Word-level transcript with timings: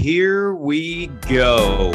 here 0.00 0.54
we 0.54 1.08
go. 1.28 1.90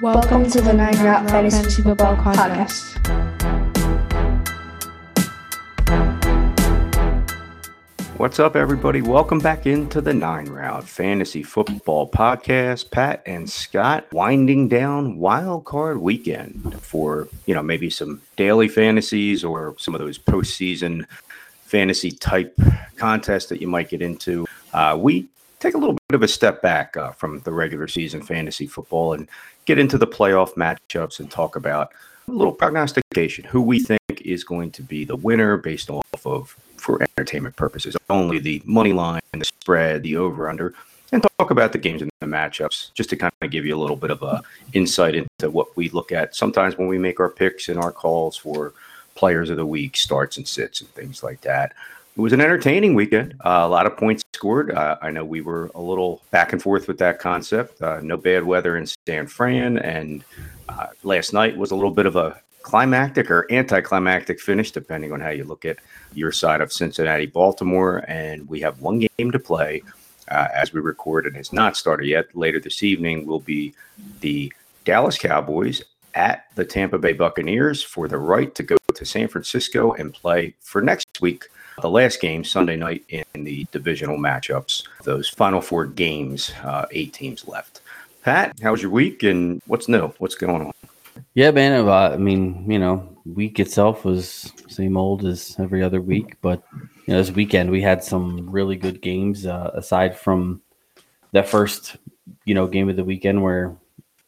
Welcome 0.00 0.48
to 0.50 0.62
the 0.62 0.72
Nine 0.72 0.98
Route 1.04 1.28
Fantasy 1.28 1.82
Football 1.82 2.16
Podcast. 2.16 2.96
What's 8.18 8.40
up, 8.40 8.56
everybody? 8.56 9.00
Welcome 9.00 9.38
back 9.38 9.64
into 9.64 10.00
the 10.00 10.12
Nine 10.12 10.46
Route 10.46 10.88
Fantasy 10.88 11.44
Football 11.44 12.10
Podcast. 12.10 12.90
Pat 12.90 13.22
and 13.26 13.48
Scott 13.48 14.12
winding 14.12 14.66
down 14.66 15.18
Wild 15.18 15.66
Card 15.66 15.98
Weekend 15.98 16.82
for 16.82 17.28
you 17.46 17.54
know 17.54 17.62
maybe 17.62 17.88
some 17.88 18.20
daily 18.34 18.66
fantasies 18.66 19.44
or 19.44 19.76
some 19.78 19.94
of 19.94 20.00
those 20.00 20.18
postseason 20.18 21.06
fantasy 21.62 22.10
type 22.10 22.58
contests 22.96 23.46
that 23.50 23.60
you 23.60 23.68
might 23.68 23.88
get 23.88 24.02
into. 24.02 24.44
Uh, 24.72 24.98
we 25.00 25.28
take 25.60 25.74
a 25.74 25.78
little 25.78 25.96
bit 26.08 26.16
of 26.16 26.22
a 26.24 26.28
step 26.28 26.60
back 26.60 26.96
uh, 26.96 27.12
from 27.12 27.38
the 27.42 27.52
regular 27.52 27.86
season 27.86 28.20
fantasy 28.20 28.66
football 28.66 29.12
and 29.12 29.28
get 29.64 29.78
into 29.78 29.96
the 29.96 30.08
playoff 30.08 30.54
matchups 30.54 31.20
and 31.20 31.30
talk 31.30 31.54
about 31.54 31.92
a 32.28 32.32
little 32.32 32.52
prognostication, 32.52 33.44
who 33.44 33.60
we 33.60 33.80
think 33.80 34.00
is 34.24 34.44
going 34.44 34.70
to 34.72 34.82
be 34.82 35.04
the 35.04 35.16
winner 35.16 35.56
based 35.56 35.90
off 35.90 36.26
of, 36.26 36.56
for 36.76 37.02
entertainment 37.02 37.56
purposes, 37.56 37.96
only 38.10 38.38
the 38.38 38.62
money 38.64 38.92
line, 38.92 39.20
and 39.32 39.40
the 39.40 39.46
spread, 39.46 40.02
the 40.02 40.16
over 40.16 40.48
under, 40.48 40.74
and 41.12 41.24
talk 41.38 41.50
about 41.50 41.72
the 41.72 41.78
games 41.78 42.02
and 42.02 42.10
the 42.20 42.26
matchups, 42.26 42.92
just 42.94 43.10
to 43.10 43.16
kind 43.16 43.32
of 43.40 43.50
give 43.50 43.64
you 43.64 43.76
a 43.76 43.80
little 43.80 43.96
bit 43.96 44.10
of 44.10 44.22
a 44.22 44.42
insight 44.74 45.14
into 45.14 45.50
what 45.50 45.74
we 45.76 45.88
look 45.90 46.12
at 46.12 46.36
sometimes 46.36 46.76
when 46.76 46.88
we 46.88 46.98
make 46.98 47.18
our 47.18 47.30
picks 47.30 47.68
and 47.68 47.78
our 47.78 47.92
calls 47.92 48.36
for 48.36 48.74
players 49.14 49.50
of 49.50 49.56
the 49.56 49.66
week, 49.66 49.96
starts 49.96 50.36
and 50.36 50.46
sits, 50.46 50.80
and 50.80 50.90
things 50.90 51.22
like 51.22 51.40
that 51.40 51.72
it 52.18 52.20
was 52.20 52.32
an 52.32 52.40
entertaining 52.40 52.94
weekend. 52.94 53.34
Uh, 53.44 53.62
a 53.62 53.68
lot 53.68 53.86
of 53.86 53.96
points 53.96 54.24
scored. 54.34 54.72
Uh, 54.72 54.98
I 55.00 55.12
know 55.12 55.24
we 55.24 55.40
were 55.40 55.70
a 55.76 55.80
little 55.80 56.20
back 56.32 56.52
and 56.52 56.60
forth 56.60 56.88
with 56.88 56.98
that 56.98 57.20
concept. 57.20 57.80
Uh, 57.80 58.00
no 58.02 58.16
bad 58.16 58.42
weather 58.42 58.76
in 58.76 58.86
San 59.06 59.28
Fran, 59.28 59.78
and 59.78 60.24
uh, 60.68 60.88
last 61.02 61.32
night 61.32 61.56
was 61.56 61.70
a 61.70 61.74
little 61.74 61.90
bit 61.90 62.06
of 62.06 62.16
a 62.16 62.40
climactic 62.62 63.30
or 63.30 63.50
anticlimactic 63.50 64.40
finish, 64.40 64.70
depending 64.70 65.12
on 65.12 65.20
how 65.20 65.30
you 65.30 65.44
look 65.44 65.64
at 65.64 65.78
your 66.14 66.32
side 66.32 66.60
of 66.60 66.72
Cincinnati, 66.72 67.26
Baltimore. 67.26 68.04
And 68.08 68.48
we 68.48 68.60
have 68.60 68.80
one 68.80 68.98
game 68.98 69.30
to 69.30 69.38
play 69.38 69.82
uh, 70.30 70.48
as 70.54 70.72
we 70.72 70.80
record. 70.80 71.26
and 71.26 71.36
has 71.36 71.52
not 71.52 71.76
started 71.76 72.06
yet. 72.06 72.36
Later 72.36 72.60
this 72.60 72.82
evening 72.82 73.26
will 73.26 73.40
be 73.40 73.74
the 74.20 74.52
Dallas 74.84 75.18
Cowboys 75.18 75.82
at 76.14 76.46
the 76.54 76.64
Tampa 76.64 76.98
Bay 76.98 77.12
Buccaneers 77.12 77.82
for 77.82 78.08
the 78.08 78.18
right 78.18 78.54
to 78.54 78.62
go 78.62 78.76
to 78.94 79.04
San 79.04 79.28
Francisco 79.28 79.92
and 79.92 80.12
play 80.12 80.54
for 80.60 80.82
next 80.82 81.20
week 81.20 81.46
the 81.80 81.90
last 81.90 82.20
game 82.20 82.42
Sunday 82.42 82.76
night 82.76 83.04
in 83.08 83.24
the 83.44 83.66
divisional 83.70 84.18
matchups. 84.18 84.82
Those 85.04 85.28
final 85.28 85.60
four 85.60 85.86
games, 85.86 86.52
uh, 86.64 86.86
eight 86.90 87.12
teams 87.12 87.46
left. 87.46 87.82
Pat, 88.22 88.58
how 88.62 88.72
was 88.72 88.82
your 88.82 88.90
week 88.90 89.22
and 89.22 89.62
what's 89.66 89.88
new? 89.88 90.08
What's 90.18 90.34
going 90.34 90.66
on? 90.66 90.72
Yeah, 91.34 91.50
man. 91.50 91.88
I 91.88 92.16
mean, 92.16 92.70
you 92.70 92.78
know, 92.78 93.16
week 93.24 93.60
itself 93.60 94.04
was 94.04 94.52
same 94.68 94.96
old 94.96 95.24
as 95.24 95.56
every 95.58 95.82
other 95.82 96.00
week, 96.00 96.36
but 96.40 96.62
you 96.72 97.14
know, 97.14 97.18
this 97.18 97.30
weekend 97.30 97.70
we 97.70 97.80
had 97.80 98.02
some 98.02 98.50
really 98.50 98.76
good 98.76 99.00
games. 99.00 99.46
Uh, 99.46 99.70
aside 99.74 100.16
from 100.16 100.60
that 101.32 101.48
first, 101.48 101.96
you 102.44 102.54
know, 102.54 102.66
game 102.66 102.88
of 102.88 102.96
the 102.96 103.04
weekend 103.04 103.42
where 103.42 103.76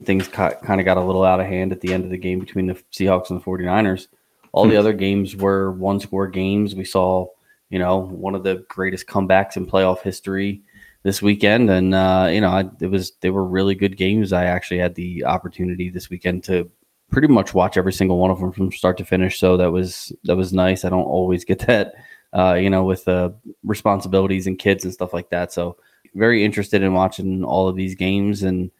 things 0.05 0.29
ca- 0.29 0.55
kind 0.55 0.81
of 0.81 0.85
got 0.85 0.97
a 0.97 1.05
little 1.05 1.25
out 1.25 1.41
of 1.41 1.47
hand 1.47 1.73
at 1.73 1.81
the 1.81 1.93
end 1.93 2.05
of 2.05 2.11
the 2.11 2.19
game 2.19 2.39
between 2.39 2.67
the 2.67 2.75
Seahawks 2.93 3.31
and 3.31 3.41
the 3.41 3.45
49ers. 3.45 4.07
All 4.53 4.65
the 4.65 4.73
hmm. 4.73 4.79
other 4.79 4.93
games 4.93 5.37
were 5.37 5.73
one 5.73 6.01
score 6.01 6.27
games. 6.27 6.75
We 6.75 6.85
saw 6.85 7.29
you 7.71 7.79
know, 7.79 7.99
one 7.99 8.35
of 8.35 8.43
the 8.43 8.65
greatest 8.69 9.07
comebacks 9.07 9.57
in 9.57 9.65
playoff 9.65 10.03
history 10.03 10.63
this 11.03 11.23
weekend. 11.23 11.71
And, 11.71 11.95
uh, 11.95 12.29
you 12.31 12.41
know, 12.41 12.51
I, 12.51 12.65
it 12.81 12.89
was, 12.89 13.13
they 13.21 13.31
were 13.31 13.45
really 13.45 13.75
good 13.75 13.97
games. 13.97 14.33
I 14.33 14.45
actually 14.45 14.79
had 14.79 14.95
the 14.95 15.25
opportunity 15.25 15.91
this 15.91 16.11
weekend 16.11 16.45
to 16.45 16.71
pretty 17.11 17.29
much 17.29 17.55
watch 17.55 17.77
every 17.77 17.93
single 17.93 18.19
one 18.19 18.31
of 18.31 18.39
them 18.39 18.53
from 18.53 18.71
start 18.73 18.97
to 18.99 19.05
finish. 19.05 19.39
So 19.39 19.57
that 19.57 19.73
was, 19.73 20.13
that 20.25 20.37
was 20.37 20.53
nice. 20.53 20.85
I 20.85 20.91
don't 20.91 21.05
always 21.05 21.45
get 21.45 21.59
that, 21.67 21.95
uh, 22.33 22.55
you 22.55 22.71
know, 22.71 22.85
with 22.85 23.09
uh, 23.09 23.31
responsibilities 23.65 24.47
and 24.47 24.59
kids 24.59 24.85
and 24.85 24.93
stuff 24.93 25.13
like 25.13 25.31
that. 25.31 25.53
So 25.53 25.77
very 26.15 26.45
interested 26.45 26.83
in 26.83 26.95
watching 26.95 27.45
all 27.45 27.69
of 27.69 27.77
these 27.77 27.95
games 27.95 28.43
and, 28.43 28.71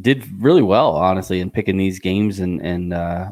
did 0.00 0.24
really 0.40 0.62
well, 0.62 0.92
honestly, 0.92 1.40
in 1.40 1.50
picking 1.50 1.76
these 1.76 1.98
games. 1.98 2.38
And 2.38 2.64
and 2.64 2.94
uh, 2.94 3.30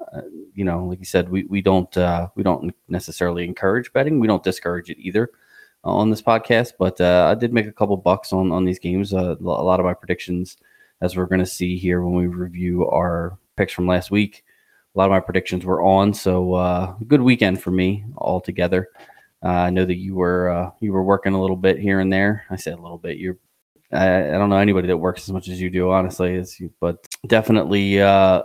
you 0.55 0.65
know, 0.65 0.85
like 0.85 0.99
you 0.99 1.05
said, 1.05 1.29
we 1.29 1.45
we 1.45 1.63
don't 1.63 1.97
uh, 1.97 2.29
we 2.35 2.43
don't 2.43 2.75
necessarily 2.89 3.45
encourage 3.45 3.93
betting. 3.93 4.19
We 4.19 4.27
don't 4.27 4.43
discourage 4.43 4.91
it 4.91 4.99
either 4.99 5.31
on 5.87 6.11
this 6.11 6.23
podcast. 6.23 6.73
But 6.79 7.01
uh, 7.01 7.29
I 7.31 7.39
did 7.39 7.53
make 7.53 7.67
a 7.67 7.73
couple 7.73 7.97
bucks 7.97 8.33
on 8.33 8.53
on 8.53 8.65
these 8.65 8.79
games. 8.79 9.15
Uh, 9.15 9.37
a 9.39 9.43
lot 9.43 9.81
of 9.81 9.87
my 9.87 9.95
predictions, 9.95 10.57
as 11.01 11.17
we're 11.17 11.27
going 11.27 11.41
to 11.41 11.47
see 11.47 11.79
here 11.79 12.03
when 12.03 12.15
we 12.15 12.27
review 12.27 12.89
our 12.89 13.39
picks 13.57 13.73
from 13.73 13.87
last 13.87 14.11
week, 14.11 14.45
a 14.95 14.99
lot 14.99 15.07
of 15.07 15.11
my 15.11 15.21
predictions 15.21 15.65
were 15.65 15.83
on. 15.83 16.13
So 16.13 16.55
uh, 16.55 16.95
good 17.07 17.23
weekend 17.23 17.63
for 17.63 17.71
me 17.71 18.05
altogether. 18.17 18.89
Uh, 19.43 19.49
I 19.49 19.71
know 19.71 19.85
that 19.85 19.97
you 19.97 20.15
were 20.15 20.51
uh, 20.51 20.71
you 20.81 20.93
were 20.93 21.05
working 21.05 21.35
a 21.35 21.41
little 21.41 21.57
bit 21.57 21.79
here 21.79 22.01
and 22.01 22.13
there. 22.13 22.45
I 22.51 22.57
said 22.57 22.79
a 22.79 22.83
little 22.83 22.99
bit. 22.99 23.19
You're 23.19 23.39
I, 23.93 24.29
I, 24.29 24.33
don't 24.33 24.51
know 24.51 24.57
anybody 24.57 24.89
that 24.89 24.97
works 24.97 25.23
as 25.23 25.33
much 25.33 25.49
as 25.49 25.61
you 25.61 25.71
do, 25.71 25.91
honestly. 25.91 26.43
But 26.81 27.07
definitely 27.27 28.01
uh, 28.01 28.43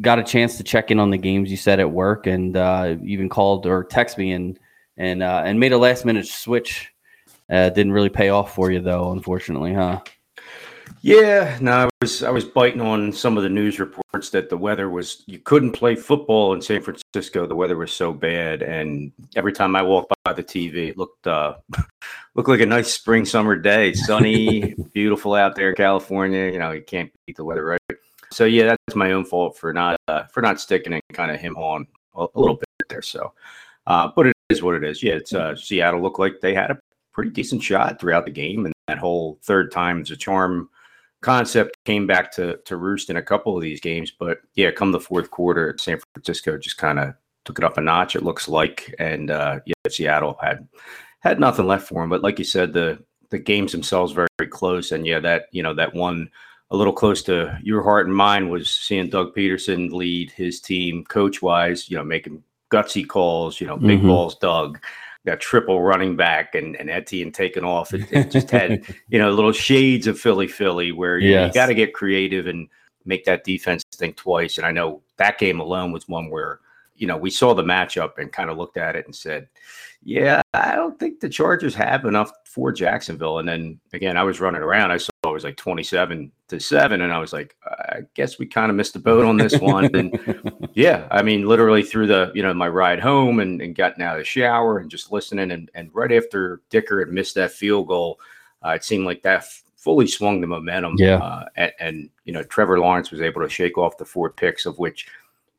got 0.00 0.18
a 0.18 0.24
chance 0.24 0.56
to 0.56 0.64
check 0.64 0.90
in 0.90 0.98
on 0.98 1.10
the 1.10 1.18
games 1.18 1.50
you 1.50 1.56
said 1.56 1.78
at 1.78 1.90
work, 1.90 2.26
and 2.26 2.56
uh, 2.56 2.96
even 3.04 3.28
called 3.28 3.66
or 3.66 3.84
text 3.84 4.18
me 4.18 4.32
and 4.32 4.58
and 5.00 5.22
uh, 5.22 5.42
and 5.44 5.58
made 5.58 5.72
a 5.72 5.78
last 5.78 6.04
minute 6.04 6.26
switch. 6.26 6.92
Uh, 7.48 7.70
didn't 7.70 7.92
really 7.92 8.10
pay 8.10 8.28
off 8.28 8.54
for 8.54 8.70
you 8.70 8.80
though, 8.80 9.10
unfortunately, 9.10 9.74
huh? 9.74 10.00
Yeah, 11.02 11.56
no, 11.62 11.72
I 11.72 11.88
was 12.02 12.22
I 12.22 12.30
was 12.30 12.44
biting 12.44 12.82
on 12.82 13.10
some 13.12 13.38
of 13.38 13.42
the 13.42 13.48
news 13.48 13.80
reports 13.80 14.28
that 14.30 14.50
the 14.50 14.58
weather 14.58 14.90
was 14.90 15.24
you 15.26 15.38
couldn't 15.38 15.72
play 15.72 15.96
football 15.96 16.52
in 16.52 16.60
San 16.60 16.82
Francisco. 16.82 17.46
The 17.46 17.56
weather 17.56 17.78
was 17.78 17.92
so 17.92 18.12
bad, 18.12 18.62
and 18.62 19.10
every 19.34 19.54
time 19.54 19.74
I 19.74 19.82
walked 19.82 20.12
by 20.24 20.34
the 20.34 20.44
TV, 20.44 20.90
it 20.90 20.98
looked 20.98 21.26
uh, 21.26 21.54
looked 22.34 22.50
like 22.50 22.60
a 22.60 22.66
nice 22.66 22.92
spring 22.92 23.24
summer 23.24 23.56
day, 23.56 23.94
sunny, 23.94 24.74
beautiful 24.92 25.34
out 25.34 25.56
there, 25.56 25.70
in 25.70 25.76
California. 25.76 26.52
You 26.52 26.58
know, 26.58 26.72
you 26.72 26.82
can't 26.82 27.10
beat 27.26 27.36
the 27.36 27.44
weather, 27.44 27.64
right? 27.64 27.80
So 28.30 28.44
yeah, 28.44 28.64
that's 28.64 28.94
my 28.94 29.12
own 29.12 29.24
fault 29.24 29.56
for 29.56 29.72
not 29.72 29.96
uh, 30.06 30.24
for 30.24 30.42
not 30.42 30.60
sticking 30.60 30.92
and 30.92 31.02
kind 31.14 31.30
of 31.30 31.40
him 31.40 31.56
on 31.56 31.86
a, 32.14 32.26
a, 32.34 32.38
little 32.38 32.56
bit 32.56 32.68
there. 32.90 33.02
So, 33.02 33.32
uh, 33.86 34.10
but 34.14 34.26
it 34.26 34.36
is 34.50 34.62
what 34.62 34.74
it 34.74 34.84
is. 34.84 35.02
Yeah, 35.02 35.14
it's 35.14 35.32
uh, 35.32 35.56
Seattle 35.56 36.02
looked 36.02 36.18
like 36.18 36.40
they 36.40 36.54
had 36.54 36.70
a 36.70 36.78
pretty 37.12 37.30
decent 37.30 37.62
shot 37.62 38.00
throughout 38.00 38.24
the 38.24 38.30
game, 38.30 38.64
and 38.66 38.74
that 38.88 38.98
whole 38.98 39.38
third 39.42 39.70
time 39.72 40.02
is 40.02 40.10
a 40.10 40.16
charm 40.16 40.68
concept 41.20 41.76
came 41.84 42.06
back 42.06 42.32
to 42.32 42.58
to 42.64 42.76
roost 42.76 43.10
in 43.10 43.16
a 43.16 43.22
couple 43.22 43.56
of 43.56 43.62
these 43.62 43.80
games. 43.80 44.10
But 44.10 44.38
yeah, 44.54 44.70
come 44.70 44.92
the 44.92 45.00
fourth 45.00 45.30
quarter, 45.30 45.76
San 45.78 45.98
Francisco 46.14 46.58
just 46.58 46.78
kind 46.78 46.98
of 46.98 47.14
took 47.44 47.58
it 47.58 47.64
up 47.64 47.78
a 47.78 47.80
notch. 47.80 48.16
It 48.16 48.22
looks 48.24 48.48
like, 48.48 48.94
and 48.98 49.30
uh, 49.30 49.60
yeah, 49.66 49.74
Seattle 49.88 50.38
had 50.40 50.66
had 51.20 51.40
nothing 51.40 51.66
left 51.66 51.88
for 51.88 52.02
him. 52.02 52.10
But 52.10 52.22
like 52.22 52.38
you 52.38 52.44
said, 52.44 52.72
the 52.72 53.02
the 53.30 53.38
games 53.38 53.72
themselves 53.72 54.12
very, 54.12 54.28
very 54.38 54.50
close, 54.50 54.92
and 54.92 55.06
yeah, 55.06 55.20
that 55.20 55.46
you 55.52 55.62
know 55.62 55.74
that 55.74 55.94
one 55.94 56.30
a 56.72 56.76
little 56.76 56.92
close 56.92 57.22
to 57.24 57.58
your 57.62 57.82
heart 57.82 58.06
and 58.06 58.14
mind 58.14 58.50
was 58.50 58.70
seeing 58.70 59.08
Doug 59.08 59.34
Pederson 59.34 59.90
lead 59.90 60.30
his 60.30 60.60
team 60.60 61.04
coach 61.04 61.42
wise. 61.42 61.90
You 61.90 61.96
know, 61.96 62.04
making 62.04 62.42
gutsy 62.70 63.06
calls. 63.06 63.60
You 63.60 63.66
know, 63.66 63.76
big 63.76 63.98
mm-hmm. 63.98 64.08
balls, 64.08 64.36
Doug 64.38 64.80
got 65.26 65.38
triple 65.38 65.82
running 65.82 66.16
back 66.16 66.54
and, 66.54 66.76
and 66.76 66.88
Etienne 66.88 67.30
taken 67.30 67.62
off. 67.62 67.92
It, 67.92 68.10
it 68.10 68.30
just 68.30 68.50
had, 68.50 68.82
you 69.08 69.18
know, 69.18 69.30
little 69.30 69.52
shades 69.52 70.06
of 70.06 70.18
Philly 70.18 70.48
Philly 70.48 70.92
where 70.92 71.18
you, 71.18 71.30
yes. 71.30 71.48
you 71.48 71.54
got 71.54 71.66
to 71.66 71.74
get 71.74 71.92
creative 71.92 72.46
and 72.46 72.68
make 73.04 73.26
that 73.26 73.44
defense 73.44 73.84
think 73.92 74.16
twice. 74.16 74.56
And 74.56 74.66
I 74.66 74.72
know 74.72 75.02
that 75.18 75.38
game 75.38 75.60
alone 75.60 75.92
was 75.92 76.08
one 76.08 76.30
where, 76.30 76.60
you 76.96 77.06
know, 77.06 77.18
we 77.18 77.30
saw 77.30 77.54
the 77.54 77.62
matchup 77.62 78.16
and 78.16 78.32
kind 78.32 78.48
of 78.48 78.56
looked 78.56 78.78
at 78.78 78.96
it 78.96 79.04
and 79.04 79.14
said, 79.14 79.48
yeah, 80.02 80.40
I 80.54 80.76
don't 80.76 80.98
think 80.98 81.20
the 81.20 81.28
Chargers 81.28 81.74
have 81.74 82.06
enough 82.06 82.32
for 82.44 82.72
Jacksonville. 82.72 83.38
And 83.38 83.48
then 83.48 83.78
again, 83.92 84.16
I 84.16 84.22
was 84.22 84.40
running 84.40 84.62
around. 84.62 84.90
I 84.90 84.96
saw 84.96 85.10
it 85.24 85.30
was 85.30 85.44
like 85.44 85.56
27 85.56 86.32
to 86.48 86.58
7. 86.58 87.00
And 87.02 87.12
I 87.12 87.18
was 87.18 87.34
like, 87.34 87.54
I 87.66 88.00
guess 88.14 88.38
we 88.38 88.46
kind 88.46 88.70
of 88.70 88.76
missed 88.76 88.94
the 88.94 88.98
boat 88.98 89.26
on 89.26 89.36
this 89.36 89.58
one. 89.60 89.94
and 89.94 90.68
yeah, 90.74 91.06
I 91.10 91.22
mean, 91.22 91.46
literally 91.46 91.82
through 91.82 92.06
the, 92.06 92.32
you 92.34 92.42
know, 92.42 92.54
my 92.54 92.68
ride 92.68 93.00
home 93.00 93.40
and, 93.40 93.60
and 93.60 93.74
getting 93.74 94.02
out 94.02 94.16
of 94.16 94.20
the 94.20 94.24
shower 94.24 94.78
and 94.78 94.90
just 94.90 95.12
listening. 95.12 95.50
And, 95.50 95.70
and 95.74 95.90
right 95.94 96.12
after 96.12 96.62
Dicker 96.70 97.00
had 97.00 97.12
missed 97.12 97.34
that 97.34 97.52
field 97.52 97.88
goal, 97.88 98.18
uh, 98.64 98.70
it 98.70 98.84
seemed 98.84 99.04
like 99.04 99.22
that 99.22 99.40
f- 99.40 99.62
fully 99.76 100.06
swung 100.06 100.40
the 100.40 100.46
momentum. 100.46 100.94
Yeah. 100.96 101.16
Uh, 101.16 101.44
and, 101.56 101.72
and, 101.78 102.10
you 102.24 102.32
know, 102.32 102.42
Trevor 102.42 102.80
Lawrence 102.80 103.10
was 103.10 103.20
able 103.20 103.42
to 103.42 103.50
shake 103.50 103.76
off 103.76 103.98
the 103.98 104.04
four 104.06 104.30
picks, 104.30 104.64
of 104.64 104.78
which 104.78 105.08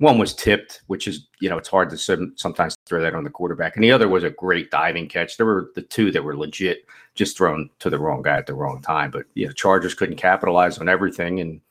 one 0.01 0.17
was 0.17 0.33
tipped, 0.33 0.81
which 0.87 1.07
is 1.07 1.27
you 1.39 1.47
know 1.47 1.59
it's 1.59 1.69
hard 1.69 1.91
to 1.91 1.97
sometimes 2.35 2.75
throw 2.87 3.01
that 3.01 3.13
on 3.13 3.23
the 3.23 3.29
quarterback, 3.29 3.75
and 3.75 3.83
the 3.83 3.91
other 3.91 4.09
was 4.09 4.23
a 4.23 4.31
great 4.31 4.71
diving 4.71 5.07
catch. 5.07 5.37
There 5.37 5.45
were 5.45 5.71
the 5.75 5.83
two 5.83 6.11
that 6.11 6.23
were 6.23 6.35
legit, 6.35 6.85
just 7.13 7.37
thrown 7.37 7.69
to 7.79 7.89
the 7.89 7.99
wrong 7.99 8.23
guy 8.23 8.37
at 8.37 8.47
the 8.47 8.55
wrong 8.55 8.81
time. 8.81 9.11
But 9.11 9.25
you 9.35 9.45
know, 9.45 9.53
Chargers 9.53 9.93
couldn't 9.93 10.15
capitalize 10.15 10.79
on 10.79 10.89
everything, 10.89 11.39
and 11.39 11.61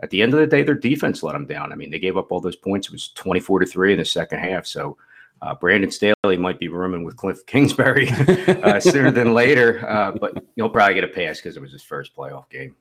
at 0.00 0.08
the 0.08 0.22
end 0.22 0.32
of 0.32 0.40
the 0.40 0.46
day, 0.46 0.62
their 0.62 0.74
defense 0.74 1.22
let 1.22 1.34
them 1.34 1.46
down. 1.46 1.72
I 1.72 1.76
mean, 1.76 1.90
they 1.90 1.98
gave 1.98 2.16
up 2.16 2.32
all 2.32 2.40
those 2.40 2.56
points. 2.56 2.88
It 2.88 2.92
was 2.92 3.08
twenty 3.10 3.40
four 3.40 3.60
to 3.60 3.66
three 3.66 3.92
in 3.92 3.98
the 3.98 4.04
second 4.04 4.38
half. 4.38 4.66
So 4.66 4.96
Uh, 5.42 5.54
Brandon 5.54 5.90
Staley 5.90 6.38
might 6.38 6.58
be 6.58 6.68
rooming 6.68 7.04
with 7.04 7.16
Cliff 7.18 7.44
Kingsbury 7.44 8.08
uh, 8.62 8.80
sooner 8.80 9.10
than 9.10 9.34
later, 9.34 9.86
uh, 9.86 10.12
but 10.12 10.42
he'll 10.56 10.70
probably 10.70 10.94
get 10.94 11.04
a 11.04 11.08
pass 11.08 11.36
because 11.38 11.56
it 11.58 11.60
was 11.60 11.72
his 11.72 11.82
first 11.82 12.16
playoff 12.16 12.48
game. 12.48 12.74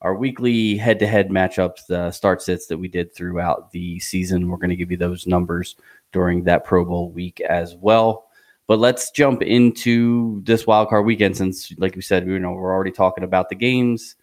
our 0.00 0.14
weekly 0.14 0.78
head-to-head 0.78 1.28
matchups, 1.28 1.86
the 1.88 2.10
start 2.10 2.40
sits 2.40 2.68
that 2.68 2.78
we 2.78 2.88
did 2.88 3.14
throughout 3.14 3.70
the 3.72 3.98
season. 3.98 4.48
We're 4.48 4.56
going 4.56 4.70
to 4.70 4.76
give 4.76 4.90
you 4.90 4.96
those 4.96 5.26
numbers 5.26 5.76
during 6.12 6.44
that 6.44 6.64
Pro 6.64 6.82
Bowl 6.84 7.10
week 7.10 7.40
as 7.40 7.74
well. 7.74 8.28
But 8.66 8.78
let's 8.78 9.10
jump 9.10 9.42
into 9.42 10.42
this 10.44 10.66
wild 10.66 10.88
card 10.88 11.04
weekend 11.06 11.36
since, 11.36 11.70
like 11.78 11.96
we 11.96 12.02
said, 12.02 12.26
we 12.26 12.38
know 12.38 12.52
we're 12.52 12.72
already 12.72 12.92
talking 12.92 13.24
about 13.24 13.50
the 13.50 13.54
games. 13.54 14.16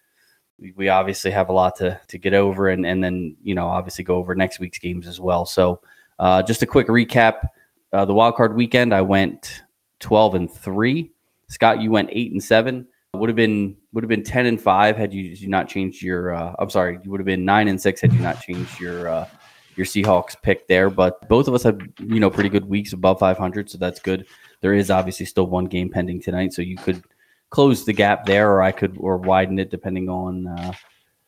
We, 0.76 0.90
obviously 0.90 1.32
have 1.32 1.50
a 1.50 1.54
lot 1.54 1.76
to 1.78 2.00
to 2.08 2.18
get 2.18 2.34
over, 2.34 2.70
and 2.70 2.86
and 2.86 3.04
then 3.04 3.36
you 3.44 3.56
know 3.56 3.68
obviously 3.68 4.04
go 4.04 4.16
over 4.16 4.36
next 4.36 4.60
week's 4.60 4.80
games 4.80 5.08
as 5.08 5.20
well. 5.20 5.46
So 5.46 5.82
uh, 6.20 6.44
just 6.44 6.62
a 6.62 6.66
quick 6.66 6.88
recap: 6.88 7.48
uh, 7.92 8.06
the 8.06 8.14
wild 8.14 8.36
card 8.36 8.56
weekend, 8.56 8.94
I 8.94 9.02
went 9.02 9.64
twelve 10.00 10.36
and 10.36 10.52
three. 10.52 11.12
Scott, 11.50 11.82
you 11.82 11.92
went 11.92 12.10
eight 12.12 12.32
and 12.32 12.44
seven 12.44 12.88
would 13.16 13.30
have 13.30 13.36
been 13.36 13.76
would 13.92 14.04
have 14.04 14.10
been 14.10 14.24
10 14.24 14.48
and 14.48 14.60
5 14.60 14.98
had 14.98 15.14
you, 15.14 15.24
you 15.24 15.48
not 15.48 15.70
changed 15.70 16.02
your 16.02 16.34
uh, 16.34 16.56
I'm 16.58 16.70
sorry, 16.70 17.00
you 17.04 17.12
would 17.12 17.20
have 17.20 17.26
been 17.26 17.46
9 17.46 17.68
and 17.68 17.80
6 17.80 18.02
had 18.02 18.14
you 18.14 18.20
not 18.20 18.42
changed 18.42 18.80
your 18.80 19.08
uh, 19.08 19.28
your 19.76 19.86
Seahawks 19.86 20.36
pick 20.40 20.68
there, 20.68 20.90
but 20.90 21.28
both 21.28 21.48
of 21.48 21.54
us 21.54 21.64
had 21.64 21.82
you 22.00 22.20
know 22.20 22.30
pretty 22.30 22.50
good 22.50 22.66
weeks 22.66 22.94
above 22.94 23.20
500, 23.20 23.70
so 23.70 23.78
that's 23.78 24.00
good. 24.00 24.26
There 24.62 24.74
is 24.74 24.92
obviously 24.92 25.26
still 25.26 25.48
one 25.48 25.66
game 25.66 25.90
pending 25.90 26.22
tonight, 26.22 26.54
so 26.54 26.62
you 26.62 26.78
could 26.78 27.04
close 27.54 27.86
the 27.86 27.94
gap 27.94 28.26
there 28.26 28.52
or 28.52 28.64
I 28.64 28.72
could 28.72 28.98
or 29.00 29.18
widen 29.18 29.60
it 29.60 29.70
depending 29.70 30.10
on 30.10 30.48
uh, 30.48 30.74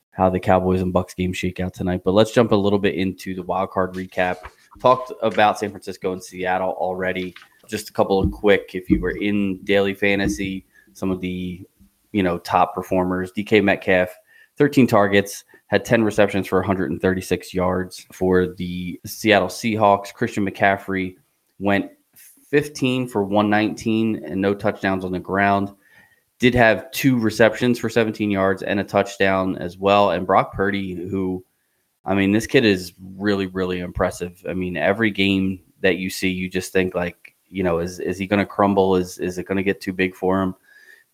how 0.09 0.27
the 0.27 0.39
Cowboys 0.39 0.81
and 0.81 0.91
Bucks 0.91 1.13
game 1.13 1.33
shake 1.33 1.59
out 1.59 1.75
tonight. 1.75 2.01
But 2.03 2.13
let's 2.13 2.31
jump 2.31 2.51
a 2.51 2.55
little 2.55 2.79
bit 2.79 2.95
into 2.95 3.35
the 3.35 3.43
wild 3.43 3.69
card 3.69 3.93
recap. 3.93 4.37
Talked 4.79 5.13
about 5.21 5.59
San 5.59 5.69
Francisco 5.69 6.13
and 6.13 6.23
Seattle 6.23 6.71
already. 6.79 7.35
Just 7.67 7.91
a 7.91 7.93
couple 7.93 8.19
of 8.19 8.31
quick 8.31 8.71
if 8.73 8.89
you 8.89 8.99
were 8.99 9.11
in 9.11 9.63
daily 9.65 9.93
fantasy, 9.93 10.65
some 10.93 11.11
of 11.11 11.21
the 11.21 11.63
you 12.11 12.23
know, 12.23 12.39
top 12.39 12.73
performers. 12.73 13.31
DK 13.33 13.63
Metcalf, 13.63 14.09
13 14.57 14.87
targets, 14.87 15.43
had 15.67 15.85
10 15.85 16.03
receptions 16.03 16.47
for 16.47 16.57
136 16.59 17.53
yards 17.53 18.07
for 18.11 18.47
the 18.47 18.99
Seattle 19.05 19.47
Seahawks. 19.47 20.11
Christian 20.11 20.49
McCaffrey 20.49 21.17
went 21.59 21.91
15 22.49 23.09
for 23.09 23.23
119 23.23 24.23
and 24.25 24.41
no 24.41 24.55
touchdowns 24.55 25.05
on 25.05 25.11
the 25.11 25.19
ground. 25.19 25.71
Did 26.39 26.53
have 26.55 26.91
two 26.91 27.17
receptions 27.17 27.79
for 27.79 27.89
17 27.89 28.29
yards 28.29 28.61
and 28.61 28.79
a 28.79 28.83
touchdown 28.83 29.57
as 29.57 29.77
well. 29.77 30.11
And 30.11 30.27
Brock 30.27 30.53
Purdy, 30.53 30.93
who, 30.93 31.45
I 32.03 32.13
mean, 32.13 32.33
this 32.33 32.45
kid 32.45 32.65
is 32.65 32.93
really, 33.15 33.47
really 33.47 33.79
impressive. 33.79 34.43
I 34.47 34.53
mean, 34.53 34.75
every 34.75 35.11
game 35.11 35.61
that 35.79 35.97
you 35.97 36.09
see, 36.09 36.29
you 36.29 36.49
just 36.49 36.73
think 36.73 36.93
like, 36.93 37.35
you 37.47 37.63
know, 37.63 37.79
is 37.79 37.99
is 37.99 38.17
he 38.17 38.27
going 38.27 38.39
to 38.39 38.45
crumble? 38.45 38.97
Is 38.97 39.17
is 39.17 39.37
it 39.37 39.45
going 39.45 39.57
to 39.57 39.63
get 39.63 39.79
too 39.79 39.93
big 39.93 40.15
for 40.15 40.41
him? 40.41 40.55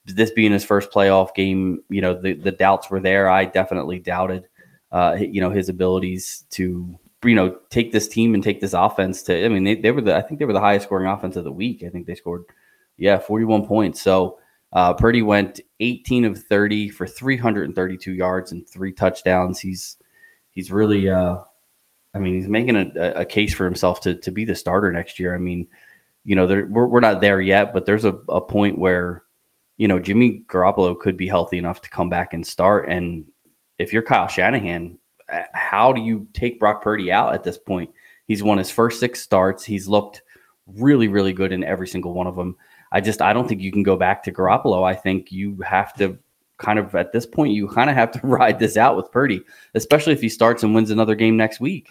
this 0.06 0.32
being 0.32 0.52
his 0.52 0.66
first 0.66 0.92
playoff 0.92 1.34
game, 1.36 1.84
you 1.90 2.02
know, 2.02 2.20
the, 2.20 2.34
the 2.34 2.52
doubts 2.52 2.90
were 2.90 3.00
there. 3.00 3.30
I 3.30 3.46
definitely 3.46 4.00
doubted, 4.00 4.48
uh, 4.92 5.18
you 5.20 5.42
know, 5.42 5.52
his 5.52 5.70
abilities 5.70 6.46
to, 6.52 7.00
you 7.24 7.36
know, 7.36 7.58
take 7.70 7.92
this 7.92 8.08
team 8.08 8.34
and 8.34 8.44
take 8.44 8.62
this 8.62 8.74
offense 8.74 9.22
to, 9.24 9.46
I 9.46 9.48
mean, 9.50 9.64
they, 9.64 9.76
they 9.76 9.92
were 9.92 10.02
the, 10.02 10.16
I 10.16 10.22
think 10.22 10.40
they 10.40 10.46
were 10.46 10.54
the 10.54 10.60
highest 10.60 10.86
scoring 10.86 11.08
offense 11.08 11.36
of 11.36 11.44
the 11.44 11.52
week. 11.52 11.84
I 11.84 11.90
think 11.90 12.08
they 12.08 12.16
scored, 12.16 12.46
yeah, 12.98 13.20
41 13.20 13.68
points. 13.68 14.02
So, 14.02 14.40
uh, 14.74 14.94
Purdy 14.94 15.22
went 15.22 15.60
18 15.80 16.26
of 16.26 16.44
30 16.44 16.90
for 16.90 17.06
332 17.06 18.14
yards 18.14 18.52
and 18.52 18.68
three 18.68 18.94
touchdowns. 18.94 19.60
He's, 19.60 19.98
he's 20.52 20.72
really, 20.72 21.10
uh, 21.10 21.38
I 22.14 22.20
mean, 22.20 22.36
he's 22.36 22.48
making 22.48 22.76
a, 22.76 23.12
a 23.16 23.26
case 23.26 23.54
for 23.54 23.66
himself 23.66 24.02
to, 24.02 24.16
to 24.16 24.32
be 24.32 24.46
the 24.46 24.56
starter 24.56 24.92
next 24.92 25.20
year. 25.20 25.36
I 25.36 25.38
mean, 25.38 25.68
you 26.24 26.36
know, 26.36 26.46
we're, 26.46 26.88
we're 26.88 27.00
not 27.00 27.22
there 27.22 27.42
yet, 27.42 27.74
but 27.74 27.86
there's 27.86 28.06
a, 28.06 28.14
a 28.30 28.42
point 28.42 28.78
where, 28.78 29.24
you 29.78 29.88
know, 29.88 30.00
Jimmy 30.00 30.44
Garoppolo 30.48 30.98
could 30.98 31.18
be 31.18 31.28
healthy 31.28 31.58
enough 31.58 31.82
to 31.82 31.90
come 31.90 32.10
back 32.10 32.34
and 32.34 32.46
start. 32.46 32.88
And 32.88 33.26
if 33.78 33.92
you're 33.92 34.04
Kyle 34.04 34.28
Shanahan, 34.28 34.98
uh, 35.32 35.44
how 35.54 35.92
do 35.92 36.02
you 36.02 36.28
take 36.34 36.60
Brock 36.60 36.84
Purdy 36.84 37.12
out 37.12 37.34
at 37.34 37.44
this 37.44 37.58
point? 37.58 37.90
He's 38.28 38.44
won 38.44 38.58
his 38.58 38.72
first 38.72 39.00
six 39.00 39.22
starts. 39.22 39.66
He's 39.66 39.88
looked 39.88 40.22
really, 40.68 41.08
really 41.08 41.34
good 41.34 41.52
in 41.52 41.64
every 41.64 41.88
single 41.88 42.14
one 42.14 42.28
of 42.28 42.36
them. 42.36 42.56
I 42.92 43.02
just, 43.02 43.22
I 43.22 43.34
don't 43.34 43.48
think 43.48 43.62
you 43.62 43.72
can 43.72 43.84
go 43.84 43.96
back 43.96 44.24
to 44.24 44.32
Garoppolo. 44.32 44.84
I 44.84 44.96
think 44.96 45.32
you 45.32 45.58
have 45.62 45.94
to 45.96 46.18
kind 46.58 46.80
of, 46.80 46.94
at 46.96 47.12
this 47.12 47.26
point, 47.26 47.54
you 47.54 47.68
kind 47.68 47.90
of 47.90 47.96
have 47.96 48.12
to 48.12 48.20
ride 48.24 48.60
this 48.60 48.78
out 48.78 48.98
with 48.98 49.12
Purdy, 49.12 49.42
especially 49.76 50.14
if 50.14 50.22
he 50.22 50.30
starts 50.30 50.64
and 50.64 50.76
wins 50.76 50.92
another 50.92 51.16
game 51.16 51.38
next 51.38 51.60
week. 51.60 51.90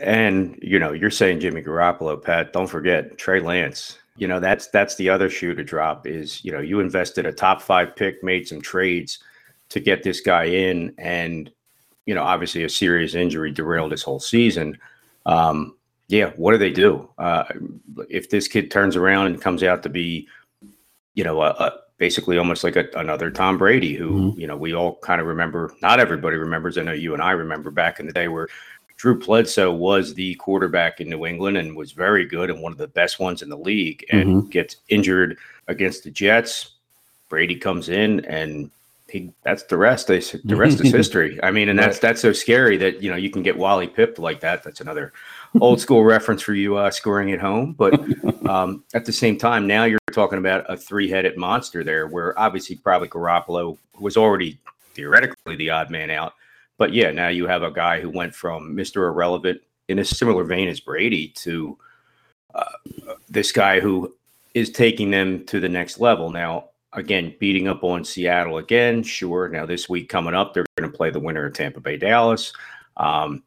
And, 0.00 0.58
you 0.60 0.78
know, 0.78 0.92
you're 0.92 1.10
saying 1.10 1.40
Jimmy 1.40 1.62
Garoppolo, 1.62 2.22
Pat. 2.22 2.52
Don't 2.52 2.66
forget 2.66 3.16
Trey 3.16 3.40
Lance 3.40 3.98
you 4.16 4.26
know 4.26 4.40
that's 4.40 4.68
that's 4.68 4.96
the 4.96 5.08
other 5.08 5.28
shoe 5.28 5.54
to 5.54 5.62
drop 5.62 6.06
is 6.06 6.44
you 6.44 6.52
know 6.52 6.60
you 6.60 6.80
invested 6.80 7.26
a 7.26 7.32
top 7.32 7.60
five 7.60 7.94
pick 7.94 8.22
made 8.22 8.48
some 8.48 8.60
trades 8.60 9.18
to 9.68 9.80
get 9.80 10.02
this 10.02 10.20
guy 10.20 10.44
in 10.44 10.94
and 10.98 11.50
you 12.06 12.14
know 12.14 12.22
obviously 12.22 12.64
a 12.64 12.68
serious 12.68 13.14
injury 13.14 13.50
derailed 13.50 13.92
his 13.92 14.02
whole 14.02 14.20
season 14.20 14.76
um 15.26 15.76
yeah 16.08 16.30
what 16.36 16.52
do 16.52 16.58
they 16.58 16.70
do 16.70 17.08
uh 17.18 17.44
if 18.08 18.30
this 18.30 18.48
kid 18.48 18.70
turns 18.70 18.96
around 18.96 19.26
and 19.26 19.40
comes 19.40 19.62
out 19.62 19.82
to 19.82 19.88
be 19.88 20.26
you 21.16 21.24
know 21.24 21.42
a, 21.42 21.50
a 21.50 21.72
basically 21.98 22.38
almost 22.38 22.62
like 22.62 22.76
a, 22.76 22.86
another 22.94 23.30
tom 23.30 23.58
brady 23.58 23.94
who 23.94 24.10
mm-hmm. 24.10 24.40
you 24.40 24.46
know 24.46 24.56
we 24.56 24.72
all 24.72 24.96
kind 24.98 25.20
of 25.20 25.26
remember 25.26 25.74
not 25.82 25.98
everybody 25.98 26.36
remembers 26.36 26.78
i 26.78 26.82
know 26.82 26.92
you 26.92 27.12
and 27.12 27.22
i 27.22 27.32
remember 27.32 27.72
back 27.72 27.98
in 27.98 28.06
the 28.06 28.12
day 28.12 28.28
where 28.28 28.48
Drew 28.96 29.18
Bledsoe 29.18 29.74
was 29.74 30.14
the 30.14 30.34
quarterback 30.36 31.00
in 31.00 31.10
New 31.10 31.26
England 31.26 31.58
and 31.58 31.76
was 31.76 31.92
very 31.92 32.24
good 32.24 32.48
and 32.48 32.62
one 32.62 32.72
of 32.72 32.78
the 32.78 32.88
best 32.88 33.20
ones 33.20 33.42
in 33.42 33.50
the 33.50 33.58
league 33.58 34.04
and 34.10 34.28
mm-hmm. 34.28 34.48
gets 34.48 34.76
injured 34.88 35.36
against 35.68 36.04
the 36.04 36.10
Jets. 36.10 36.70
Brady 37.28 37.56
comes 37.56 37.88
in 37.88 38.24
and 38.24 38.70
he 39.08 39.32
that's 39.42 39.64
the 39.64 39.76
rest. 39.76 40.08
They, 40.08 40.20
the 40.44 40.56
rest 40.56 40.80
is 40.80 40.92
history. 40.92 41.38
I 41.42 41.50
mean, 41.50 41.68
and 41.68 41.78
that's 41.78 41.98
that's 41.98 42.20
so 42.20 42.32
scary 42.32 42.76
that 42.78 43.02
you 43.02 43.10
know 43.10 43.16
you 43.16 43.30
can 43.30 43.42
get 43.42 43.56
Wally 43.56 43.86
pipped 43.86 44.18
like 44.18 44.40
that. 44.40 44.62
That's 44.62 44.80
another 44.80 45.12
old 45.60 45.80
school 45.80 46.04
reference 46.04 46.42
for 46.42 46.54
you 46.54 46.76
uh, 46.76 46.90
scoring 46.90 47.32
at 47.32 47.40
home. 47.40 47.72
But 47.72 47.94
um, 48.48 48.84
at 48.94 49.04
the 49.04 49.12
same 49.12 49.38
time, 49.38 49.66
now 49.66 49.84
you're 49.84 49.98
talking 50.12 50.38
about 50.38 50.64
a 50.68 50.76
three 50.76 51.08
headed 51.08 51.36
monster 51.36 51.84
there, 51.84 52.06
where 52.06 52.38
obviously 52.38 52.76
probably 52.76 53.08
Garoppolo 53.08 53.78
was 54.00 54.16
already 54.16 54.58
theoretically 54.94 55.56
the 55.56 55.70
odd 55.70 55.90
man 55.90 56.10
out 56.10 56.34
but 56.78 56.92
yeah, 56.92 57.10
now 57.10 57.28
you 57.28 57.46
have 57.46 57.62
a 57.62 57.70
guy 57.70 58.00
who 58.00 58.10
went 58.10 58.34
from 58.34 58.76
Mr. 58.76 59.08
Irrelevant 59.08 59.60
in 59.88 59.98
a 59.98 60.04
similar 60.04 60.44
vein 60.44 60.68
as 60.68 60.80
Brady 60.80 61.28
to 61.28 61.78
uh, 62.54 62.72
this 63.28 63.52
guy 63.52 63.80
who 63.80 64.14
is 64.54 64.70
taking 64.70 65.10
them 65.10 65.44
to 65.46 65.60
the 65.60 65.68
next 65.68 66.00
level. 66.00 66.30
Now, 66.30 66.70
again, 66.92 67.34
beating 67.38 67.68
up 67.68 67.82
on 67.84 68.04
Seattle 68.04 68.58
again, 68.58 69.02
sure. 69.02 69.48
Now, 69.48 69.64
this 69.64 69.88
week 69.88 70.08
coming 70.08 70.34
up, 70.34 70.52
they're 70.52 70.66
going 70.76 70.90
to 70.90 70.96
play 70.96 71.10
the 71.10 71.20
winner 71.20 71.46
of 71.46 71.54
Tampa 71.54 71.80
Bay 71.80 71.96
Dallas. 71.96 72.52
Um, 72.96 73.42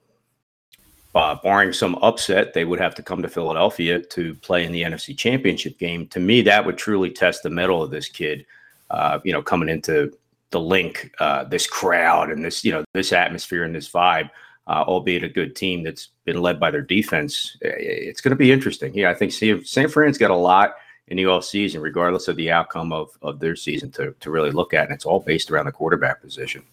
uh, 1.15 1.35
barring 1.41 1.73
some 1.73 1.95
upset, 1.95 2.53
they 2.53 2.65
would 2.65 2.79
have 2.79 2.93
to 2.95 3.03
come 3.03 3.21
to 3.21 3.27
Philadelphia 3.27 3.99
to 3.99 4.35
play 4.35 4.63
in 4.63 4.71
the 4.71 4.83
NFC 4.83 5.17
Championship 5.17 5.77
game. 5.79 6.07
To 6.07 6.19
me, 6.19 6.41
that 6.43 6.65
would 6.65 6.77
truly 6.77 7.09
test 7.09 7.43
the 7.43 7.49
mettle 7.49 7.81
of 7.81 7.91
this 7.91 8.07
kid. 8.07 8.45
Uh, 8.91 9.19
you 9.23 9.31
know, 9.31 9.41
coming 9.41 9.69
into 9.69 10.11
the 10.51 10.59
Linc, 10.59 11.11
uh, 11.19 11.43
this 11.43 11.67
crowd 11.67 12.31
and 12.31 12.43
this, 12.43 12.63
you 12.63 12.71
know, 12.71 12.83
this 12.93 13.13
atmosphere 13.13 13.63
and 13.63 13.73
this 13.73 13.89
vibe, 13.89 14.29
uh, 14.67 14.83
albeit 14.87 15.23
a 15.23 15.29
good 15.29 15.55
team 15.55 15.83
that's 15.83 16.09
been 16.25 16.41
led 16.41 16.59
by 16.59 16.71
their 16.71 16.81
defense. 16.81 17.57
It's 17.61 18.21
going 18.21 18.31
to 18.31 18.35
be 18.35 18.51
interesting. 18.51 18.93
Yeah, 18.93 19.09
I 19.09 19.15
think 19.15 19.31
San 19.31 19.89
Fran's 19.89 20.17
got 20.17 20.31
a 20.31 20.35
lot 20.35 20.75
in 21.07 21.17
the 21.17 21.25
off 21.25 21.45
season, 21.45 21.81
regardless 21.81 22.27
of 22.27 22.35
the 22.35 22.51
outcome 22.51 22.93
of, 22.93 23.17
of 23.21 23.39
their 23.39 23.55
season 23.55 23.91
to, 23.91 24.13
to 24.19 24.31
really 24.31 24.51
look 24.51 24.73
at. 24.73 24.85
And 24.85 24.93
it's 24.93 25.05
all 25.05 25.19
based 25.19 25.49
around 25.49 25.65
the 25.65 25.71
quarterback 25.71 26.21
position. 26.21 26.63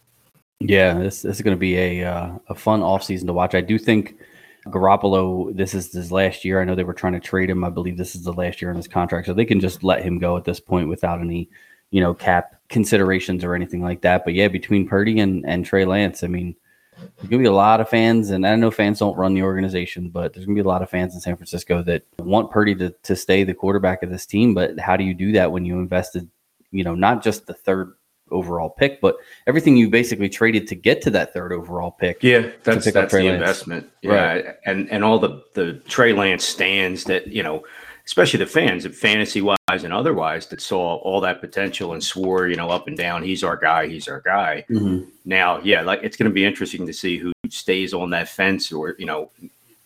Yeah, 0.60 0.94
this, 0.94 1.22
this 1.22 1.36
is 1.36 1.42
going 1.42 1.56
to 1.56 1.60
be 1.60 1.76
a, 1.76 2.04
uh, 2.04 2.38
a 2.48 2.54
fun 2.54 2.80
offseason 2.80 3.26
to 3.26 3.32
watch. 3.32 3.54
I 3.54 3.60
do 3.60 3.78
think 3.78 4.18
Garoppolo, 4.66 5.54
this 5.54 5.74
is 5.74 5.92
his 5.92 6.10
last 6.10 6.44
year. 6.44 6.60
I 6.60 6.64
know 6.64 6.74
they 6.74 6.84
were 6.84 6.94
trying 6.94 7.12
to 7.12 7.20
trade 7.20 7.50
him. 7.50 7.62
I 7.62 7.70
believe 7.70 7.96
this 7.96 8.14
is 8.14 8.24
the 8.24 8.32
last 8.32 8.60
year 8.60 8.70
in 8.70 8.76
his 8.76 8.88
contract, 8.88 9.26
so 9.26 9.34
they 9.34 9.44
can 9.44 9.60
just 9.60 9.84
let 9.84 10.02
him 10.02 10.18
go 10.18 10.36
at 10.36 10.44
this 10.44 10.58
point 10.58 10.88
without 10.88 11.20
any, 11.20 11.48
you 11.90 12.00
know, 12.00 12.14
cap 12.14 12.56
considerations 12.68 13.44
or 13.44 13.54
anything 13.54 13.82
like 13.82 14.00
that. 14.00 14.24
But 14.24 14.34
yeah, 14.34 14.48
between 14.48 14.88
Purdy 14.88 15.20
and 15.20 15.44
and 15.46 15.64
Trey 15.64 15.84
Lance, 15.84 16.24
I 16.24 16.26
mean, 16.26 16.56
there's 16.98 17.28
gonna 17.28 17.42
be 17.42 17.48
a 17.48 17.52
lot 17.52 17.80
of 17.80 17.88
fans, 17.88 18.30
and 18.30 18.46
I 18.46 18.56
know 18.56 18.70
fans 18.70 18.98
don't 18.98 19.16
run 19.16 19.34
the 19.34 19.42
organization, 19.42 20.08
but 20.08 20.32
there's 20.32 20.46
gonna 20.46 20.56
be 20.56 20.62
a 20.62 20.64
lot 20.64 20.82
of 20.82 20.90
fans 20.90 21.14
in 21.14 21.20
San 21.20 21.36
Francisco 21.36 21.82
that 21.84 22.02
want 22.18 22.50
Purdy 22.50 22.74
to 22.76 22.90
to 22.90 23.14
stay 23.14 23.44
the 23.44 23.54
quarterback 23.54 24.02
of 24.02 24.10
this 24.10 24.26
team. 24.26 24.52
But 24.54 24.80
how 24.80 24.96
do 24.96 25.04
you 25.04 25.14
do 25.14 25.32
that 25.32 25.52
when 25.52 25.64
you 25.64 25.78
invested, 25.78 26.28
you 26.72 26.82
know, 26.82 26.94
not 26.94 27.22
just 27.22 27.46
the 27.46 27.54
third 27.54 27.92
overall 28.30 28.70
pick, 28.70 29.00
but 29.00 29.16
everything 29.46 29.76
you 29.76 29.88
basically 29.88 30.28
traded 30.28 30.66
to 30.68 30.74
get 30.74 31.02
to 31.02 31.10
that 31.10 31.32
third 31.32 31.52
overall 31.52 31.90
pick. 31.90 32.22
Yeah, 32.22 32.50
that's 32.64 32.90
that's 32.90 33.12
the 33.12 33.22
Lance. 33.22 33.34
investment. 33.34 33.90
Yeah, 34.02 34.10
right. 34.12 34.44
and 34.64 34.90
and 34.90 35.04
all 35.04 35.18
the 35.18 35.42
the 35.54 35.74
Trey 35.88 36.12
Lance 36.12 36.44
stands 36.44 37.04
that 37.04 37.28
you 37.28 37.42
know, 37.42 37.64
especially 38.06 38.38
the 38.38 38.46
fans, 38.46 38.86
fantasy 38.96 39.40
wise 39.40 39.56
and 39.68 39.92
otherwise, 39.92 40.46
that 40.48 40.60
saw 40.60 40.96
all 40.96 41.20
that 41.20 41.40
potential 41.40 41.92
and 41.92 42.02
swore 42.02 42.48
you 42.48 42.56
know 42.56 42.68
up 42.68 42.88
and 42.88 42.96
down, 42.96 43.22
he's 43.22 43.44
our 43.44 43.56
guy, 43.56 43.86
he's 43.86 44.08
our 44.08 44.20
guy. 44.20 44.64
Mm-hmm. 44.70 45.08
Now, 45.24 45.60
yeah, 45.60 45.82
like 45.82 46.00
it's 46.02 46.16
going 46.16 46.30
to 46.30 46.34
be 46.34 46.44
interesting 46.44 46.86
to 46.86 46.92
see 46.92 47.18
who 47.18 47.32
stays 47.48 47.94
on 47.94 48.10
that 48.10 48.28
fence, 48.28 48.72
or 48.72 48.96
you 48.98 49.06
know, 49.06 49.30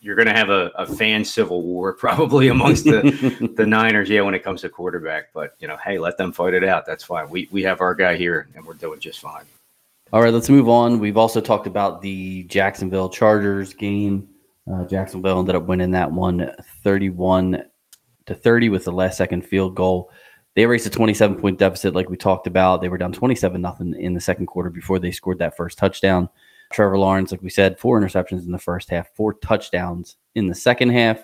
you're 0.01 0.15
going 0.15 0.27
to 0.27 0.33
have 0.33 0.49
a, 0.49 0.71
a, 0.75 0.85
fan 0.85 1.23
civil 1.23 1.61
war 1.61 1.93
probably 1.97 2.47
amongst 2.47 2.85
the, 2.85 3.53
the 3.55 3.65
Niners, 3.65 4.09
yeah, 4.09 4.21
when 4.21 4.33
it 4.33 4.43
comes 4.43 4.61
to 4.61 4.69
quarterback. 4.69 5.31
But 5.33 5.55
you 5.59 5.67
know, 5.67 5.77
hey, 5.77 5.99
let 5.99 6.17
them 6.17 6.33
fight 6.33 6.53
it 6.53 6.63
out. 6.63 6.85
That's 6.85 7.03
fine. 7.03 7.29
We 7.29 7.47
we 7.51 7.63
have 7.63 7.81
our 7.81 7.95
guy 7.95 8.15
here, 8.17 8.49
and 8.55 8.65
we're 8.65 8.73
doing 8.73 8.99
just 8.99 9.19
fine. 9.19 9.45
All 10.11 10.21
right, 10.21 10.33
let's 10.33 10.49
move 10.49 10.67
on. 10.67 10.99
We've 10.99 11.17
also 11.17 11.39
talked 11.39 11.67
about 11.67 12.01
the 12.01 12.43
Jacksonville 12.43 13.09
Chargers 13.09 13.73
game. 13.73 14.27
Uh, 14.71 14.83
Jacksonville 14.85 15.39
ended 15.39 15.55
up 15.55 15.63
winning 15.63 15.91
that 15.91 16.11
one 16.11 16.51
31 16.83 17.63
to 18.25 18.35
30 18.35 18.69
with 18.69 18.83
the 18.83 18.91
last 18.91 19.17
second 19.17 19.45
field 19.45 19.75
goal. 19.75 20.11
They 20.55 20.65
raced 20.65 20.85
a 20.85 20.89
27 20.89 21.39
point 21.39 21.59
deficit, 21.59 21.95
like 21.95 22.09
we 22.09 22.17
talked 22.17 22.45
about. 22.45 22.81
They 22.81 22.89
were 22.89 22.97
down 22.97 23.13
27 23.13 23.61
nothing 23.61 23.95
in 23.97 24.13
the 24.13 24.19
second 24.19 24.47
quarter 24.47 24.69
before 24.69 24.99
they 24.99 25.11
scored 25.11 25.39
that 25.39 25.55
first 25.55 25.77
touchdown. 25.77 26.27
Trevor 26.71 26.97
Lawrence, 26.97 27.31
like 27.31 27.41
we 27.41 27.49
said, 27.49 27.79
four 27.79 27.99
interceptions 27.99 28.45
in 28.45 28.51
the 28.51 28.59
first 28.59 28.89
half, 28.89 29.09
four 29.15 29.33
touchdowns 29.35 30.17
in 30.35 30.47
the 30.47 30.55
second 30.55 30.89
half. 30.89 31.23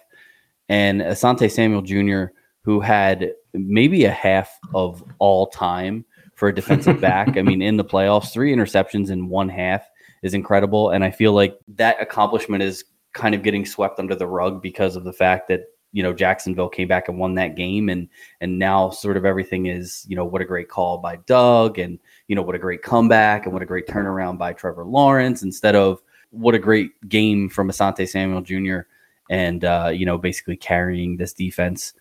And 0.69 1.01
Asante 1.01 1.49
Samuel 1.49 1.81
Jr., 1.81 2.33
who 2.61 2.79
had 2.79 3.33
maybe 3.53 4.05
a 4.05 4.11
half 4.11 4.51
of 4.73 5.03
all 5.19 5.47
time 5.47 6.05
for 6.35 6.49
a 6.49 6.55
defensive 6.55 6.99
back. 7.01 7.37
I 7.37 7.41
mean, 7.41 7.61
in 7.61 7.77
the 7.77 7.85
playoffs, 7.85 8.31
three 8.31 8.53
interceptions 8.53 9.09
in 9.09 9.29
one 9.29 9.49
half 9.49 9.87
is 10.23 10.33
incredible. 10.33 10.89
And 10.91 11.03
I 11.03 11.11
feel 11.11 11.33
like 11.33 11.57
that 11.75 12.01
accomplishment 12.01 12.63
is 12.63 12.83
kind 13.13 13.33
of 13.33 13.43
getting 13.43 13.65
swept 13.65 13.99
under 13.99 14.15
the 14.15 14.27
rug 14.27 14.61
because 14.61 14.95
of 14.95 15.03
the 15.03 15.13
fact 15.13 15.47
that 15.47 15.61
you 15.93 16.03
know 16.03 16.13
Jacksonville 16.13 16.69
came 16.69 16.87
back 16.87 17.07
and 17.07 17.17
won 17.17 17.35
that 17.35 17.55
game 17.55 17.89
and 17.89 18.09
and 18.41 18.59
now 18.59 18.89
sort 18.89 19.17
of 19.17 19.25
everything 19.25 19.67
is 19.67 20.05
you 20.07 20.15
know 20.15 20.25
what 20.25 20.41
a 20.41 20.45
great 20.45 20.69
call 20.69 20.97
by 20.97 21.15
Doug 21.25 21.79
and 21.79 21.97
you 22.27 22.35
know 22.35 22.41
what 22.41 22.55
a 22.55 22.59
great 22.59 22.81
comeback 22.81 23.45
and 23.45 23.53
what 23.53 23.61
a 23.61 23.65
great 23.65 23.87
turnaround 23.87 24.37
by 24.37 24.53
Trevor 24.53 24.85
Lawrence 24.85 25.43
instead 25.43 25.75
of 25.75 26.01
what 26.31 26.55
a 26.55 26.59
great 26.59 26.91
game 27.07 27.49
from 27.49 27.69
Asante 27.69 28.07
Samuel 28.07 28.41
Jr. 28.41 28.87
and 29.29 29.63
uh, 29.63 29.91
you 29.93 30.05
know 30.05 30.17
basically 30.17 30.57
carrying 30.57 31.17
this 31.17 31.33
defense 31.33 31.93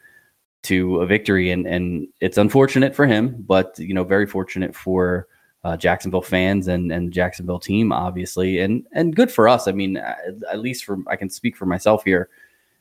to 0.64 1.00
a 1.00 1.06
victory 1.06 1.50
and 1.50 1.66
and 1.66 2.08
it's 2.20 2.38
unfortunate 2.38 2.94
for 2.94 3.06
him 3.06 3.36
but 3.46 3.78
you 3.78 3.94
know 3.94 4.04
very 4.04 4.26
fortunate 4.26 4.74
for 4.74 5.28
uh, 5.64 5.76
Jacksonville 5.76 6.22
fans 6.22 6.68
and 6.68 6.90
and 6.90 7.12
Jacksonville 7.12 7.60
team 7.60 7.92
obviously 7.92 8.58
and 8.58 8.86
and 8.92 9.14
good 9.14 9.30
for 9.30 9.48
us 9.48 9.68
I 9.68 9.72
mean 9.72 9.96
at 9.96 10.58
least 10.58 10.84
for 10.84 10.98
I 11.06 11.16
can 11.16 11.30
speak 11.30 11.56
for 11.56 11.66
myself 11.66 12.04
here 12.04 12.28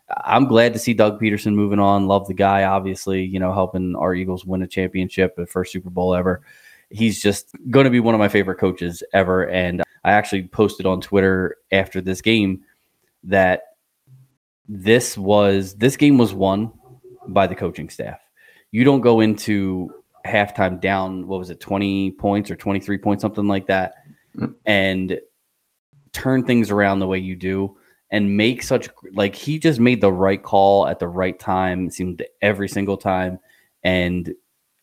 I'm 0.09 0.45
glad 0.45 0.73
to 0.73 0.79
see 0.79 0.93
Doug 0.93 1.19
Pederson 1.19 1.55
moving 1.55 1.79
on. 1.79 2.07
Love 2.07 2.27
the 2.27 2.33
guy, 2.33 2.63
obviously, 2.63 3.23
you 3.23 3.39
know, 3.39 3.51
helping 3.53 3.95
our 3.95 4.13
Eagles 4.13 4.45
win 4.45 4.61
a 4.61 4.67
championship, 4.67 5.35
the 5.35 5.47
first 5.47 5.71
Super 5.71 5.89
Bowl 5.89 6.13
ever. 6.13 6.41
He's 6.89 7.21
just 7.21 7.49
going 7.69 7.85
to 7.85 7.89
be 7.89 7.99
one 7.99 8.13
of 8.13 8.19
my 8.19 8.29
favorite 8.29 8.57
coaches 8.57 9.03
ever. 9.13 9.47
And 9.49 9.81
I 10.03 10.11
actually 10.11 10.47
posted 10.47 10.85
on 10.85 11.01
Twitter 11.01 11.57
after 11.71 12.01
this 12.01 12.21
game 12.21 12.61
that 13.23 13.63
this 14.67 15.17
was 15.17 15.75
this 15.75 15.97
game 15.97 16.17
was 16.17 16.33
won 16.33 16.71
by 17.27 17.47
the 17.47 17.55
coaching 17.55 17.89
staff. 17.89 18.19
You 18.71 18.83
don't 18.83 19.01
go 19.01 19.19
into 19.19 19.91
halftime 20.25 20.81
down, 20.81 21.27
what 21.27 21.39
was 21.39 21.49
it, 21.49 21.59
20 21.59 22.11
points 22.11 22.49
or 22.49 22.55
23 22.55 22.97
points, 22.97 23.21
something 23.21 23.47
like 23.47 23.67
that, 23.67 23.95
mm. 24.35 24.53
and 24.65 25.19
turn 26.13 26.43
things 26.43 26.71
around 26.71 26.99
the 26.99 27.07
way 27.07 27.19
you 27.19 27.35
do 27.35 27.77
and 28.11 28.37
make 28.37 28.63
such 28.63 28.89
like 29.13 29.35
he 29.35 29.59
just 29.59 29.79
made 29.79 30.01
the 30.01 30.11
right 30.11 30.41
call 30.41 30.87
at 30.87 30.99
the 30.99 31.07
right 31.07 31.37
time. 31.39 31.87
It 31.87 31.93
seemed 31.93 32.23
every 32.41 32.69
single 32.69 32.97
time, 32.97 33.39
and 33.83 34.33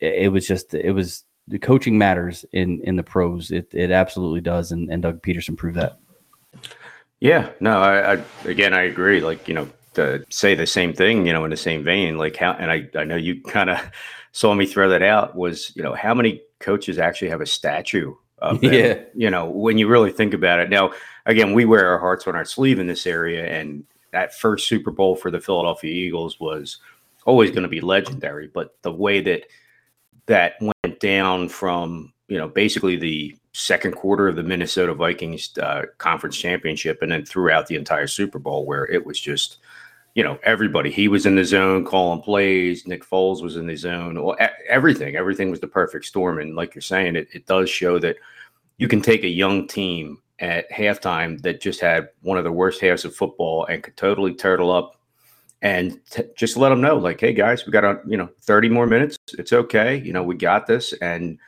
it 0.01 0.33
was 0.33 0.47
just 0.47 0.75
it 0.75 0.93
was 0.93 1.25
the 1.49 1.59
coaching 1.59 1.99
matters 1.99 2.45
in 2.53 2.81
in 2.83 2.97
the 2.97 3.03
pros. 3.03 3.51
It 3.51 3.69
it 3.73 3.91
absolutely 3.91 4.41
does, 4.41 4.73
and 4.73 4.91
and 4.91 5.03
Doug 5.03 5.23
Pederson 5.23 5.57
proved 5.57 5.77
that. 5.77 5.99
Yeah, 7.21 7.51
no, 7.61 7.81
I, 7.81 8.15
I 8.15 8.25
again 8.45 8.75
I 8.75 8.83
agree. 8.83 9.21
Like 9.21 9.49
you 9.49 9.55
know 9.55 9.69
to 9.95 10.25
say 10.31 10.55
the 10.55 10.67
same 10.67 10.93
thing, 10.93 11.27
you 11.27 11.33
know, 11.33 11.45
in 11.45 11.51
the 11.51 11.57
same 11.57 11.85
vein. 11.85 12.17
Like 12.17 12.37
how, 12.37 12.53
and 12.53 12.71
I 12.71 12.89
I 12.97 13.05
know 13.05 13.17
you 13.17 13.41
kind 13.49 13.71
of 13.71 13.79
saw 14.33 14.55
me 14.55 14.67
throw 14.67 14.89
that 14.89 15.03
out. 15.03 15.37
Was 15.37 15.75
you 15.77 15.83
know 15.83 15.95
how 15.95 16.15
many 16.15 16.43
coaches 16.59 16.99
actually 16.99 17.31
have 17.31 17.41
a 17.41 17.47
statue 17.47 18.15
of 18.39 18.61
them, 18.61 18.73
yeah. 18.73 19.01
You 19.15 19.31
know, 19.31 19.47
when 19.49 19.79
you 19.79 19.89
really 19.89 20.11
think 20.11 20.35
about 20.35 20.59
it. 20.59 20.69
Now, 20.69 20.93
again, 21.27 21.53
we 21.55 21.65
wear 21.65 21.89
our 21.89 21.99
hearts 21.99 22.27
on 22.27 22.35
our 22.35 22.45
sleeve 22.45 22.79
in 22.79 22.89
this 22.89 23.07
area, 23.07 23.47
and 23.47 23.85
that 24.11 24.35
first 24.35 24.69
Super 24.69 24.91
Bowl 24.91 25.15
for 25.15 25.31
the 25.31 25.41
Philadelphia 25.41 25.93
Eagles 25.93 26.41
was 26.41 26.79
always 27.25 27.51
going 27.51 27.63
to 27.63 27.69
be 27.69 27.81
legendary. 27.81 28.49
But 28.49 28.77
the 28.83 28.93
way 28.93 29.21
that 29.21 29.45
that 30.27 30.55
went 30.61 30.72
down 31.01 31.49
from 31.49 32.13
you 32.29 32.39
know 32.39 32.49
basically 32.49 32.97
the 32.97 33.37
second 33.53 33.93
quarter 33.93 34.29
of 34.29 34.37
the 34.37 34.43
Minnesota 34.43 34.95
Vikings 34.95 35.57
uh, 35.59 35.83
conference 35.99 36.37
championship, 36.37 37.03
and 37.03 37.13
then 37.13 37.25
throughout 37.25 37.67
the 37.67 37.77
entire 37.77 38.07
Super 38.07 38.39
Bowl, 38.39 38.67
where 38.67 38.87
it 38.87 39.05
was 39.05 39.21
just 39.21 39.59
you 40.15 40.23
know 40.23 40.39
everybody 40.43 40.91
he 40.91 41.09
was 41.09 41.27
in 41.27 41.37
the 41.37 41.45
zone 41.45 41.87
calling 41.87 42.21
plays 42.21 42.87
nick 42.87 43.03
foles 43.03 43.43
was 43.43 43.57
in 43.57 43.67
the 43.67 43.75
zone 43.75 44.23
well, 44.23 44.37
everything 44.69 45.17
everything 45.17 45.51
was 45.51 45.61
the 45.61 45.67
perfect 45.67 46.05
storm. 46.05 46.39
And 46.39 46.55
like 46.55 46.75
you're 46.75 46.83
saying 46.83 47.17
it, 47.17 47.29
it 47.33 47.47
does 47.47 47.71
show 47.71 47.99
that 47.99 48.17
you 48.79 48.89
can 48.89 49.01
take 49.01 49.25
a 49.25 49.29
young 49.29 49.67
team 49.67 50.21
at 50.39 50.71
halftime 50.71 51.41
that 51.43 51.61
just 51.61 51.81
had 51.81 52.09
one 52.23 52.37
of 52.37 52.45
the 52.45 52.53
worst 52.53 52.81
halves 52.81 53.05
of 53.05 53.15
football 53.15 53.65
and 53.67 53.83
could 53.83 53.97
totally 53.97 54.35
turtle 54.35 54.71
up 54.71 54.97
and 55.63 55.99
t- 56.11 56.25
just 56.37 56.57
let 56.57 56.69
them 56.69 56.81
know 56.81 56.97
like 56.97 57.21
hey 57.21 57.33
guys 57.33 57.65
we 57.65 57.73
got 57.73 57.85
a 57.85 58.01
you 58.07 58.17
know 58.17 58.29
30 58.43 58.69
more 58.69 58.87
minutes. 58.87 59.17
It's 59.39 59.53
okay. 59.53 59.97
You 59.97 60.13
know 60.13 60.23
we 60.23 60.35
got 60.35 60.67
this. 60.67 60.93
And 60.95 61.39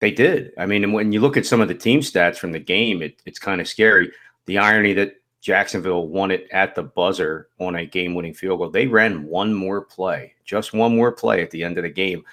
they 0.00 0.10
did. 0.10 0.52
I 0.58 0.66
mean 0.66 0.84
and 0.84 0.92
when 0.92 1.12
you 1.12 1.20
look 1.20 1.36
at 1.36 1.46
some 1.46 1.60
of 1.60 1.68
the 1.68 1.74
team 1.74 2.00
stats 2.00 2.36
from 2.36 2.52
the 2.52 2.60
game 2.60 3.02
it, 3.02 3.22
it's 3.24 3.38
kind 3.38 3.60
of 3.60 3.68
scary. 3.68 4.12
The 4.46 4.58
irony 4.58 4.92
that 4.94 5.14
jacksonville 5.40 6.08
won 6.08 6.30
it 6.30 6.48
at 6.50 6.74
the 6.74 6.82
buzzer 6.82 7.48
on 7.60 7.76
a 7.76 7.86
game-winning 7.86 8.34
field 8.34 8.58
goal 8.58 8.68
they 8.68 8.86
ran 8.86 9.24
one 9.24 9.54
more 9.54 9.80
play 9.80 10.34
just 10.46 10.72
one 10.72 10.96
more 10.96 11.12
play 11.12 11.42
at 11.42 11.50
the 11.50 11.62
end 11.62 11.76
of 11.76 11.82
the 11.82 11.90
game. 11.90 12.24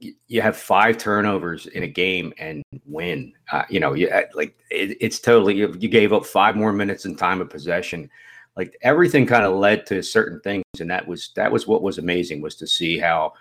You 0.00 0.40
have 0.40 0.56
five 0.56 0.96
turnovers 0.96 1.66
in 1.66 1.82
a 1.82 1.88
game 1.88 2.32
and 2.38 2.62
win. 2.86 3.32
Uh, 3.52 3.64
you 3.68 3.80
know, 3.80 3.94
you, 3.94 4.08
uh, 4.08 4.22
like 4.34 4.56
it, 4.70 4.96
it's 5.00 5.18
totally 5.18 5.56
you 5.56 5.68
gave 5.68 6.12
up 6.12 6.24
five 6.24 6.56
more 6.56 6.72
minutes 6.72 7.04
in 7.04 7.16
time 7.16 7.40
of 7.40 7.50
possession. 7.50 8.08
Like 8.58 8.76
everything 8.82 9.24
kind 9.24 9.44
of 9.44 9.54
led 9.54 9.86
to 9.86 10.02
certain 10.02 10.40
things, 10.40 10.64
and 10.80 10.90
that 10.90 11.06
was 11.06 11.30
that 11.36 11.50
was 11.50 11.66
what 11.66 11.82
was 11.82 11.96
amazing 11.96 12.42
was 12.42 12.56
to 12.56 12.66
see 12.66 12.98
how 12.98 13.32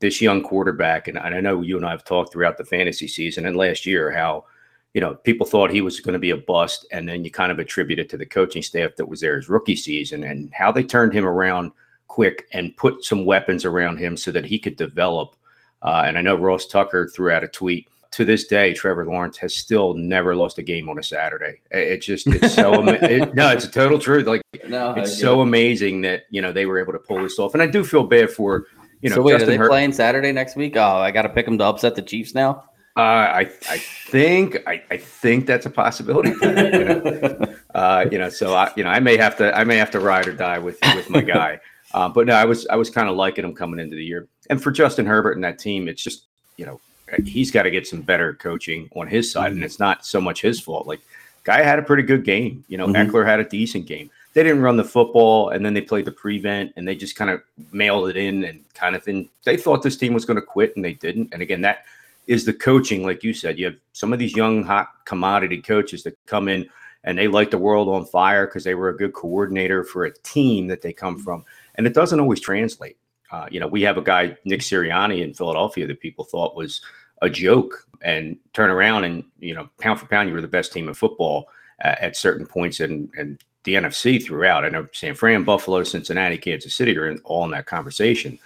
this 0.00 0.20
young 0.20 0.42
quarterback 0.42 1.06
and, 1.06 1.16
and 1.16 1.32
I 1.32 1.40
know 1.40 1.60
you 1.60 1.76
and 1.76 1.86
I 1.86 1.92
have 1.92 2.04
talked 2.04 2.32
throughout 2.32 2.58
the 2.58 2.64
fantasy 2.64 3.06
season 3.06 3.46
and 3.46 3.56
last 3.56 3.86
year 3.86 4.10
how 4.10 4.46
you 4.94 5.00
know 5.00 5.14
people 5.14 5.46
thought 5.46 5.70
he 5.70 5.80
was 5.80 6.00
going 6.00 6.14
to 6.14 6.18
be 6.18 6.30
a 6.30 6.36
bust, 6.36 6.86
and 6.90 7.08
then 7.08 7.24
you 7.24 7.30
kind 7.30 7.52
of 7.52 7.60
attribute 7.60 8.00
it 8.00 8.08
to 8.08 8.16
the 8.16 8.26
coaching 8.26 8.62
staff 8.62 8.96
that 8.96 9.08
was 9.08 9.20
there 9.20 9.36
his 9.36 9.48
rookie 9.48 9.76
season 9.76 10.24
and 10.24 10.52
how 10.52 10.72
they 10.72 10.82
turned 10.82 11.12
him 11.12 11.26
around 11.26 11.70
quick 12.08 12.48
and 12.52 12.76
put 12.76 13.04
some 13.04 13.24
weapons 13.24 13.64
around 13.64 13.98
him 13.98 14.16
so 14.16 14.32
that 14.32 14.44
he 14.44 14.58
could 14.58 14.76
develop 14.76 15.36
uh, 15.82 16.04
and 16.06 16.16
I 16.16 16.22
know 16.22 16.36
Ross 16.36 16.66
Tucker 16.66 17.08
threw 17.08 17.30
out 17.30 17.44
a 17.44 17.48
tweet. 17.48 17.88
To 18.12 18.26
this 18.26 18.44
day, 18.44 18.74
Trevor 18.74 19.06
Lawrence 19.06 19.38
has 19.38 19.54
still 19.54 19.94
never 19.94 20.36
lost 20.36 20.58
a 20.58 20.62
game 20.62 20.90
on 20.90 20.98
a 20.98 21.02
Saturday. 21.02 21.60
It 21.70 21.98
just 21.98 22.26
it's 22.26 22.54
so 22.54 22.74
ama- 22.80 22.92
it, 22.92 23.34
no, 23.34 23.50
it's 23.50 23.64
a 23.64 23.70
total 23.70 23.98
truth. 23.98 24.26
Like 24.26 24.42
no, 24.68 24.92
it's 24.94 25.18
so 25.18 25.40
it. 25.40 25.44
amazing 25.44 26.02
that 26.02 26.24
you 26.30 26.42
know 26.42 26.52
they 26.52 26.66
were 26.66 26.78
able 26.78 26.92
to 26.92 26.98
pull 26.98 27.22
this 27.22 27.38
off. 27.38 27.54
And 27.54 27.62
I 27.62 27.66
do 27.66 27.82
feel 27.82 28.04
bad 28.04 28.30
for 28.30 28.66
you 29.00 29.08
know. 29.08 29.16
So 29.16 29.22
wait, 29.22 29.32
Justin 29.32 29.48
are 29.48 29.52
they 29.52 29.56
Her- 29.56 29.68
playing 29.68 29.92
Saturday 29.92 30.30
next 30.30 30.56
week? 30.56 30.76
Oh, 30.76 30.96
I 30.96 31.10
got 31.10 31.22
to 31.22 31.30
pick 31.30 31.46
them 31.46 31.56
to 31.58 31.64
upset 31.64 31.94
the 31.94 32.02
Chiefs 32.02 32.34
now. 32.34 32.64
Uh, 32.94 33.00
I 33.00 33.40
I 33.70 33.78
think 33.78 34.58
I, 34.66 34.82
I 34.90 34.98
think 34.98 35.46
that's 35.46 35.64
a 35.64 35.70
possibility. 35.70 36.30
you, 36.30 36.36
know? 36.52 37.54
uh, 37.74 38.04
you 38.12 38.18
know, 38.18 38.28
so 38.28 38.54
I 38.54 38.70
you 38.76 38.84
know 38.84 38.90
I 38.90 39.00
may 39.00 39.16
have 39.16 39.36
to 39.38 39.56
I 39.56 39.64
may 39.64 39.78
have 39.78 39.90
to 39.92 40.00
ride 40.00 40.28
or 40.28 40.34
die 40.34 40.58
with 40.58 40.78
with 40.94 41.08
my 41.10 41.22
guy. 41.22 41.60
Uh, 41.94 42.08
but 42.08 42.26
no, 42.26 42.32
I 42.32 42.46
was 42.46 42.66
I 42.68 42.76
was 42.76 42.88
kind 42.88 43.10
of 43.10 43.16
liking 43.16 43.44
him 43.44 43.54
coming 43.54 43.78
into 43.78 43.96
the 43.96 44.02
year. 44.02 44.26
And 44.48 44.62
for 44.62 44.70
Justin 44.70 45.04
Herbert 45.04 45.32
and 45.32 45.44
that 45.44 45.58
team, 45.58 45.88
it's 45.88 46.02
just 46.02 46.24
you 46.56 46.64
know 46.64 46.80
he's 47.24 47.50
got 47.50 47.62
to 47.62 47.70
get 47.70 47.86
some 47.86 48.02
better 48.02 48.34
coaching 48.34 48.88
on 48.94 49.06
his 49.06 49.30
side, 49.30 49.48
mm-hmm. 49.48 49.56
and 49.56 49.64
it's 49.64 49.78
not 49.78 50.04
so 50.06 50.20
much 50.20 50.42
his 50.42 50.60
fault. 50.60 50.86
Like 50.86 51.00
guy 51.44 51.62
had 51.62 51.78
a 51.78 51.82
pretty 51.82 52.02
good 52.02 52.24
game. 52.24 52.64
You 52.68 52.78
know, 52.78 52.86
mm-hmm. 52.86 53.10
Ekeler 53.10 53.26
had 53.26 53.40
a 53.40 53.44
decent 53.44 53.86
game. 53.86 54.10
they 54.34 54.42
didn't 54.42 54.62
run 54.62 54.76
the 54.76 54.84
football, 54.84 55.50
and 55.50 55.64
then 55.64 55.74
they 55.74 55.80
played 55.80 56.04
the 56.04 56.12
prevent, 56.12 56.72
and 56.76 56.86
they 56.86 56.94
just 56.94 57.16
kind 57.16 57.30
of 57.30 57.42
mailed 57.72 58.08
it 58.08 58.16
in 58.16 58.44
and 58.44 58.64
kind 58.74 58.96
of 58.96 59.02
thing. 59.02 59.28
They 59.44 59.56
thought 59.56 59.82
this 59.82 59.96
team 59.96 60.14
was 60.14 60.24
going 60.24 60.40
to 60.40 60.46
quit, 60.46 60.74
and 60.76 60.84
they 60.84 60.94
didn't. 60.94 61.32
And 61.32 61.42
again, 61.42 61.60
that 61.62 61.84
is 62.26 62.44
the 62.44 62.52
coaching, 62.52 63.04
like 63.04 63.24
you 63.24 63.34
said. 63.34 63.58
You 63.58 63.66
have 63.66 63.76
some 63.92 64.12
of 64.12 64.18
these 64.18 64.36
young, 64.36 64.62
hot 64.62 64.88
commodity 65.04 65.60
coaches 65.60 66.02
that 66.04 66.16
come 66.26 66.48
in 66.48 66.68
and 67.04 67.18
they 67.18 67.28
light 67.28 67.50
the 67.50 67.58
world 67.58 67.88
on 67.88 68.04
fire 68.04 68.46
because 68.46 68.64
they 68.64 68.74
were 68.74 68.88
a 68.88 68.96
good 68.96 69.12
coordinator 69.12 69.84
for 69.84 70.04
a 70.04 70.18
team 70.18 70.66
that 70.68 70.82
they 70.82 70.92
come 70.92 71.18
from, 71.18 71.44
and 71.74 71.86
it 71.86 71.94
doesn't 71.94 72.20
always 72.20 72.40
translate. 72.40 72.96
Uh, 73.30 73.46
you 73.50 73.58
know, 73.58 73.66
we 73.66 73.82
have 73.82 73.96
a 73.96 74.02
guy 74.02 74.36
Nick 74.44 74.60
Sirianni 74.60 75.22
in 75.22 75.34
Philadelphia 75.34 75.86
that 75.86 76.00
people 76.00 76.24
thought 76.24 76.54
was 76.54 76.82
a 77.22 77.30
joke, 77.30 77.86
and 78.02 78.36
turn 78.52 78.68
around 78.68 79.04
and 79.04 79.24
you 79.40 79.54
know, 79.54 79.70
pound 79.78 79.98
for 79.98 80.06
pound, 80.06 80.28
you 80.28 80.34
were 80.34 80.42
the 80.42 80.48
best 80.48 80.72
team 80.72 80.88
in 80.88 80.94
football 80.94 81.48
uh, 81.82 81.94
at 82.00 82.16
certain 82.16 82.46
points, 82.46 82.80
and 82.80 83.08
and 83.16 83.42
the 83.64 83.74
NFC 83.74 84.22
throughout. 84.22 84.64
I 84.64 84.68
know 84.68 84.86
San 84.92 85.14
Fran, 85.14 85.44
Buffalo, 85.44 85.82
Cincinnati, 85.84 86.36
Kansas 86.36 86.74
City 86.74 86.96
are 86.98 87.08
in, 87.08 87.18
all 87.24 87.44
in 87.44 87.52
that 87.52 87.66
conversation. 87.66 88.38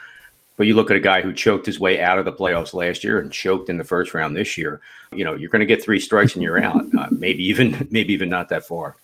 But 0.57 0.67
you 0.67 0.75
look 0.75 0.91
at 0.91 0.97
a 0.97 1.01
guy 1.01 1.21
who 1.21 1.33
choked 1.33 1.67
his 1.67 1.79
way 1.79 2.01
out 2.01 2.19
of 2.19 2.25
the 2.25 2.33
playoffs 2.33 2.73
last 2.73 3.05
year 3.05 3.19
and 3.19 3.31
choked 3.31 3.69
in 3.69 3.77
the 3.77 3.85
first 3.85 4.15
round 4.15 4.35
this 4.35 4.57
year. 4.57 4.81
You 5.13 5.25
know, 5.25 5.35
you're 5.35 5.51
going 5.51 5.61
to 5.61 5.67
get 5.67 5.83
three 5.83 6.01
strikes 6.01 6.35
and 6.35 6.43
you're 6.43 6.63
out. 6.63 6.83
Uh, 6.99 7.09
maybe 7.11 7.45
even, 7.45 7.87
maybe 7.91 8.15
even 8.15 8.29
not 8.29 8.49
that 8.49 8.67
far. 8.67 8.97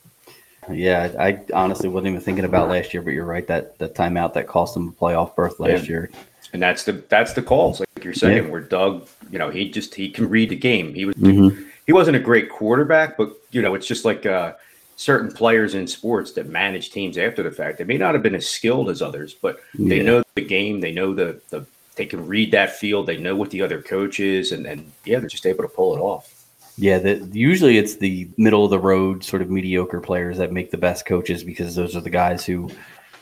Yeah, 0.71 1.13
I 1.19 1.41
honestly 1.53 1.89
wasn't 1.89 2.09
even 2.09 2.21
thinking 2.21 2.45
about 2.45 2.69
last 2.69 2.95
year, 2.95 3.03
but 3.03 3.11
you're 3.11 3.25
right 3.25 3.47
that 3.49 3.79
the 3.79 3.89
timeout 3.89 4.33
that 4.35 4.47
cost 4.47 4.75
them 4.75 4.89
a 4.89 4.93
playoff 4.93 5.35
berth 5.35 5.59
last 5.59 5.85
yeah. 5.85 5.91
year. 5.91 6.11
And 6.53 6.63
that's 6.63 6.85
the 6.85 6.93
that's 7.09 7.33
the 7.33 7.43
calls, 7.43 7.81
like 7.81 8.05
you're 8.05 8.13
saying, 8.13 8.45
yeah. 8.45 8.51
where 8.51 8.61
Doug, 8.61 9.09
you 9.31 9.39
know, 9.39 9.51
he 9.51 9.71
just 9.71 9.95
he 9.95 10.11
can 10.11 10.29
read 10.29 10.51
the 10.51 10.57
game. 10.57 10.95
He 10.95 11.07
was 11.07 11.17
mm-hmm. 11.17 11.63
he 11.87 11.93
wasn't 11.93 12.17
a 12.17 12.21
great 12.21 12.51
quarterback, 12.51 13.17
but 13.17 13.33
you 13.51 13.63
know, 13.63 13.75
it's 13.75 13.87
just 13.87 14.05
like 14.05 14.27
uh, 14.27 14.53
certain 14.97 15.33
players 15.33 15.75
in 15.75 15.87
sports 15.87 16.33
that 16.33 16.49
manage 16.49 16.91
teams 16.91 17.17
after 17.17 17.43
the 17.43 17.51
fact. 17.51 17.79
They 17.79 17.85
may 17.85 17.97
not 17.97 18.15
have 18.15 18.23
been 18.23 18.35
as 18.35 18.49
skilled 18.49 18.91
as 18.91 19.01
others, 19.01 19.35
but 19.35 19.61
they 19.79 20.03
know 20.03 20.23
the 20.35 20.45
game. 20.45 20.81
They 20.81 20.93
know 20.93 21.15
the 21.15 21.41
the 21.51 21.65
they 21.97 22.07
can 22.07 22.27
read 22.27 22.53
that 22.53 22.77
field. 22.77 23.07
They 23.07 23.19
know 23.19 23.37
what 23.37 23.51
the 23.51 23.63
other 23.63 23.81
coach 23.81 24.21
is, 24.21 24.53
and 24.53 24.67
and 24.67 24.93
yeah, 25.05 25.19
they're 25.19 25.29
just 25.29 25.47
able 25.47 25.63
to 25.63 25.69
pull 25.69 25.97
it 25.97 26.01
off. 26.01 26.43
Yeah, 26.79 26.99
the, 26.99 27.29
usually 27.33 27.77
it's 27.77 27.97
the 27.97 28.29
middle 28.39 28.65
of 28.65 28.71
the 28.71 28.79
road 28.79 29.25
sort 29.25 29.43
of 29.43 29.51
mediocre 29.51 30.01
players 30.01 30.39
that 30.39 30.53
make 30.53 30.71
the 30.71 30.79
best 30.79 31.05
coaches 31.05 31.45
because 31.45 31.75
those 31.75 31.95
are 31.95 32.01
the 32.01 32.11
guys 32.11 32.47
who, 32.47 32.71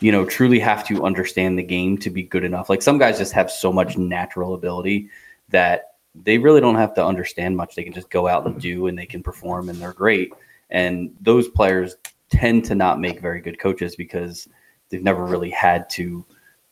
you 0.01 0.11
know, 0.11 0.25
truly 0.25 0.59
have 0.59 0.87
to 0.89 1.05
understand 1.05 1.59
the 1.59 1.63
game 1.63 1.97
to 1.99 2.11
be 2.11 2.23
good 2.23 2.45
enough. 2.45 2.71
Like 2.71 2.83
some 2.83 2.99
guys 2.99 3.19
just 3.19 3.33
have 3.33 3.51
so 3.51 3.73
much 3.73 3.99
natural 3.99 4.55
ability 4.55 5.11
that 5.51 5.95
they 6.15 6.39
really 6.39 6.61
don't 6.61 6.77
have 6.77 6.95
to 6.95 7.05
understand 7.05 7.57
much. 7.57 7.75
They 7.75 7.85
can 7.85 7.93
just 7.93 8.11
go 8.11 8.27
out 8.27 8.47
and 8.47 8.61
do 8.61 8.87
and 8.87 8.99
they 8.99 9.07
can 9.07 9.23
perform 9.23 9.69
and 9.69 9.81
they're 9.81 9.93
great. 9.93 10.33
And 10.71 11.15
those 11.21 11.49
players 11.49 11.97
tend 12.31 12.65
to 12.65 12.75
not 12.75 13.01
make 13.01 13.21
very 13.21 13.41
good 13.41 13.59
coaches 13.59 13.95
because 13.95 14.49
they've 14.89 15.03
never 15.03 15.25
really 15.25 15.51
had 15.51 15.89
to, 15.91 16.25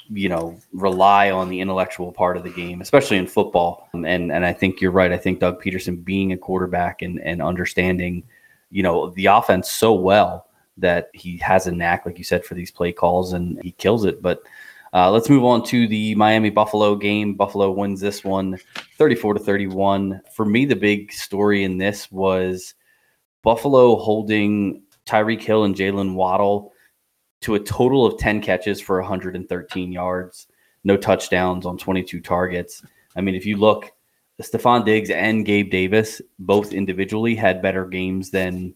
you 0.09 0.29
know, 0.29 0.59
rely 0.73 1.31
on 1.31 1.51
the 1.51 1.61
intellectual 1.61 2.13
part 2.13 2.37
of 2.37 2.45
the 2.45 2.51
game, 2.51 2.81
especially 2.81 3.19
in 3.19 3.27
football. 3.27 3.89
And 3.93 4.07
and 4.07 4.45
I 4.45 4.53
think 4.53 4.81
you're 4.81 4.91
right. 4.91 5.13
I 5.13 5.19
think 5.19 5.41
Doug 5.41 5.63
Pederson 5.63 6.03
being 6.03 6.33
a 6.33 6.39
quarterback 6.39 7.03
and 7.03 7.21
and 7.21 7.43
understanding, 7.43 8.25
you 8.71 8.83
know, 8.83 9.11
the 9.11 9.27
offense 9.27 9.71
so 9.71 9.93
well 9.93 10.48
that 10.79 11.11
he 11.15 11.37
has 11.39 11.67
a 11.67 11.73
knack, 11.73 12.07
like 12.07 12.19
you 12.19 12.25
said, 12.25 12.45
for 12.45 12.55
these 12.55 12.71
play 12.71 12.93
calls 12.93 13.33
and 13.33 13.61
he 13.63 13.73
kills 13.73 14.05
it. 14.05 14.23
But 14.23 14.43
uh, 14.93 15.11
let's 15.11 15.29
move 15.29 15.45
on 15.45 15.65
to 15.67 15.87
the 15.87 16.15
Miami 16.15 16.51
Buffalo 16.51 16.97
game. 16.97 17.35
Buffalo 17.35 17.71
wins 17.71 18.01
this 18.01 18.25
one 18.25 18.59
34 18.97 19.35
to 19.35 19.41
31. 19.41 20.21
For 20.35 20.45
me, 20.45 20.65
the 20.65 20.77
big 20.77 21.13
story 21.13 21.65
in 21.65 21.79
this 21.79 22.11
was 22.11 22.75
Buffalo 23.43 23.97
holding 23.97 24.83
Tyreek 25.07 25.43
Hill 25.43 25.65
and 25.65 25.75
Jalen 25.75 26.15
Waddle 26.15 26.73
to 27.43 27.55
a 27.55 27.61
total 27.61 28.05
of 28.05 28.19
10 28.19 28.41
catches 28.41 28.81
for 28.81 29.01
113 29.01 29.93
yards, 29.93 30.49
no 30.85 30.97
touchdowns 30.97 31.67
on 31.67 31.79
22 31.79 32.21
targets. 32.21 32.83
I 33.17 33.21
mean, 33.21 33.35
if 33.35 33.47
you 33.47 33.57
look, 33.57 33.93
Stefon 34.43 34.85
Diggs 34.85 35.11
and 35.11 35.45
Gabe 35.45 35.71
Davis 35.71 36.23
both 36.39 36.73
individually 36.73 37.35
had 37.35 37.63
better 37.63 37.85
games 37.85 38.31
than 38.31 38.75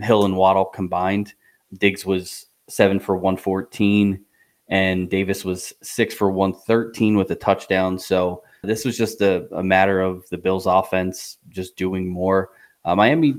Hill 0.00 0.24
and 0.24 0.36
Waddle 0.36 0.64
combined. 0.64 1.34
Diggs 1.78 2.04
was 2.04 2.46
seven 2.68 3.00
for 3.00 3.16
114, 3.16 4.24
and 4.68 5.10
Davis 5.10 5.44
was 5.44 5.72
six 5.82 6.14
for 6.14 6.30
113 6.30 7.16
with 7.16 7.30
a 7.30 7.36
touchdown. 7.36 7.98
So 7.98 8.42
this 8.62 8.84
was 8.84 8.96
just 8.96 9.20
a, 9.20 9.46
a 9.54 9.62
matter 9.62 10.00
of 10.00 10.28
the 10.30 10.38
Bills' 10.38 10.66
offense 10.66 11.38
just 11.48 11.76
doing 11.76 12.08
more. 12.08 12.50
Uh, 12.84 12.96
Miami 12.96 13.36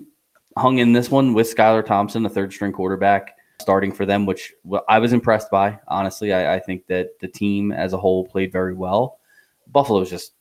hung 0.57 0.79
in 0.79 0.93
this 0.93 1.11
one 1.11 1.33
with 1.33 1.53
Skylar 1.53 1.85
Thompson, 1.85 2.25
a 2.25 2.29
third 2.29 2.51
string 2.53 2.71
quarterback, 2.71 3.37
starting 3.61 3.91
for 3.91 4.05
them, 4.05 4.25
which 4.25 4.53
I 4.87 4.99
was 4.99 5.13
impressed 5.13 5.51
by. 5.51 5.79
Honestly, 5.87 6.33
I, 6.33 6.55
I 6.55 6.59
think 6.59 6.87
that 6.87 7.19
the 7.19 7.27
team 7.27 7.71
as 7.71 7.93
a 7.93 7.97
whole 7.97 8.25
played 8.25 8.51
very 8.51 8.73
well. 8.73 9.19
Buffalo's 9.67 10.09
just 10.09 10.33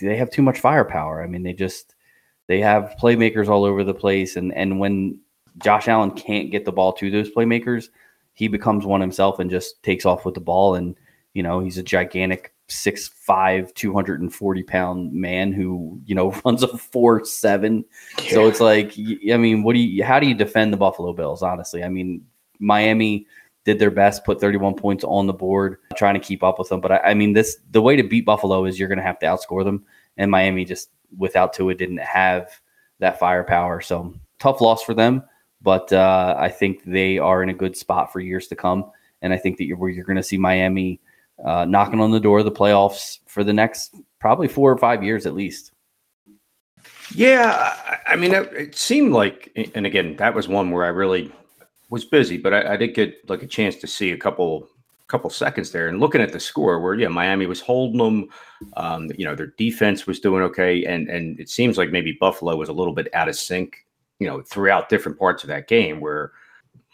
they 0.00 0.16
have 0.16 0.30
too 0.30 0.42
much 0.42 0.60
firepower. 0.60 1.22
I 1.22 1.26
mean, 1.26 1.42
they 1.42 1.52
just 1.52 1.94
they 2.46 2.60
have 2.60 2.96
playmakers 3.00 3.48
all 3.48 3.64
over 3.64 3.84
the 3.84 3.94
place, 3.94 4.36
and 4.36 4.54
and 4.54 4.78
when 4.78 5.20
Josh 5.58 5.88
Allen 5.88 6.10
can't 6.12 6.50
get 6.50 6.64
the 6.64 6.72
ball 6.72 6.92
to 6.94 7.10
those 7.10 7.30
playmakers, 7.30 7.88
he 8.34 8.48
becomes 8.48 8.84
one 8.84 9.00
himself 9.00 9.38
and 9.38 9.50
just 9.50 9.82
takes 9.82 10.06
off 10.06 10.24
with 10.24 10.34
the 10.34 10.40
ball. 10.40 10.74
And 10.74 10.96
you 11.34 11.42
know, 11.42 11.60
he's 11.60 11.78
a 11.78 11.82
gigantic 11.82 12.52
six 12.68 13.08
five, 13.08 13.72
240 13.74 14.62
pound 14.62 15.12
man 15.12 15.52
who, 15.52 16.00
you 16.04 16.14
know, 16.14 16.30
runs 16.44 16.62
a 16.62 16.68
four 16.68 17.24
seven. 17.24 17.84
Yeah. 18.24 18.30
So 18.30 18.48
it's 18.48 18.60
like, 18.60 18.94
I 19.32 19.36
mean, 19.36 19.62
what 19.62 19.74
do 19.74 19.80
you, 19.80 20.04
how 20.04 20.20
do 20.20 20.26
you 20.26 20.34
defend 20.34 20.72
the 20.72 20.76
Buffalo 20.76 21.12
Bills? 21.12 21.42
Honestly, 21.42 21.82
I 21.82 21.88
mean, 21.88 22.24
Miami 22.58 23.26
did 23.64 23.78
their 23.78 23.90
best, 23.90 24.24
put 24.24 24.40
31 24.40 24.74
points 24.74 25.04
on 25.04 25.26
the 25.26 25.32
board, 25.32 25.78
trying 25.96 26.14
to 26.14 26.20
keep 26.20 26.42
up 26.42 26.58
with 26.58 26.68
them. 26.68 26.80
But 26.80 26.92
I, 26.92 26.98
I 26.98 27.14
mean, 27.14 27.34
this, 27.34 27.58
the 27.70 27.82
way 27.82 27.96
to 27.96 28.02
beat 28.02 28.24
Buffalo 28.24 28.64
is 28.64 28.78
you're 28.78 28.88
going 28.88 28.98
to 28.98 29.04
have 29.04 29.18
to 29.20 29.26
outscore 29.26 29.64
them. 29.64 29.84
And 30.16 30.30
Miami 30.30 30.64
just 30.64 30.90
without 31.16 31.52
Tua 31.52 31.74
didn't 31.74 31.98
have 31.98 32.50
that 32.98 33.18
firepower. 33.18 33.80
So 33.80 34.14
tough 34.38 34.60
loss 34.60 34.82
for 34.82 34.94
them. 34.94 35.22
But 35.60 35.92
uh, 35.92 36.36
I 36.38 36.48
think 36.48 36.84
they 36.84 37.18
are 37.18 37.42
in 37.42 37.48
a 37.48 37.54
good 37.54 37.76
spot 37.76 38.12
for 38.12 38.20
years 38.20 38.46
to 38.48 38.56
come. 38.56 38.90
And 39.22 39.32
I 39.32 39.36
think 39.36 39.58
that 39.58 39.64
you're, 39.64 39.88
you're 39.88 40.04
going 40.04 40.16
to 40.16 40.22
see 40.22 40.38
Miami 40.38 41.00
uh, 41.44 41.64
knocking 41.64 42.00
on 42.00 42.10
the 42.10 42.20
door 42.20 42.40
of 42.40 42.44
the 42.44 42.52
playoffs 42.52 43.18
for 43.26 43.44
the 43.44 43.52
next 43.52 43.94
probably 44.20 44.48
four 44.48 44.70
or 44.70 44.78
five 44.78 45.02
years 45.02 45.26
at 45.26 45.34
least. 45.34 45.72
Yeah, 47.14 47.74
I 48.06 48.16
mean, 48.16 48.34
it, 48.34 48.74
seemed 48.74 49.12
like, 49.12 49.50
and 49.74 49.86
again, 49.86 50.16
that 50.16 50.34
was 50.34 50.46
one 50.46 50.70
where 50.70 50.84
I 50.84 50.88
really 50.88 51.32
was 51.88 52.04
busy, 52.04 52.36
but 52.36 52.52
I, 52.52 52.74
I, 52.74 52.76
did 52.76 52.94
get 52.94 53.28
like 53.30 53.42
a 53.42 53.46
chance 53.46 53.76
to 53.76 53.86
see 53.86 54.12
a 54.12 54.16
couple 54.16 54.68
couple 55.06 55.30
seconds 55.30 55.72
there 55.72 55.88
and 55.88 56.00
looking 56.00 56.20
at 56.20 56.32
the 56.32 56.38
score 56.38 56.78
where 56.80 56.94
yeah 56.94 57.08
miami 57.08 57.46
was 57.46 57.62
holding 57.62 57.96
them 57.96 58.28
um, 58.76 59.10
you 59.16 59.24
know 59.24 59.34
their 59.34 59.54
defense 59.56 60.06
was 60.06 60.20
doing 60.20 60.42
okay 60.42 60.84
and 60.84 61.08
and 61.08 61.40
it 61.40 61.48
seems 61.48 61.78
like 61.78 61.90
maybe 61.90 62.12
buffalo 62.20 62.54
was 62.54 62.68
a 62.68 62.72
little 62.74 62.92
bit 62.92 63.08
out 63.14 63.26
of 63.26 63.34
sync 63.34 63.86
you 64.18 64.26
know 64.26 64.42
throughout 64.42 64.88
different 64.88 65.18
parts 65.18 65.42
of 65.44 65.48
that 65.48 65.68
game 65.68 66.00
where 66.00 66.32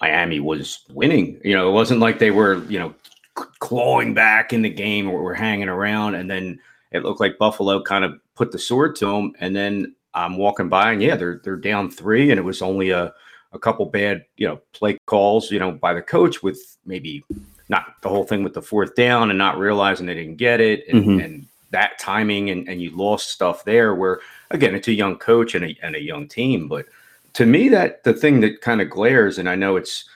miami 0.01 0.41
was 0.41 0.81
winning 0.91 1.41
you 1.45 1.55
know 1.55 1.69
it 1.69 1.73
wasn't 1.73 2.01
like 2.01 2.19
they 2.19 2.31
were 2.31 2.63
you 2.65 2.79
know 2.79 2.95
clawing 3.35 4.15
back 4.15 4.53
in 4.53 4.63
the 4.63 4.71
game 4.71 5.09
or 5.09 5.23
we're 5.23 5.35
hanging 5.35 5.69
around. 5.69 6.15
And 6.15 6.31
then 6.31 6.59
it 6.93 7.03
looked 7.03 7.21
like 7.21 7.39
Buffalo 7.39 7.83
kind 7.83 8.05
of 8.05 8.19
put 8.35 8.53
the 8.53 8.59
sword 8.59 8.97
to 8.97 9.07
them. 9.07 9.33
And 9.41 9.55
then 9.55 9.95
I'm 10.15 10.37
walking 10.37 10.69
by 10.69 10.93
and 10.93 11.03
yeah, 11.03 11.17
they're 11.17 11.41
they're 11.43 11.57
down 11.57 11.91
three, 11.91 12.31
and 12.31 12.39
it 12.39 12.45
was 12.45 12.63
only 12.63 12.91
a 12.91 13.13
a 13.53 13.59
couple 13.59 13.87
bad 13.87 14.25
you 14.37 14.47
know 14.47 14.61
play 14.73 14.99
calls 15.07 15.51
you 15.51 15.61
know 15.61 15.71
by 15.71 15.95
the 15.95 16.03
coach 16.03 16.43
with 16.43 16.77
maybe 16.87 17.25
not 17.69 17.95
the 18.03 18.09
whole 18.09 18.25
thing 18.25 18.43
with 18.43 18.53
the 18.53 18.63
fourth 18.63 18.95
down 18.97 19.31
and 19.31 19.39
not 19.39 19.59
realizing 19.59 20.07
they 20.07 20.15
didn't 20.15 20.37
get 20.37 20.61
it 20.61 20.85
and, 20.89 21.05
mm-hmm. 21.05 21.21
and 21.21 21.47
that 21.71 21.97
timing 21.99 22.51
and, 22.51 22.69
and 22.69 22.83
you 22.83 22.91
lost 22.91 23.31
stuff 23.31 23.65
there 23.65 23.95
where 23.95 24.19
again 24.51 24.75
it's 24.75 24.89
a 24.89 24.93
young 24.93 25.17
coach 25.17 25.55
and 25.55 25.65
a, 25.65 25.77
and 25.83 25.95
a 25.95 26.03
young 26.03 26.27
team 26.27 26.67
but 26.67 26.87
to 27.35 27.47
me 27.47 27.69
that 27.69 28.03
the 28.05 28.15
thing 28.15 28.41
that 28.41 28.61
kind 28.61 28.81
of 28.81 28.89
glares 28.89 29.39
and 29.39 29.49
i 29.49 29.55
know 29.55 29.77
it's 29.77 30.09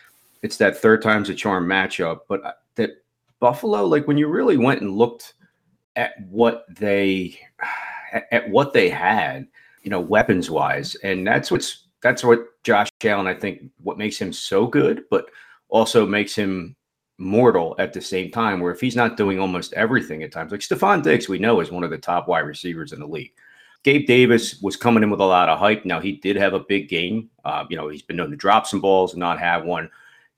it's 0.42 0.56
that 0.56 0.76
third 0.76 1.02
time's 1.02 1.28
a 1.28 1.34
charm 1.34 1.66
matchup 1.66 2.20
but 2.28 2.44
uh, 2.44 2.52
that 2.76 3.02
Buffalo, 3.40 3.84
like 3.84 4.06
when 4.06 4.18
you 4.18 4.28
really 4.28 4.56
went 4.56 4.80
and 4.80 4.96
looked 4.96 5.34
at 5.96 6.14
what 6.28 6.64
they 6.76 7.38
at 8.32 8.48
what 8.50 8.72
they 8.72 8.88
had, 8.88 9.46
you 9.82 9.90
know, 9.90 10.00
weapons 10.00 10.50
wise, 10.50 10.94
and 10.96 11.26
that's 11.26 11.50
what's 11.50 11.86
that's 12.00 12.24
what 12.24 12.46
Josh 12.64 12.88
Allen, 13.04 13.26
I 13.26 13.34
think, 13.34 13.70
what 13.82 13.98
makes 13.98 14.18
him 14.18 14.32
so 14.32 14.66
good, 14.66 15.04
but 15.10 15.26
also 15.68 16.06
makes 16.06 16.34
him 16.34 16.76
mortal 17.18 17.74
at 17.78 17.92
the 17.92 18.00
same 18.00 18.30
time. 18.30 18.60
Where 18.60 18.72
if 18.72 18.80
he's 18.80 18.96
not 18.96 19.16
doing 19.16 19.38
almost 19.38 19.72
everything 19.74 20.22
at 20.22 20.32
times, 20.32 20.52
like 20.52 20.60
Stefon 20.60 21.02
Diggs, 21.02 21.28
we 21.28 21.38
know 21.38 21.60
is 21.60 21.70
one 21.70 21.84
of 21.84 21.90
the 21.90 21.98
top 21.98 22.28
wide 22.28 22.40
receivers 22.40 22.92
in 22.92 23.00
the 23.00 23.06
league. 23.06 23.32
Gabe 23.84 24.06
Davis 24.06 24.60
was 24.60 24.76
coming 24.76 25.02
in 25.02 25.10
with 25.10 25.20
a 25.20 25.24
lot 25.24 25.48
of 25.48 25.58
hype. 25.58 25.84
Now 25.84 26.00
he 26.00 26.12
did 26.12 26.36
have 26.36 26.54
a 26.54 26.60
big 26.60 26.88
game. 26.88 27.30
Uh, 27.44 27.64
you 27.70 27.76
know, 27.76 27.88
he's 27.88 28.02
been 28.02 28.16
known 28.16 28.30
to 28.30 28.36
drop 28.36 28.66
some 28.66 28.80
balls 28.80 29.12
and 29.12 29.20
not 29.20 29.38
have 29.38 29.64
one. 29.64 29.90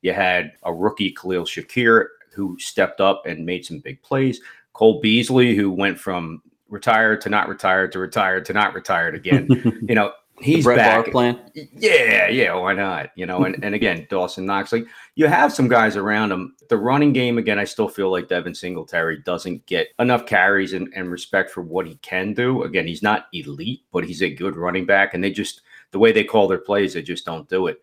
You 0.02 0.12
had 0.12 0.52
a 0.64 0.72
rookie 0.72 1.12
Khalil 1.12 1.44
Shakir 1.44 2.06
who 2.32 2.56
stepped 2.58 3.00
up 3.00 3.26
and 3.26 3.44
made 3.44 3.64
some 3.64 3.78
big 3.80 4.00
plays. 4.02 4.40
Cole 4.72 5.00
Beasley, 5.00 5.54
who 5.54 5.70
went 5.70 5.98
from 5.98 6.42
retired 6.68 7.20
to 7.22 7.28
not 7.28 7.48
retired 7.48 7.92
to 7.92 7.98
retired 7.98 8.44
to 8.46 8.52
not 8.52 8.74
retired 8.74 9.14
again. 9.14 9.48
you 9.88 9.94
know, 9.94 10.12
he's 10.40 10.64
Brett 10.64 10.76
back. 10.76 11.12
Plan. 11.12 11.40
Yeah, 11.54 12.28
yeah, 12.28 12.54
why 12.54 12.74
not? 12.74 13.10
You 13.16 13.26
know, 13.26 13.44
and, 13.44 13.62
and 13.64 13.74
again, 13.74 14.06
Dawson 14.10 14.46
Knox, 14.46 14.72
like 14.72 14.86
you 15.14 15.26
have 15.26 15.52
some 15.52 15.68
guys 15.68 15.96
around 15.96 16.32
him. 16.32 16.54
The 16.68 16.76
running 16.76 17.12
game, 17.12 17.38
again, 17.38 17.58
I 17.58 17.64
still 17.64 17.88
feel 17.88 18.10
like 18.10 18.28
Devin 18.28 18.54
Singletary 18.54 19.22
doesn't 19.22 19.64
get 19.66 19.88
enough 19.98 20.26
carries 20.26 20.72
and, 20.72 20.92
and 20.94 21.10
respect 21.10 21.50
for 21.50 21.62
what 21.62 21.86
he 21.86 21.96
can 21.96 22.34
do. 22.34 22.62
Again, 22.62 22.86
he's 22.86 23.02
not 23.02 23.26
elite, 23.32 23.82
but 23.92 24.04
he's 24.04 24.22
a 24.22 24.30
good 24.30 24.56
running 24.56 24.86
back. 24.86 25.14
And 25.14 25.22
they 25.22 25.30
just 25.30 25.62
the 25.90 25.98
way 25.98 26.12
they 26.12 26.24
call 26.24 26.48
their 26.48 26.58
plays, 26.58 26.94
they 26.94 27.02
just 27.02 27.24
don't 27.24 27.48
do 27.48 27.66
it. 27.66 27.80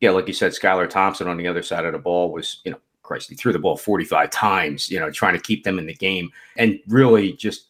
Yeah, 0.00 0.10
like 0.10 0.26
you 0.26 0.34
said, 0.34 0.52
Skylar 0.52 0.90
Thompson 0.90 1.28
on 1.28 1.36
the 1.36 1.46
other 1.46 1.62
side 1.62 1.84
of 1.84 1.92
the 1.92 1.98
ball 1.98 2.32
was, 2.32 2.60
you 2.64 2.72
know, 2.72 2.78
Christ, 3.02 3.28
he 3.28 3.36
threw 3.36 3.52
the 3.52 3.58
ball 3.58 3.76
45 3.76 4.30
times, 4.30 4.90
you 4.90 4.98
know, 4.98 5.10
trying 5.10 5.34
to 5.34 5.40
keep 5.40 5.62
them 5.62 5.78
in 5.78 5.86
the 5.86 5.94
game 5.94 6.30
and 6.56 6.80
really 6.88 7.34
just 7.34 7.68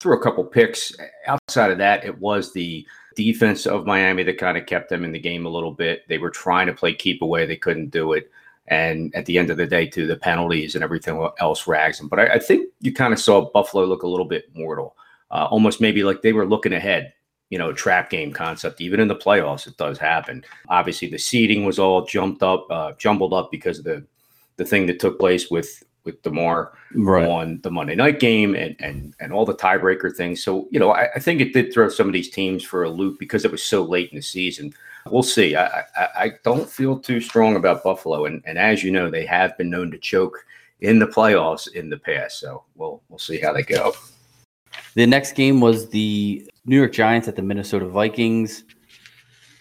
threw 0.00 0.18
a 0.18 0.22
couple 0.22 0.44
picks. 0.44 0.92
Outside 1.26 1.70
of 1.70 1.78
that, 1.78 2.04
it 2.04 2.18
was 2.18 2.52
the 2.52 2.86
defense 3.14 3.66
of 3.66 3.86
Miami 3.86 4.22
that 4.24 4.38
kind 4.38 4.58
of 4.58 4.66
kept 4.66 4.88
them 4.88 5.04
in 5.04 5.12
the 5.12 5.18
game 5.18 5.46
a 5.46 5.50
little 5.50 5.72
bit. 5.72 6.06
They 6.08 6.18
were 6.18 6.30
trying 6.30 6.66
to 6.66 6.72
play 6.72 6.94
keep 6.94 7.22
away, 7.22 7.46
they 7.46 7.56
couldn't 7.56 7.90
do 7.90 8.12
it. 8.12 8.30
And 8.66 9.14
at 9.14 9.26
the 9.26 9.38
end 9.38 9.50
of 9.50 9.58
the 9.58 9.66
day, 9.66 9.86
too, 9.86 10.06
the 10.06 10.16
penalties 10.16 10.74
and 10.74 10.82
everything 10.82 11.28
else 11.38 11.66
rags 11.66 11.98
them. 11.98 12.08
But 12.08 12.20
I, 12.20 12.26
I 12.34 12.38
think 12.38 12.68
you 12.80 12.94
kind 12.94 13.12
of 13.12 13.20
saw 13.20 13.50
Buffalo 13.50 13.84
look 13.84 14.02
a 14.02 14.08
little 14.08 14.24
bit 14.24 14.44
mortal, 14.54 14.96
uh, 15.30 15.46
almost 15.50 15.80
maybe 15.80 16.02
like 16.02 16.22
they 16.22 16.32
were 16.32 16.46
looking 16.46 16.72
ahead. 16.72 17.12
You 17.50 17.58
know, 17.58 17.72
trap 17.72 18.10
game 18.10 18.32
concept. 18.32 18.80
Even 18.80 19.00
in 19.00 19.06
the 19.06 19.14
playoffs, 19.14 19.66
it 19.66 19.76
does 19.76 19.98
happen. 19.98 20.44
Obviously, 20.70 21.08
the 21.08 21.18
seeding 21.18 21.64
was 21.64 21.78
all 21.78 22.04
jumped 22.04 22.42
up, 22.42 22.66
uh, 22.70 22.92
jumbled 22.98 23.34
up 23.34 23.50
because 23.50 23.78
of 23.78 23.84
the 23.84 24.04
the 24.56 24.64
thing 24.64 24.86
that 24.86 24.98
took 24.98 25.18
place 25.18 25.50
with 25.50 25.82
with 26.04 26.22
Damar 26.22 26.72
Right. 26.94 27.26
on 27.26 27.60
the 27.62 27.70
Monday 27.70 27.94
night 27.94 28.20
game 28.20 28.54
and 28.54 28.76
and 28.80 29.14
and 29.20 29.32
all 29.32 29.44
the 29.44 29.54
tiebreaker 29.54 30.14
things. 30.14 30.42
So 30.42 30.68
you 30.70 30.78
know, 30.78 30.92
I, 30.92 31.08
I 31.14 31.18
think 31.18 31.40
it 31.40 31.52
did 31.52 31.72
throw 31.72 31.88
some 31.88 32.06
of 32.06 32.12
these 32.12 32.30
teams 32.30 32.62
for 32.62 32.84
a 32.84 32.90
loop 32.90 33.18
because 33.18 33.44
it 33.44 33.50
was 33.50 33.62
so 33.62 33.82
late 33.82 34.10
in 34.10 34.16
the 34.16 34.22
season. 34.22 34.72
We'll 35.10 35.22
see. 35.22 35.56
I 35.56 35.80
I, 35.96 36.08
I 36.16 36.32
don't 36.44 36.68
feel 36.68 36.98
too 36.98 37.20
strong 37.20 37.56
about 37.56 37.82
Buffalo, 37.84 38.26
and 38.26 38.42
and 38.46 38.58
as 38.58 38.82
you 38.82 38.90
know, 38.90 39.10
they 39.10 39.26
have 39.26 39.56
been 39.58 39.70
known 39.70 39.90
to 39.90 39.98
choke 39.98 40.44
in 40.80 40.98
the 40.98 41.06
playoffs 41.06 41.72
in 41.72 41.88
the 41.90 41.98
past. 41.98 42.38
So 42.40 42.64
we'll 42.76 43.02
we'll 43.08 43.18
see 43.18 43.38
how 43.38 43.52
they 43.52 43.62
go. 43.62 43.92
The 44.94 45.06
next 45.06 45.32
game 45.32 45.60
was 45.60 45.88
the 45.88 46.48
New 46.66 46.76
York 46.76 46.92
Giants 46.92 47.28
at 47.28 47.36
the 47.36 47.42
Minnesota 47.42 47.86
Vikings. 47.86 48.64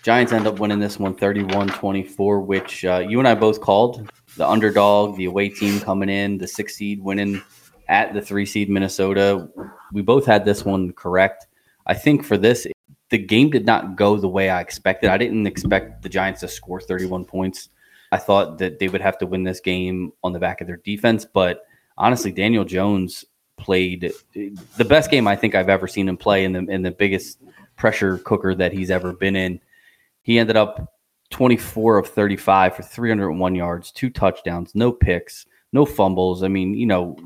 Giants 0.03 0.33
end 0.33 0.47
up 0.47 0.59
winning 0.59 0.79
this 0.79 0.99
one 0.99 1.15
31 1.15 1.69
24, 1.69 2.41
which 2.41 2.83
uh, 2.83 3.05
you 3.07 3.19
and 3.19 3.27
I 3.27 3.35
both 3.35 3.61
called 3.61 4.09
the 4.37 4.47
underdog, 4.47 5.17
the 5.17 5.25
away 5.25 5.49
team 5.49 5.79
coming 5.79 6.09
in, 6.09 6.37
the 6.37 6.47
six 6.47 6.75
seed 6.75 7.01
winning 7.01 7.41
at 7.87 8.13
the 8.13 8.21
three 8.21 8.45
seed 8.45 8.69
Minnesota. 8.69 9.47
We 9.91 10.01
both 10.01 10.25
had 10.25 10.45
this 10.45 10.65
one 10.65 10.91
correct. 10.93 11.47
I 11.85 11.93
think 11.93 12.23
for 12.23 12.37
this, 12.37 12.65
the 13.09 13.17
game 13.17 13.49
did 13.49 13.65
not 13.65 13.95
go 13.95 14.17
the 14.17 14.27
way 14.27 14.49
I 14.49 14.61
expected. 14.61 15.09
I 15.09 15.17
didn't 15.17 15.45
expect 15.45 16.01
the 16.01 16.09
Giants 16.09 16.39
to 16.41 16.47
score 16.47 16.81
31 16.81 17.25
points. 17.25 17.69
I 18.11 18.17
thought 18.17 18.57
that 18.59 18.79
they 18.79 18.87
would 18.87 19.01
have 19.01 19.17
to 19.19 19.25
win 19.25 19.43
this 19.43 19.59
game 19.59 20.13
on 20.23 20.33
the 20.33 20.39
back 20.39 20.61
of 20.61 20.67
their 20.67 20.77
defense, 20.77 21.25
but 21.25 21.65
honestly, 21.97 22.31
Daniel 22.31 22.63
Jones 22.63 23.25
played 23.57 24.13
the 24.33 24.85
best 24.85 25.11
game 25.11 25.27
I 25.27 25.35
think 25.35 25.55
I've 25.55 25.69
ever 25.69 25.87
seen 25.87 26.07
him 26.07 26.17
play 26.17 26.43
in 26.43 26.53
the 26.53 26.59
in 26.59 26.81
the 26.81 26.91
biggest 26.91 27.39
pressure 27.75 28.17
cooker 28.19 28.53
that 28.55 28.71
he's 28.71 28.91
ever 28.91 29.13
been 29.13 29.35
in. 29.35 29.59
He 30.21 30.39
ended 30.39 30.57
up 30.57 30.92
24 31.33 31.97
of 31.97 32.07
35 32.07 32.75
for 32.75 32.83
301 32.83 33.55
yards, 33.55 33.91
two 33.91 34.11
touchdowns, 34.11 34.75
no 34.75 34.91
picks, 34.91 35.47
no 35.71 35.83
fumbles. 35.83 36.43
I 36.43 36.47
mean, 36.47 36.75
you 36.75 36.85
know, 36.85 37.17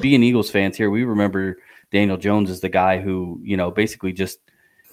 being 0.00 0.22
Eagles 0.22 0.50
fans 0.50 0.76
here, 0.76 0.88
we 0.88 1.02
remember 1.02 1.58
Daniel 1.90 2.16
Jones 2.16 2.48
is 2.48 2.60
the 2.60 2.68
guy 2.68 3.00
who, 3.00 3.40
you 3.42 3.56
know, 3.56 3.72
basically 3.72 4.12
just 4.12 4.38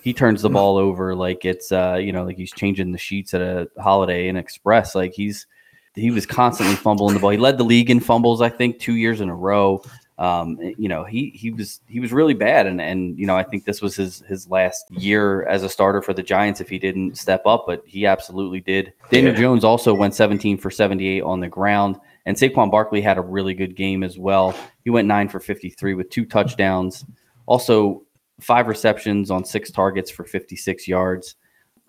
he 0.01 0.11
turns 0.11 0.41
the 0.41 0.49
ball 0.49 0.77
over 0.77 1.13
like 1.13 1.45
it's 1.45 1.71
uh, 1.71 1.99
you 2.01 2.11
know, 2.11 2.23
like 2.23 2.35
he's 2.35 2.51
changing 2.51 2.91
the 2.91 2.97
sheets 2.97 3.35
at 3.35 3.41
a 3.41 3.69
Holiday 3.79 4.27
Inn 4.27 4.37
Express. 4.37 4.95
Like 4.95 5.13
he's 5.13 5.45
he 5.93 6.09
was 6.09 6.25
constantly 6.25 6.75
fumbling 6.75 7.13
the 7.13 7.19
ball. 7.19 7.29
He 7.29 7.37
led 7.37 7.59
the 7.59 7.63
league 7.63 7.91
in 7.91 7.99
fumbles, 7.99 8.41
I 8.41 8.49
think, 8.49 8.79
two 8.79 8.95
years 8.95 9.21
in 9.21 9.29
a 9.29 9.35
row. 9.35 9.83
Um, 10.19 10.57
you 10.77 10.89
know, 10.89 11.03
he 11.03 11.29
he 11.35 11.51
was 11.51 11.79
he 11.87 11.99
was 11.99 12.11
really 12.11 12.33
bad, 12.33 12.65
and 12.65 12.81
and 12.81 13.17
you 13.19 13.27
know, 13.27 13.37
I 13.37 13.43
think 13.43 13.65
this 13.65 13.81
was 13.81 13.95
his 13.95 14.21
his 14.21 14.49
last 14.49 14.89
year 14.89 15.45
as 15.47 15.61
a 15.61 15.69
starter 15.69 16.01
for 16.01 16.13
the 16.13 16.23
Giants 16.23 16.59
if 16.59 16.69
he 16.69 16.79
didn't 16.79 17.17
step 17.17 17.45
up, 17.45 17.65
but 17.67 17.83
he 17.85 18.07
absolutely 18.07 18.59
did. 18.59 18.93
Daniel 19.11 19.33
Yeah. 19.33 19.39
Jones 19.41 19.63
also 19.63 19.93
went 19.93 20.15
17 20.15 20.57
for 20.57 20.71
78 20.71 21.21
on 21.21 21.39
the 21.39 21.47
ground, 21.47 21.97
and 22.25 22.35
Saquon 22.35 22.71
Barkley 22.71 22.99
had 23.01 23.19
a 23.19 23.21
really 23.21 23.53
good 23.53 23.75
game 23.75 24.03
as 24.03 24.17
well. 24.17 24.55
He 24.83 24.89
went 24.89 25.07
nine 25.07 25.29
for 25.29 25.39
53 25.39 25.93
with 25.93 26.09
two 26.09 26.25
touchdowns, 26.25 27.05
also 27.45 28.03
five 28.39 28.67
receptions 28.67 29.29
on 29.29 29.45
six 29.45 29.69
targets 29.69 30.09
for 30.09 30.23
56 30.23 30.87
yards. 30.87 31.35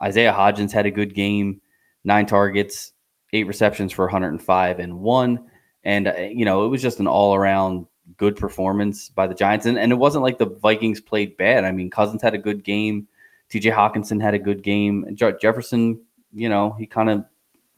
Isaiah 0.02 0.32
Hodgins 0.32 0.72
had 0.72 0.86
a 0.86 0.90
good 0.90 1.14
game, 1.14 1.60
nine 2.04 2.26
targets, 2.26 2.92
eight 3.32 3.46
receptions 3.46 3.92
for 3.92 4.04
105 4.04 4.78
and 4.78 5.00
one. 5.00 5.46
And, 5.84 6.08
uh, 6.08 6.14
you 6.30 6.44
know, 6.44 6.64
it 6.64 6.68
was 6.68 6.82
just 6.82 7.00
an 7.00 7.06
all 7.06 7.34
around 7.34 7.86
good 8.16 8.36
performance 8.36 9.08
by 9.08 9.26
the 9.26 9.34
Giants. 9.34 9.66
And, 9.66 9.78
and 9.78 9.92
it 9.92 9.96
wasn't 9.96 10.24
like 10.24 10.38
the 10.38 10.46
Vikings 10.46 11.00
played 11.00 11.36
bad. 11.36 11.64
I 11.64 11.72
mean, 11.72 11.90
Cousins 11.90 12.22
had 12.22 12.34
a 12.34 12.38
good 12.38 12.64
game. 12.64 13.06
TJ 13.50 13.72
Hockenson 13.72 14.20
had 14.20 14.34
a 14.34 14.38
good 14.38 14.62
game. 14.62 15.06
Je- 15.14 15.36
Jefferson, 15.40 16.00
you 16.32 16.48
know, 16.48 16.72
he 16.78 16.86
kind 16.86 17.10
of 17.10 17.24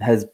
has 0.00 0.26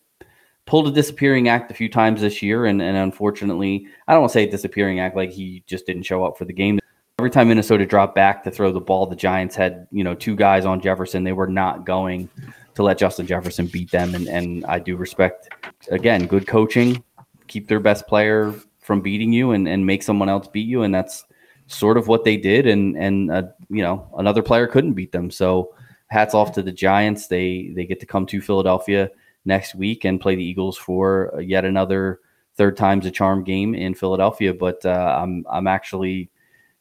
pulled 0.67 0.89
a 0.89 0.91
disappearing 0.91 1.49
act 1.49 1.71
a 1.71 1.75
few 1.75 1.89
times 1.89 2.21
this 2.21 2.43
year. 2.43 2.67
And, 2.67 2.83
and 2.83 2.97
unfortunately, 2.97 3.87
I 4.07 4.13
don't 4.13 4.23
want 4.23 4.33
to 4.33 4.39
say 4.39 4.47
disappearing 4.47 5.01
act 5.01 5.17
like 5.17 5.31
he 5.31 5.63
just 5.67 5.87
didn't 5.87 6.03
show 6.03 6.25
up 6.25 6.37
for 6.37 6.45
the 6.45 6.53
game. 6.53 6.79
Every 7.19 7.31
time 7.31 7.49
Minnesota 7.49 7.87
dropped 7.87 8.15
back 8.15 8.45
to 8.45 8.51
throw 8.51 8.73
the 8.73 8.81
ball, 8.81 9.07
the 9.07 9.17
Giants 9.17 9.57
had, 9.57 9.87
you 9.91 10.05
know, 10.05 10.15
two 10.15 10.37
guys 10.37 10.67
on 10.67 10.81
Jefferson. 10.81 11.25
They 11.25 11.33
were 11.33 11.47
not 11.47 11.87
going 11.87 12.29
to 12.75 12.83
let 12.83 12.99
Justin 12.99 13.27
Jefferson 13.27 13.67
beat 13.67 13.91
them. 13.91 14.15
And, 14.15 14.29
and 14.29 14.65
I 14.67 14.79
do 14.79 14.97
respect, 14.97 15.49
again, 15.91 16.27
good 16.27 16.47
coaching, 16.47 17.03
keep 17.47 17.69
their 17.69 17.81
best 17.81 18.07
player 18.07 18.55
from 18.87 19.01
beating 19.01 19.33
you 19.33 19.51
and, 19.51 19.67
and 19.67 19.85
make 19.85 20.01
someone 20.01 20.29
else 20.29 20.47
beat 20.47 20.69
you. 20.69 20.85
And 20.85 20.95
that's 20.95 21.25
sort 21.67 21.97
of 21.97 22.07
what 22.07 22.23
they 22.23 22.37
did. 22.37 22.69
And, 22.69 22.97
and 22.97 23.33
uh, 23.33 23.43
you 23.69 23.83
know, 23.83 24.09
another 24.17 24.45
player 24.45 24.69
couldn't 24.69 24.93
beat 24.93 25.11
them. 25.11 25.29
So 25.29 25.75
hats 26.07 26.35
off 26.35 26.53
to 26.53 26.63
the 26.63 26.71
Giants. 26.71 27.27
They, 27.27 27.73
they 27.75 27.85
get 27.85 27.99
to 27.99 28.07
come 28.07 28.27
to 28.27 28.41
Philadelphia 28.41 29.11
next 29.45 29.75
week 29.75 30.05
and 30.05 30.21
play 30.21 30.37
the 30.37 30.45
Eagles 30.45 30.79
for 30.79 31.35
yet 31.41 31.65
another 31.65 32.21
third 32.55 32.77
time's 32.77 33.07
a 33.07 33.11
charm 33.11 33.43
game 33.43 33.75
in 33.75 33.93
Philadelphia. 33.93 34.55
But 34.55 34.87
uh, 34.87 35.19
I'm, 35.21 35.45
I'm 35.51 35.67
actually, 35.67 36.31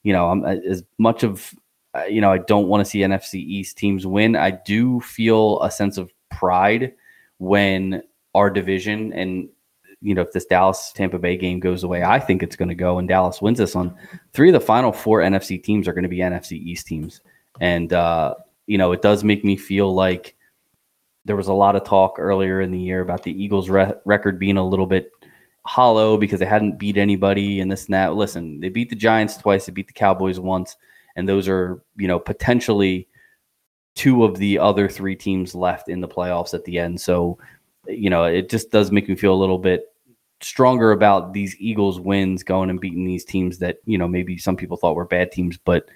you 0.03 0.13
know, 0.13 0.29
I'm 0.29 0.45
as 0.45 0.83
much 0.99 1.23
of, 1.23 1.55
uh, 1.95 2.03
you 2.03 2.21
know, 2.21 2.31
I 2.31 2.37
don't 2.37 2.67
want 2.67 2.85
to 2.85 2.89
see 2.89 2.99
NFC 2.99 3.39
East 3.39 3.79
teams 3.79 4.05
win. 4.05 4.35
I 4.35 4.51
do 4.51 4.99
feel 4.99 5.59
a 5.63 5.71
sense 5.71 5.97
of 5.97 6.13
pride 6.29 6.93
when 7.39 8.03
our 8.35 8.51
division 8.51 9.11
and 9.13 9.49
you 10.01 10.13
know 10.13 10.21
if 10.21 10.31
this 10.31 10.45
Dallas 10.45 10.91
Tampa 10.93 11.19
Bay 11.19 11.37
game 11.37 11.59
goes 11.59 11.83
away, 11.83 12.03
I 12.03 12.19
think 12.19 12.43
it's 12.43 12.55
going 12.55 12.69
to 12.69 12.75
go 12.75 12.99
and 12.99 13.07
Dallas 13.07 13.41
wins 13.41 13.57
this 13.57 13.75
one. 13.75 13.95
Three 14.33 14.49
of 14.49 14.53
the 14.53 14.59
final 14.59 14.91
four 14.91 15.21
NFC 15.21 15.61
teams 15.61 15.87
are 15.87 15.93
going 15.93 16.03
to 16.03 16.09
be 16.09 16.17
NFC 16.17 16.53
East 16.53 16.87
teams, 16.87 17.21
and 17.59 17.91
uh, 17.93 18.35
you 18.67 18.77
know 18.77 18.91
it 18.91 19.01
does 19.01 19.23
make 19.23 19.43
me 19.43 19.55
feel 19.57 19.93
like 19.93 20.35
there 21.25 21.35
was 21.35 21.47
a 21.47 21.53
lot 21.53 21.75
of 21.75 21.83
talk 21.83 22.15
earlier 22.19 22.61
in 22.61 22.71
the 22.71 22.79
year 22.79 23.01
about 23.01 23.23
the 23.23 23.31
Eagles' 23.31 23.69
re- 23.69 23.93
record 24.05 24.39
being 24.39 24.57
a 24.57 24.67
little 24.67 24.85
bit 24.85 25.11
hollow 25.65 26.17
because 26.17 26.39
they 26.39 26.45
hadn't 26.45 26.77
beat 26.77 26.97
anybody 26.97 27.59
and 27.59 27.71
this 27.71 27.85
and 27.85 27.95
that. 27.95 28.13
Listen, 28.13 28.59
they 28.59 28.69
beat 28.69 28.89
the 28.89 28.95
Giants 28.95 29.37
twice, 29.37 29.65
they 29.65 29.71
beat 29.71 29.87
the 29.87 29.93
Cowboys 29.93 30.39
once, 30.39 30.77
and 31.15 31.27
those 31.27 31.47
are 31.47 31.81
you 31.97 32.07
know 32.07 32.19
potentially 32.19 33.07
two 33.95 34.25
of 34.25 34.37
the 34.37 34.59
other 34.59 34.89
three 34.89 35.15
teams 35.15 35.55
left 35.55 35.89
in 35.89 36.01
the 36.01 36.07
playoffs 36.07 36.53
at 36.53 36.63
the 36.65 36.77
end. 36.77 36.99
So 36.99 37.37
you 37.87 38.09
know, 38.09 38.25
it 38.25 38.49
just 38.49 38.71
does 38.71 38.91
make 38.91 39.07
me 39.09 39.15
feel 39.15 39.33
a 39.33 39.35
little 39.35 39.59
bit 39.59 39.93
stronger 40.41 40.91
about 40.91 41.33
these 41.33 41.55
Eagles 41.59 41.99
wins 41.99 42.43
going 42.43 42.69
and 42.69 42.79
beating 42.79 43.05
these 43.05 43.25
teams 43.25 43.57
that, 43.59 43.77
you 43.85 43.97
know, 43.97 44.07
maybe 44.07 44.37
some 44.37 44.55
people 44.55 44.77
thought 44.77 44.95
were 44.95 45.05
bad 45.05 45.31
teams, 45.31 45.57
but 45.57 45.89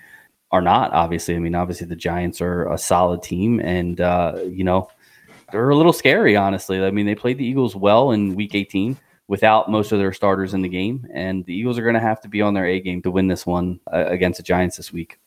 are 0.51 0.61
not, 0.61 0.91
obviously. 0.93 1.35
I 1.35 1.39
mean, 1.39 1.55
obviously 1.55 1.87
the 1.87 1.95
Giants 1.95 2.41
are 2.41 2.71
a 2.71 2.77
solid 2.77 3.21
team 3.21 3.59
and, 3.59 4.01
uh, 4.01 4.39
you 4.47 4.63
know, 4.63 4.89
they're 5.51 5.69
a 5.69 5.75
little 5.75 5.93
scary, 5.93 6.35
honestly. 6.35 6.83
I 6.83 6.91
mean, 6.91 7.05
they 7.05 7.15
played 7.15 7.37
the 7.37 7.45
Eagles 7.45 7.75
well 7.75 8.11
in 8.11 8.35
week 8.35 8.55
18 8.55 8.97
without 9.27 9.69
most 9.69 9.91
of 9.91 9.99
their 9.99 10.13
starters 10.13 10.53
in 10.53 10.61
the 10.61 10.69
game, 10.69 11.07
and 11.13 11.45
the 11.45 11.53
Eagles 11.53 11.77
are 11.77 11.83
going 11.83 11.93
to 11.93 11.99
have 11.99 12.19
to 12.21 12.27
be 12.27 12.41
on 12.41 12.55
their 12.55 12.65
A 12.65 12.79
game 12.79 13.01
to 13.03 13.11
win 13.11 13.27
this 13.27 13.45
one 13.45 13.79
uh, 13.93 14.05
against 14.07 14.37
the 14.37 14.43
Giants 14.43 14.77
this 14.77 14.91
week. 14.91 15.19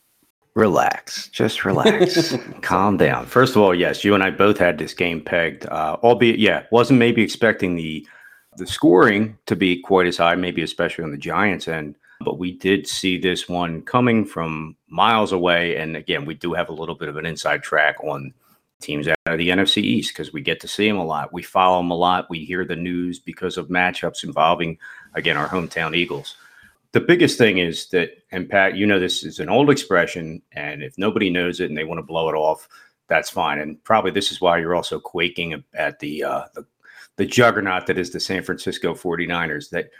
Relax, 0.54 1.28
just 1.28 1.64
relax, 1.64 2.36
calm 2.60 2.98
down. 2.98 3.24
First 3.24 3.56
of 3.56 3.62
all, 3.62 3.74
yes, 3.74 4.04
you 4.04 4.14
and 4.14 4.22
I 4.22 4.30
both 4.30 4.58
had 4.58 4.76
this 4.76 4.92
game 4.92 5.22
pegged, 5.22 5.64
uh, 5.66 5.96
albeit, 6.02 6.38
yeah, 6.38 6.64
wasn't 6.70 6.98
maybe 6.98 7.22
expecting 7.22 7.74
the 7.74 8.06
the 8.56 8.66
scoring 8.66 9.38
to 9.46 9.56
be 9.56 9.80
quite 9.80 10.06
as 10.06 10.18
high, 10.18 10.34
maybe 10.34 10.62
especially 10.62 11.04
on 11.04 11.10
the 11.10 11.16
Giants 11.16 11.68
end, 11.68 11.96
but 12.20 12.38
we 12.38 12.52
did 12.52 12.86
see 12.86 13.18
this 13.18 13.48
one 13.48 13.82
coming 13.82 14.24
from 14.24 14.76
miles 14.88 15.32
away. 15.32 15.76
And 15.76 15.96
again, 15.96 16.26
we 16.26 16.34
do 16.34 16.52
have 16.52 16.68
a 16.68 16.74
little 16.74 16.94
bit 16.94 17.08
of 17.08 17.16
an 17.16 17.26
inside 17.26 17.62
track 17.62 17.96
on 18.04 18.34
teams 18.80 19.08
out 19.08 19.16
of 19.26 19.38
the 19.38 19.48
NFC 19.48 19.78
East 19.78 20.12
because 20.12 20.32
we 20.32 20.42
get 20.42 20.60
to 20.60 20.68
see 20.68 20.88
them 20.88 20.98
a 20.98 21.04
lot. 21.04 21.32
We 21.32 21.42
follow 21.42 21.78
them 21.78 21.90
a 21.90 21.96
lot. 21.96 22.28
We 22.28 22.44
hear 22.44 22.64
the 22.64 22.76
news 22.76 23.18
because 23.18 23.56
of 23.56 23.68
matchups 23.68 24.24
involving, 24.24 24.78
again, 25.14 25.36
our 25.36 25.48
hometown 25.48 25.96
Eagles 25.96 26.36
the 26.92 27.00
biggest 27.00 27.38
thing 27.38 27.58
is 27.58 27.88
that, 27.88 28.10
and 28.30 28.48
Pat, 28.48 28.76
you 28.76 28.86
know, 28.86 29.00
this 29.00 29.24
is 29.24 29.38
an 29.40 29.48
old 29.48 29.70
expression, 29.70 30.42
and 30.52 30.82
if 30.82 30.96
nobody 30.98 31.30
knows 31.30 31.58
it 31.60 31.68
and 31.68 31.76
they 31.76 31.84
want 31.84 31.98
to 31.98 32.02
blow 32.02 32.28
it 32.28 32.34
off, 32.34 32.68
that's 33.08 33.30
fine. 33.30 33.58
And 33.58 33.82
probably 33.84 34.10
this 34.10 34.30
is 34.30 34.40
why 34.40 34.58
you're 34.58 34.74
also 34.74 35.00
quaking 35.00 35.64
at 35.74 35.98
the 36.00 36.24
uh, 36.24 36.44
the, 36.54 36.66
the 37.16 37.26
juggernaut 37.26 37.86
that 37.86 37.98
is 37.98 38.10
the 38.10 38.20
San 38.20 38.42
Francisco 38.42 38.94
49ers. 38.94 39.70
That 39.70 39.90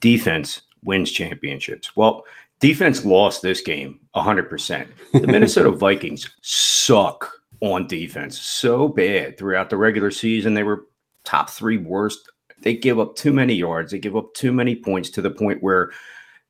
defense 0.00 0.62
wins 0.84 1.10
championships. 1.10 1.96
Well, 1.96 2.24
defense 2.60 3.04
lost 3.04 3.42
this 3.42 3.60
game 3.60 4.00
100%. 4.14 4.86
The 5.12 5.26
Minnesota 5.26 5.70
Vikings 5.72 6.30
suck 6.42 7.30
on 7.60 7.86
defense 7.86 8.38
so 8.40 8.88
bad 8.88 9.38
throughout 9.38 9.70
the 9.70 9.76
regular 9.76 10.10
season. 10.10 10.54
They 10.54 10.64
were 10.64 10.86
top 11.24 11.48
three 11.48 11.78
worst. 11.78 12.30
They 12.62 12.74
give 12.74 12.98
up 12.98 13.16
too 13.16 13.32
many 13.32 13.54
yards. 13.54 13.92
They 13.92 13.98
give 13.98 14.16
up 14.16 14.34
too 14.34 14.52
many 14.52 14.76
points 14.76 15.10
to 15.10 15.22
the 15.22 15.30
point 15.30 15.62
where 15.62 15.90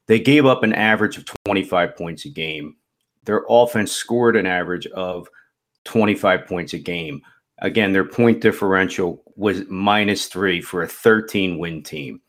they 0.07 0.19
gave 0.19 0.47
up 0.47 0.63
an 0.63 0.73
average 0.73 1.17
of 1.17 1.27
25 1.45 1.97
points 1.97 2.25
a 2.25 2.29
game. 2.29 2.77
Their 3.25 3.45
offense 3.49 3.93
scored 3.93 4.37
an 4.37 4.47
average 4.47 4.87
of 4.89 5.29
25 5.85 6.47
points 6.47 6.73
a 6.75 6.79
game. 6.79 7.23
Again, 7.59 7.93
their 7.93 8.05
point 8.05 8.41
differential 8.41 9.23
was 9.37 9.63
minus 9.69 10.27
three 10.27 10.61
for 10.61 10.83
a 10.83 10.89
13 10.89 11.59
win 11.59 11.83
team. 11.83 12.21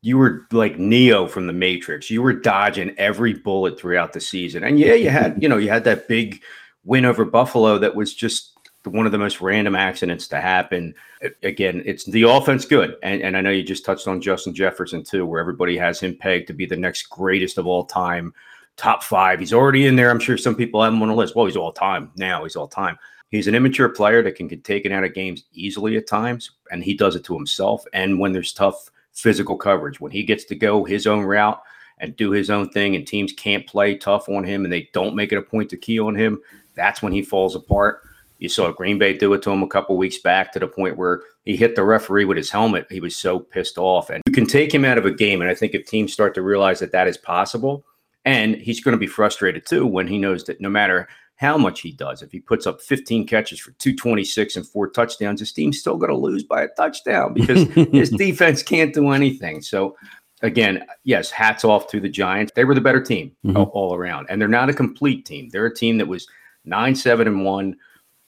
You 0.00 0.18
were 0.18 0.46
like 0.52 0.78
Neo 0.78 1.26
from 1.26 1.46
the 1.46 1.52
Matrix. 1.52 2.10
You 2.10 2.22
were 2.22 2.32
dodging 2.32 2.94
every 2.98 3.34
bullet 3.34 3.78
throughout 3.78 4.12
the 4.12 4.20
season. 4.20 4.64
And 4.64 4.78
yeah, 4.78 4.94
you 4.94 5.10
had, 5.10 5.42
you 5.42 5.48
know, 5.48 5.56
you 5.56 5.70
had 5.70 5.84
that 5.84 6.08
big 6.08 6.42
win 6.84 7.04
over 7.04 7.24
Buffalo 7.24 7.78
that 7.78 7.94
was 7.94 8.14
just 8.14 8.53
one 8.84 9.06
of 9.06 9.12
the 9.12 9.18
most 9.18 9.40
random 9.40 9.74
accidents 9.74 10.28
to 10.28 10.40
happen. 10.40 10.94
Again, 11.42 11.82
it's 11.86 12.04
the 12.04 12.22
offense 12.22 12.64
good. 12.64 12.96
And, 13.02 13.22
and 13.22 13.36
I 13.36 13.40
know 13.40 13.50
you 13.50 13.62
just 13.62 13.84
touched 13.84 14.08
on 14.08 14.20
Justin 14.20 14.54
Jefferson 14.54 15.02
too, 15.02 15.26
where 15.26 15.40
everybody 15.40 15.76
has 15.78 16.00
him 16.00 16.16
pegged 16.16 16.46
to 16.48 16.52
be 16.52 16.66
the 16.66 16.76
next 16.76 17.04
greatest 17.04 17.58
of 17.58 17.66
all 17.66 17.84
time, 17.84 18.34
top 18.76 19.02
five. 19.02 19.40
He's 19.40 19.52
already 19.52 19.86
in 19.86 19.96
there. 19.96 20.10
I'm 20.10 20.20
sure 20.20 20.36
some 20.36 20.54
people 20.54 20.82
have 20.82 20.92
him 20.92 21.02
on 21.02 21.08
the 21.08 21.14
list. 21.14 21.34
Well, 21.34 21.46
he's 21.46 21.56
all 21.56 21.72
time 21.72 22.10
now. 22.16 22.44
He's 22.44 22.56
all 22.56 22.68
time. 22.68 22.98
He's 23.30 23.48
an 23.48 23.54
immature 23.54 23.88
player 23.88 24.22
that 24.22 24.36
can 24.36 24.46
get 24.46 24.62
taken 24.62 24.92
out 24.92 25.02
of 25.02 25.14
games 25.14 25.44
easily 25.52 25.96
at 25.96 26.06
times, 26.06 26.52
and 26.70 26.84
he 26.84 26.94
does 26.94 27.16
it 27.16 27.24
to 27.24 27.34
himself. 27.34 27.84
And 27.92 28.20
when 28.20 28.32
there's 28.32 28.52
tough 28.52 28.90
physical 29.12 29.56
coverage, 29.56 30.00
when 30.00 30.12
he 30.12 30.22
gets 30.22 30.44
to 30.44 30.54
go 30.54 30.84
his 30.84 31.06
own 31.06 31.24
route 31.24 31.60
and 31.98 32.14
do 32.16 32.30
his 32.30 32.48
own 32.48 32.68
thing, 32.68 32.94
and 32.94 33.06
teams 33.06 33.32
can't 33.32 33.66
play 33.66 33.96
tough 33.96 34.28
on 34.28 34.44
him 34.44 34.64
and 34.64 34.72
they 34.72 34.88
don't 34.92 35.16
make 35.16 35.32
it 35.32 35.38
a 35.38 35.42
point 35.42 35.70
to 35.70 35.76
key 35.76 35.98
on 35.98 36.14
him, 36.14 36.40
that's 36.74 37.02
when 37.02 37.12
he 37.12 37.22
falls 37.22 37.56
apart. 37.56 38.02
You 38.38 38.48
saw 38.48 38.72
Green 38.72 38.98
Bay 38.98 39.16
do 39.16 39.32
it 39.32 39.42
to 39.42 39.50
him 39.50 39.62
a 39.62 39.68
couple 39.68 39.96
weeks 39.96 40.18
back 40.18 40.52
to 40.52 40.58
the 40.58 40.66
point 40.66 40.96
where 40.96 41.22
he 41.44 41.56
hit 41.56 41.76
the 41.76 41.84
referee 41.84 42.24
with 42.24 42.36
his 42.36 42.50
helmet. 42.50 42.86
He 42.90 43.00
was 43.00 43.16
so 43.16 43.38
pissed 43.38 43.78
off. 43.78 44.10
And 44.10 44.22
you 44.26 44.32
can 44.32 44.46
take 44.46 44.74
him 44.74 44.84
out 44.84 44.98
of 44.98 45.06
a 45.06 45.12
game. 45.12 45.40
And 45.40 45.50
I 45.50 45.54
think 45.54 45.74
if 45.74 45.86
teams 45.86 46.12
start 46.12 46.34
to 46.34 46.42
realize 46.42 46.80
that 46.80 46.92
that 46.92 47.08
is 47.08 47.16
possible, 47.16 47.84
and 48.24 48.56
he's 48.56 48.82
going 48.82 48.92
to 48.92 48.98
be 48.98 49.06
frustrated 49.06 49.66
too 49.66 49.86
when 49.86 50.06
he 50.06 50.18
knows 50.18 50.44
that 50.44 50.60
no 50.60 50.68
matter 50.68 51.08
how 51.36 51.58
much 51.58 51.80
he 51.80 51.92
does, 51.92 52.22
if 52.22 52.32
he 52.32 52.40
puts 52.40 52.66
up 52.66 52.80
15 52.80 53.26
catches 53.26 53.58
for 53.58 53.72
226 53.72 54.56
and 54.56 54.66
four 54.66 54.88
touchdowns, 54.88 55.40
his 55.40 55.52
team's 55.52 55.78
still 55.78 55.96
going 55.96 56.10
to 56.10 56.16
lose 56.16 56.42
by 56.42 56.62
a 56.62 56.68
touchdown 56.68 57.34
because 57.34 57.62
his 57.92 58.10
defense 58.10 58.62
can't 58.62 58.94
do 58.94 59.10
anything. 59.10 59.60
So, 59.60 59.96
again, 60.42 60.84
yes, 61.02 61.30
hats 61.30 61.64
off 61.64 61.88
to 61.88 62.00
the 62.00 62.08
Giants. 62.08 62.52
They 62.54 62.64
were 62.64 62.74
the 62.74 62.80
better 62.80 63.02
team 63.02 63.32
mm-hmm. 63.44 63.56
all, 63.56 63.70
all 63.74 63.94
around. 63.94 64.26
And 64.30 64.40
they're 64.40 64.48
not 64.48 64.70
a 64.70 64.74
complete 64.74 65.26
team. 65.26 65.48
They're 65.50 65.66
a 65.66 65.74
team 65.74 65.98
that 65.98 66.06
was 66.06 66.26
nine, 66.64 66.94
seven, 66.94 67.26
and 67.26 67.44
one 67.44 67.76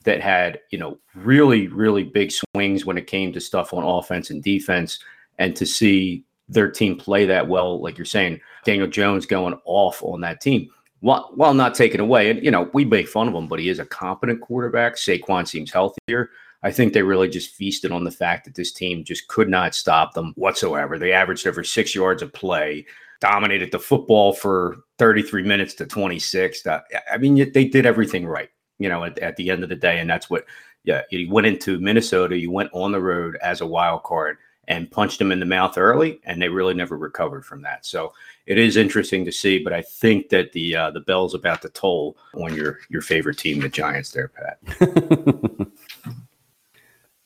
that 0.07 0.23
had, 0.23 0.61
you 0.71 0.79
know, 0.79 0.99
really, 1.15 1.67
really 1.69 2.05
big 2.05 2.33
swings 2.33 2.87
when 2.87 2.97
it 2.97 3.07
came 3.07 3.33
to 3.33 3.41
stuff 3.41 3.75
on 3.75 3.83
offense 3.83 4.31
and 4.31 4.43
defense. 4.43 4.99
And 5.39 5.55
to 5.57 5.67
see 5.67 6.25
their 6.49 6.71
team 6.71 6.97
play 6.97 7.27
that 7.27 7.47
well, 7.47 7.83
like 7.83 7.99
you're 7.99 8.05
saying, 8.07 8.41
Daniel 8.65 8.89
Jones 8.89 9.27
going 9.27 9.59
off 9.67 10.03
on 10.03 10.23
that 10.23 10.41
team, 10.41 10.71
while, 11.01 11.31
while 11.35 11.53
not 11.53 11.75
taking 11.75 12.01
away, 12.01 12.31
and, 12.31 12.43
you 12.43 12.51
know, 12.51 12.71
we 12.73 12.85
make 12.85 13.09
fun 13.09 13.29
of 13.29 13.35
him, 13.35 13.49
but 13.49 13.59
he 13.59 13.69
is 13.69 13.81
a 13.81 13.85
competent 13.85 14.41
quarterback. 14.41 14.95
Saquon 14.95 15.47
seems 15.47 15.71
healthier. 15.71 16.31
I 16.63 16.71
think 16.71 16.93
they 16.93 17.03
really 17.03 17.29
just 17.29 17.55
feasted 17.55 17.93
on 17.93 18.05
the 18.05 18.11
fact 18.11 18.45
that 18.47 18.55
this 18.55 18.73
team 18.73 19.05
just 19.05 19.29
could 19.29 19.49
not 19.49 19.75
stop 19.75 20.15
them 20.15 20.33
whatsoever. 20.37 20.99
They 20.99 21.13
averaged 21.13 21.47
over 21.47 21.63
six 21.63 21.95
yards 21.95 22.23
of 22.23 22.33
play, 22.33 22.87
dominated 23.21 23.73
the 23.73 23.79
football 23.79 24.33
for 24.33 24.79
33 24.99 25.43
minutes 25.43 25.75
to 25.75 25.87
26. 25.87 26.67
I 26.67 27.19
mean, 27.19 27.53
they 27.53 27.65
did 27.67 27.87
everything 27.87 28.27
right 28.27 28.51
you 28.79 28.89
know, 28.89 29.05
at, 29.05 29.19
at 29.19 29.37
the 29.37 29.51
end 29.51 29.63
of 29.63 29.69
the 29.69 29.77
day. 29.77 29.99
And 29.99 30.09
that's 30.09 30.29
what, 30.31 30.45
yeah, 30.85 31.03
you 31.11 31.31
went 31.31 31.47
into 31.47 31.81
Minnesota, 31.81 32.39
you 32.39 32.51
went 32.51 32.71
on 32.73 32.93
the 32.93 33.01
road 33.01 33.37
as 33.43 33.61
a 33.61 33.67
wild 33.67 34.03
card 34.03 34.39
and 34.69 34.91
punched 34.91 35.19
them 35.19 35.33
in 35.33 35.41
the 35.41 35.47
mouth 35.47 35.79
early, 35.79 36.21
and 36.25 36.41
they 36.43 36.49
really 36.49 36.75
never 36.75 36.97
recovered 36.97 37.45
from 37.45 37.63
that. 37.63 37.87
So 37.87 38.13
it 38.47 38.59
is 38.59 38.77
interesting 38.77 39.25
to 39.25 39.33
see, 39.33 39.63
but 39.63 39.73
I 39.73 39.83
think 39.83 40.29
that 40.31 40.53
the 40.53 40.75
uh, 40.75 40.91
the 40.91 41.01
bell's 41.01 41.35
about 41.35 41.63
to 41.63 41.69
toll 41.69 42.17
on 42.35 42.55
your 42.55 42.81
your 42.89 43.03
favorite 43.03 43.39
team, 43.39 43.61
the 43.61 43.69
Giants. 43.69 44.11
There, 44.11 44.29
Pat. 44.29 44.59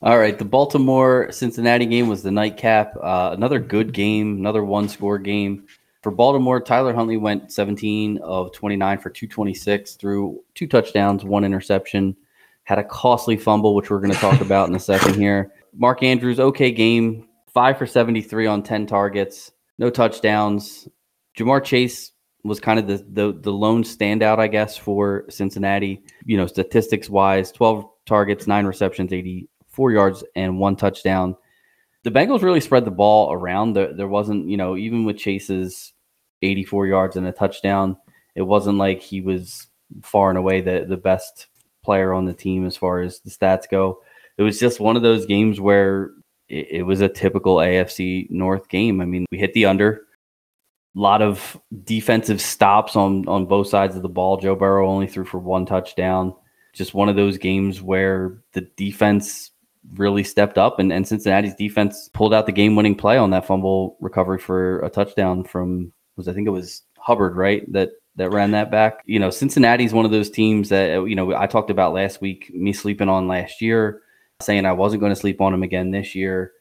All 0.03 0.17
right, 0.17 0.37
the 0.37 0.45
Baltimore 0.45 1.31
Cincinnati 1.31 1.85
game 1.85 2.07
was 2.07 2.23
the 2.23 2.31
nightcap. 2.31 2.95
Uh, 3.01 3.31
another 3.33 3.59
good 3.59 3.93
game, 3.93 4.37
another 4.37 4.63
one 4.63 4.89
score 4.89 5.19
game. 5.19 5.67
For 6.01 6.11
Baltimore, 6.11 6.59
Tyler 6.59 6.93
Huntley 6.93 7.17
went 7.17 7.51
17 7.51 8.17
of 8.19 8.51
29 8.53 8.97
for 8.97 9.09
226 9.11 9.95
through 9.95 10.43
two 10.55 10.67
touchdowns, 10.67 11.23
one 11.23 11.43
interception. 11.43 12.15
Had 12.63 12.79
a 12.79 12.83
costly 12.83 13.37
fumble, 13.37 13.75
which 13.75 13.89
we're 13.89 13.99
going 13.99 14.13
to 14.13 14.17
talk 14.17 14.41
about 14.41 14.67
in 14.67 14.75
a 14.75 14.79
second 14.79 15.15
here. 15.15 15.51
Mark 15.73 16.01
Andrews, 16.01 16.39
okay 16.39 16.71
game, 16.71 17.27
five 17.53 17.77
for 17.77 17.85
73 17.85 18.47
on 18.47 18.63
10 18.63 18.87
targets, 18.87 19.51
no 19.77 19.89
touchdowns. 19.89 20.87
Ja'Marr 21.37 21.63
Chase 21.63 22.11
was 22.43 22.59
kind 22.59 22.79
of 22.79 22.87
the, 22.87 23.05
the 23.11 23.39
the 23.39 23.53
lone 23.53 23.83
standout, 23.83 24.39
I 24.39 24.47
guess, 24.47 24.75
for 24.75 25.25
Cincinnati. 25.29 26.03
You 26.25 26.37
know, 26.37 26.47
statistics 26.47 27.09
wise, 27.09 27.51
12 27.51 27.85
targets, 28.07 28.47
nine 28.47 28.65
receptions, 28.65 29.13
84 29.13 29.91
yards, 29.91 30.23
and 30.35 30.59
one 30.59 30.75
touchdown 30.75 31.35
the 32.03 32.11
Bengals 32.11 32.41
really 32.41 32.61
spread 32.61 32.85
the 32.85 32.91
ball 32.91 33.31
around. 33.31 33.73
There, 33.73 33.93
there 33.93 34.07
wasn't, 34.07 34.49
you 34.49 34.57
know, 34.57 34.75
even 34.75 35.05
with 35.05 35.17
Chase's 35.17 35.93
84 36.41 36.87
yards 36.87 37.15
and 37.15 37.27
a 37.27 37.31
touchdown, 37.31 37.97
it 38.35 38.41
wasn't 38.41 38.77
like 38.77 39.01
he 39.01 39.21
was 39.21 39.67
far 40.03 40.29
and 40.29 40.37
away 40.37 40.61
the, 40.61 40.85
the 40.87 40.97
best 40.97 41.47
player 41.83 42.13
on 42.13 42.25
the 42.25 42.33
team 42.33 42.65
as 42.65 42.77
far 42.77 43.01
as 43.01 43.19
the 43.19 43.29
stats 43.29 43.69
go. 43.69 44.01
It 44.37 44.43
was 44.43 44.59
just 44.59 44.79
one 44.79 44.95
of 44.95 45.03
those 45.03 45.25
games 45.25 45.59
where 45.59 46.11
it, 46.47 46.67
it 46.71 46.83
was 46.83 47.01
a 47.01 47.09
typical 47.09 47.57
AFC 47.57 48.29
North 48.31 48.69
game. 48.69 49.01
I 49.01 49.05
mean, 49.05 49.25
we 49.31 49.37
hit 49.37 49.53
the 49.53 49.65
under. 49.65 50.05
A 50.95 50.99
lot 50.99 51.21
of 51.21 51.59
defensive 51.85 52.41
stops 52.41 52.97
on 52.97 53.25
on 53.27 53.45
both 53.45 53.67
sides 53.67 53.95
of 53.95 54.01
the 54.01 54.09
ball. 54.09 54.37
Joe 54.37 54.55
Burrow 54.55 54.89
only 54.89 55.07
threw 55.07 55.23
for 55.23 55.37
one 55.37 55.65
touchdown. 55.65 56.35
Just 56.73 56.93
one 56.93 57.07
of 57.07 57.15
those 57.15 57.37
games 57.37 57.81
where 57.81 58.41
the 58.51 58.61
defense 58.75 59.50
really 59.95 60.23
stepped 60.23 60.57
up 60.57 60.79
and, 60.79 60.93
and 60.93 61.07
Cincinnati's 61.07 61.55
defense 61.55 62.09
pulled 62.13 62.33
out 62.33 62.45
the 62.45 62.51
game 62.51 62.75
winning 62.75 62.95
play 62.95 63.17
on 63.17 63.31
that 63.31 63.45
fumble 63.45 63.97
recovery 63.99 64.39
for 64.39 64.79
a 64.79 64.89
touchdown 64.89 65.43
from 65.43 65.91
was 66.15 66.27
I 66.27 66.33
think 66.33 66.47
it 66.47 66.51
was 66.51 66.83
Hubbard, 66.97 67.35
right? 67.35 67.69
That 67.71 67.91
that 68.17 68.31
ran 68.31 68.51
that 68.51 68.69
back. 68.69 69.01
You 69.05 69.19
know, 69.19 69.29
Cincinnati's 69.29 69.93
one 69.93 70.05
of 70.05 70.11
those 70.11 70.29
teams 70.29 70.69
that 70.69 71.07
you 71.07 71.15
know 71.15 71.35
I 71.35 71.47
talked 71.47 71.69
about 71.69 71.93
last 71.93 72.21
week, 72.21 72.51
me 72.53 72.73
sleeping 72.73 73.09
on 73.09 73.27
last 73.27 73.61
year, 73.61 74.01
saying 74.41 74.65
I 74.65 74.73
wasn't 74.73 75.01
going 75.01 75.11
to 75.11 75.19
sleep 75.19 75.41
on 75.41 75.51
them 75.51 75.63
again 75.63 75.91
this 75.91 76.15
year. 76.15 76.53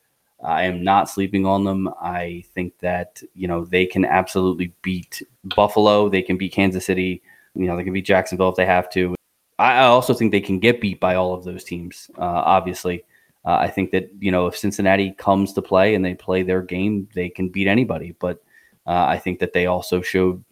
I 0.42 0.64
am 0.64 0.82
not 0.82 1.10
sleeping 1.10 1.44
on 1.44 1.64
them. 1.64 1.88
I 2.00 2.44
think 2.54 2.78
that, 2.78 3.22
you 3.34 3.46
know, 3.46 3.64
they 3.64 3.84
can 3.84 4.04
absolutely 4.04 4.72
beat 4.82 5.22
Buffalo. 5.44 6.08
They 6.08 6.22
can 6.22 6.38
beat 6.38 6.52
Kansas 6.52 6.86
City. 6.86 7.22
You 7.54 7.66
know, 7.66 7.76
they 7.76 7.84
can 7.84 7.92
beat 7.92 8.06
Jacksonville 8.06 8.48
if 8.48 8.56
they 8.56 8.64
have 8.64 8.90
to. 8.92 9.14
I 9.58 9.82
also 9.82 10.14
think 10.14 10.32
they 10.32 10.40
can 10.40 10.58
get 10.58 10.80
beat 10.80 11.00
by 11.00 11.16
all 11.16 11.34
of 11.34 11.44
those 11.44 11.64
teams, 11.64 12.10
uh, 12.16 12.22
obviously. 12.22 13.04
Uh, 13.44 13.56
I 13.56 13.68
think 13.68 13.90
that 13.92 14.10
you 14.18 14.30
know 14.30 14.46
if 14.46 14.56
Cincinnati 14.56 15.12
comes 15.12 15.52
to 15.54 15.62
play 15.62 15.94
and 15.94 16.04
they 16.04 16.14
play 16.14 16.42
their 16.42 16.62
game, 16.62 17.08
they 17.14 17.28
can 17.28 17.48
beat 17.48 17.68
anybody. 17.68 18.14
But 18.18 18.42
uh, 18.86 19.06
I 19.08 19.18
think 19.18 19.38
that 19.38 19.52
they 19.52 19.66
also 19.66 20.02
showed 20.02 20.44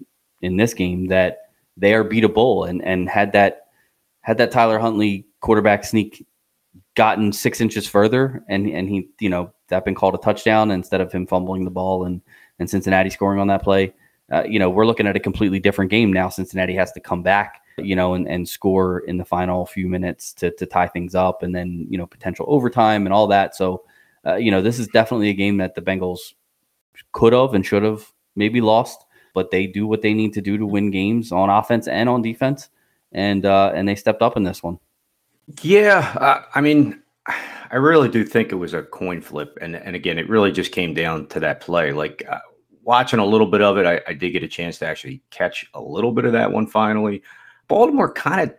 in 0.43 0.57
this 0.57 0.75
game 0.75 1.07
that 1.09 1.39
they 1.77 1.95
are 1.95 2.05
beatable. 2.05 2.69
And 2.69 2.83
and 2.85 3.09
had 3.09 3.33
that 3.33 3.67
had 4.23 4.39
that 4.39 4.51
Tyler 4.51 4.79
Huntley 4.79 5.27
quarterback 5.41 5.85
sneak 5.85 6.27
gotten 6.95 7.33
six 7.33 7.61
inches 7.61 7.87
further, 7.87 8.43
and 8.49 8.67
and 8.69 8.89
he 8.89 9.09
you 9.21 9.29
know 9.29 9.53
that 9.69 9.85
been 9.85 9.95
called 9.95 10.15
a 10.15 10.19
touchdown 10.19 10.71
instead 10.71 11.01
of 11.01 11.13
him 11.13 11.27
fumbling 11.27 11.65
the 11.65 11.71
ball 11.71 12.05
and 12.05 12.23
and 12.59 12.69
Cincinnati 12.71 13.11
scoring 13.11 13.41
on 13.41 13.49
that 13.49 13.63
play. 13.63 13.93
Uh, 14.33 14.45
you 14.45 14.59
know 14.59 14.71
we're 14.71 14.87
looking 14.87 15.07
at 15.07 15.17
a 15.17 15.21
completely 15.21 15.61
different 15.61 15.91
game 15.91 16.13
now. 16.13 16.29
Cincinnati 16.29 16.75
has 16.75 16.93
to 16.93 17.01
come 17.01 17.23
back 17.23 17.61
you 17.85 17.97
know, 17.97 18.15
and, 18.15 18.29
and 18.29 18.49
score 18.49 19.01
in 19.01 19.17
the 19.17 19.25
final 19.25 19.67
few 19.67 19.89
minutes 19.89 20.33
to, 20.35 20.51
to 20.53 20.67
tie 20.67 20.87
things 20.87 21.15
up 21.15 21.43
and 21.43 21.55
then, 21.55 21.87
you 21.89 21.99
know, 21.99 22.07
potential 22.07 22.47
overtime 22.49 23.07
and 23.07 23.13
all 23.13 23.27
that. 23.27 23.55
So, 23.57 23.85
uh, 24.27 24.37
you 24.37 24.51
know, 24.51 24.63
this 24.63 24.79
is 24.79 24.89
definitely 24.89 25.31
a 25.31 25.35
game 25.35 25.57
that 25.59 25.75
the 25.75 25.83
Bengals 25.83 26.35
could 27.13 27.33
have 27.33 27.55
and 27.55 27.65
should 27.65 27.83
have 27.83 28.13
maybe 28.37 28.61
lost, 28.61 29.05
but 29.35 29.51
they 29.51 29.67
do 29.67 29.87
what 29.87 30.03
they 30.03 30.15
need 30.15 30.33
to 30.35 30.41
do 30.41 30.59
to 30.59 30.67
win 30.67 30.91
games 30.91 31.33
on 31.33 31.51
offense 31.51 31.89
and 31.89 32.09
on 32.09 32.23
defense. 32.23 32.69
And, 33.13 33.47
uh, 33.47 33.73
and 33.75 33.89
they 33.89 33.95
stepped 33.95 34.23
up 34.23 34.37
in 34.37 34.43
this 34.43 34.63
one. 34.63 34.79
Yeah. 35.63 36.15
Uh, 36.21 36.43
I 36.55 36.61
mean, 36.61 37.03
I 37.71 37.77
really 37.77 38.09
do 38.09 38.25
think 38.25 38.53
it 38.53 38.57
was 38.57 38.75
a 38.75 38.83
coin 38.83 39.21
flip. 39.21 39.57
And, 39.61 39.77
and 39.77 39.97
again, 39.97 40.19
it 40.19 40.29
really 40.29 40.53
just 40.53 40.73
came 40.73 40.95
down 40.95 41.27
to 41.29 41.41
that 41.41 41.61
play. 41.61 41.93
Like, 41.93 42.25
uh, 42.29 42.39
watching 42.89 43.19
a 43.19 43.27
little 43.27 43.47
bit 43.47 43.61
of 43.61 43.77
it, 43.77 43.85
I, 43.85 44.01
I, 44.09 44.15
did 44.15 44.31
get 44.31 44.43
a 44.43 44.49
chance 44.49 44.79
to 44.79 44.87
actually 44.87 45.21
catch 45.29 45.67
a 45.75 45.81
little 45.81 46.11
bit 46.11 46.25
of 46.25 46.33
that 46.33 46.51
one 46.51 46.67
finally. 46.67 47.23
Baltimore 47.69 48.13
kind 48.13 48.51
of, 48.51 48.57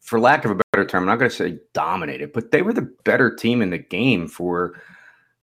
for 0.00 0.18
lack 0.18 0.44
of 0.44 0.52
a 0.52 0.60
better 0.72 0.86
term. 0.86 1.02
I'm 1.02 1.08
not 1.08 1.18
going 1.18 1.30
to 1.30 1.36
say 1.36 1.58
dominated, 1.72 2.32
but 2.32 2.50
they 2.50 2.62
were 2.62 2.72
the 2.72 2.90
better 3.04 3.34
team 3.34 3.60
in 3.60 3.70
the 3.70 3.78
game 3.78 4.28
for 4.28 4.80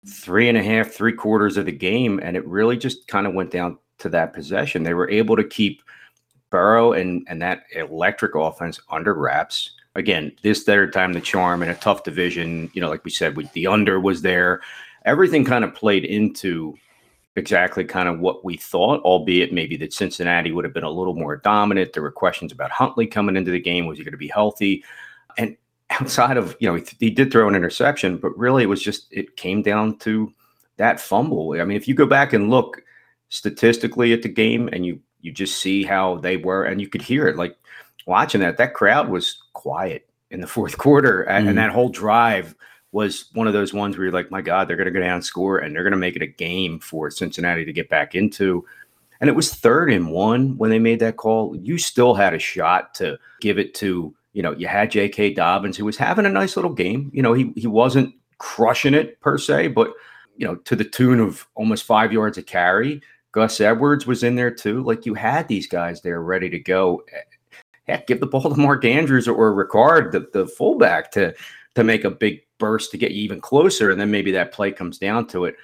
three 0.06 0.48
and 0.48 0.56
a 0.56 0.62
half, 0.62 0.92
three 0.92 1.12
quarters 1.12 1.56
of 1.56 1.66
the 1.66 1.72
game. 1.72 2.20
And 2.22 2.36
it 2.36 2.46
really 2.46 2.76
just 2.76 3.08
kind 3.08 3.26
of 3.26 3.34
went 3.34 3.50
down 3.50 3.78
to 3.98 4.08
that 4.10 4.32
possession. 4.32 4.82
They 4.82 4.94
were 4.94 5.10
able 5.10 5.36
to 5.36 5.44
keep 5.44 5.82
Burrow 6.50 6.92
and, 6.92 7.26
and 7.28 7.42
that 7.42 7.64
electric 7.74 8.34
offense 8.34 8.80
under 8.90 9.14
wraps. 9.14 9.70
Again, 9.96 10.32
this 10.42 10.62
third 10.62 10.92
time 10.92 11.12
the 11.12 11.20
charm 11.20 11.62
in 11.62 11.68
a 11.68 11.74
tough 11.74 12.04
division, 12.04 12.70
you 12.74 12.80
know, 12.80 12.88
like 12.88 13.04
we 13.04 13.10
said, 13.10 13.36
with 13.36 13.52
the 13.52 13.66
under 13.66 13.98
was 14.00 14.22
there. 14.22 14.60
Everything 15.04 15.44
kind 15.44 15.64
of 15.64 15.74
played 15.74 16.04
into 16.04 16.74
exactly 17.36 17.84
kind 17.84 18.08
of 18.08 18.20
what 18.20 18.44
we 18.44 18.56
thought, 18.56 19.02
albeit 19.02 19.52
maybe 19.52 19.76
that 19.78 19.92
Cincinnati 19.92 20.52
would 20.52 20.64
have 20.64 20.74
been 20.74 20.84
a 20.84 20.90
little 20.90 21.14
more 21.14 21.36
dominant. 21.36 21.92
There 21.92 22.02
were 22.02 22.12
questions 22.12 22.52
about 22.52 22.70
Huntley 22.70 23.06
coming 23.06 23.36
into 23.36 23.50
the 23.50 23.60
game. 23.60 23.86
Was 23.86 23.98
he 23.98 24.04
going 24.04 24.12
to 24.12 24.18
be 24.18 24.28
healthy? 24.28 24.84
And 25.36 25.56
outside 25.90 26.36
of, 26.36 26.56
you 26.60 26.68
know, 26.68 26.76
he, 26.76 26.84
he 27.00 27.10
did 27.10 27.32
throw 27.32 27.48
an 27.48 27.54
interception, 27.54 28.18
but 28.18 28.36
really 28.38 28.62
it 28.62 28.68
was 28.68 28.82
just, 28.82 29.12
it 29.12 29.36
came 29.36 29.62
down 29.62 29.98
to 29.98 30.32
that 30.76 31.00
fumble. 31.00 31.52
I 31.60 31.64
mean, 31.64 31.76
if 31.76 31.88
you 31.88 31.94
go 31.94 32.06
back 32.06 32.32
and 32.32 32.50
look 32.50 32.82
statistically 33.28 34.12
at 34.12 34.22
the 34.22 34.28
game 34.28 34.68
and 34.72 34.86
you, 34.86 35.00
you 35.20 35.32
just 35.32 35.60
see 35.60 35.84
how 35.84 36.16
they 36.16 36.36
were, 36.36 36.64
and 36.64 36.80
you 36.80 36.88
could 36.88 37.02
hear 37.02 37.26
it 37.26 37.36
like 37.36 37.56
watching 38.06 38.40
that, 38.42 38.58
that 38.58 38.74
crowd 38.74 39.08
was 39.08 39.42
quiet 39.54 40.08
in 40.30 40.40
the 40.40 40.46
fourth 40.46 40.78
quarter. 40.78 41.26
Mm. 41.28 41.48
And 41.48 41.58
that 41.58 41.70
whole 41.70 41.88
drive 41.88 42.54
was 42.94 43.24
one 43.32 43.48
of 43.48 43.52
those 43.52 43.74
ones 43.74 43.96
where 43.96 44.04
you're 44.04 44.14
like, 44.14 44.30
my 44.30 44.40
God, 44.40 44.68
they're 44.68 44.76
going 44.76 44.86
to 44.86 44.92
go 44.92 45.00
down 45.00 45.16
and 45.16 45.24
score 45.24 45.58
and 45.58 45.74
they're 45.74 45.82
going 45.82 45.90
to 45.90 45.98
make 45.98 46.14
it 46.14 46.22
a 46.22 46.28
game 46.28 46.78
for 46.78 47.10
Cincinnati 47.10 47.64
to 47.64 47.72
get 47.72 47.88
back 47.88 48.14
into. 48.14 48.64
And 49.20 49.28
it 49.28 49.34
was 49.34 49.52
third 49.52 49.92
and 49.92 50.12
one 50.12 50.56
when 50.58 50.70
they 50.70 50.78
made 50.78 51.00
that 51.00 51.16
call. 51.16 51.56
You 51.56 51.76
still 51.76 52.14
had 52.14 52.34
a 52.34 52.38
shot 52.38 52.94
to 52.94 53.18
give 53.40 53.58
it 53.58 53.74
to, 53.74 54.14
you 54.32 54.42
know, 54.42 54.52
you 54.52 54.68
had 54.68 54.92
J.K. 54.92 55.34
Dobbins, 55.34 55.76
who 55.76 55.84
was 55.84 55.96
having 55.96 56.24
a 56.24 56.30
nice 56.30 56.54
little 56.54 56.72
game. 56.72 57.10
You 57.12 57.22
know, 57.22 57.32
he, 57.32 57.52
he 57.56 57.66
wasn't 57.66 58.14
crushing 58.38 58.94
it 58.94 59.20
per 59.20 59.38
se, 59.38 59.68
but, 59.68 59.92
you 60.36 60.46
know, 60.46 60.54
to 60.54 60.76
the 60.76 60.84
tune 60.84 61.18
of 61.18 61.48
almost 61.56 61.82
five 61.82 62.12
yards 62.12 62.38
a 62.38 62.44
carry. 62.44 63.02
Gus 63.32 63.60
Edwards 63.60 64.06
was 64.06 64.22
in 64.22 64.36
there 64.36 64.52
too. 64.52 64.84
Like 64.84 65.04
you 65.04 65.14
had 65.14 65.48
these 65.48 65.66
guys 65.66 66.00
there 66.00 66.22
ready 66.22 66.48
to 66.48 66.60
go. 66.60 67.04
Heck, 67.88 68.06
give 68.06 68.20
the 68.20 68.26
ball 68.26 68.42
to 68.42 68.56
Mark 68.56 68.84
Andrews 68.84 69.26
or 69.26 69.52
Ricard, 69.52 70.12
the, 70.12 70.28
the 70.32 70.46
fullback, 70.46 71.10
to 71.12 71.34
to 71.74 71.84
make 71.84 72.04
a 72.04 72.10
big 72.10 72.42
burst 72.58 72.90
to 72.92 72.98
get 72.98 73.12
you 73.12 73.22
even 73.22 73.40
closer, 73.40 73.90
and 73.90 74.00
then 74.00 74.10
maybe 74.10 74.32
that 74.32 74.52
play 74.52 74.72
comes 74.72 74.98
down 74.98 75.26
to 75.28 75.44
it. 75.44 75.56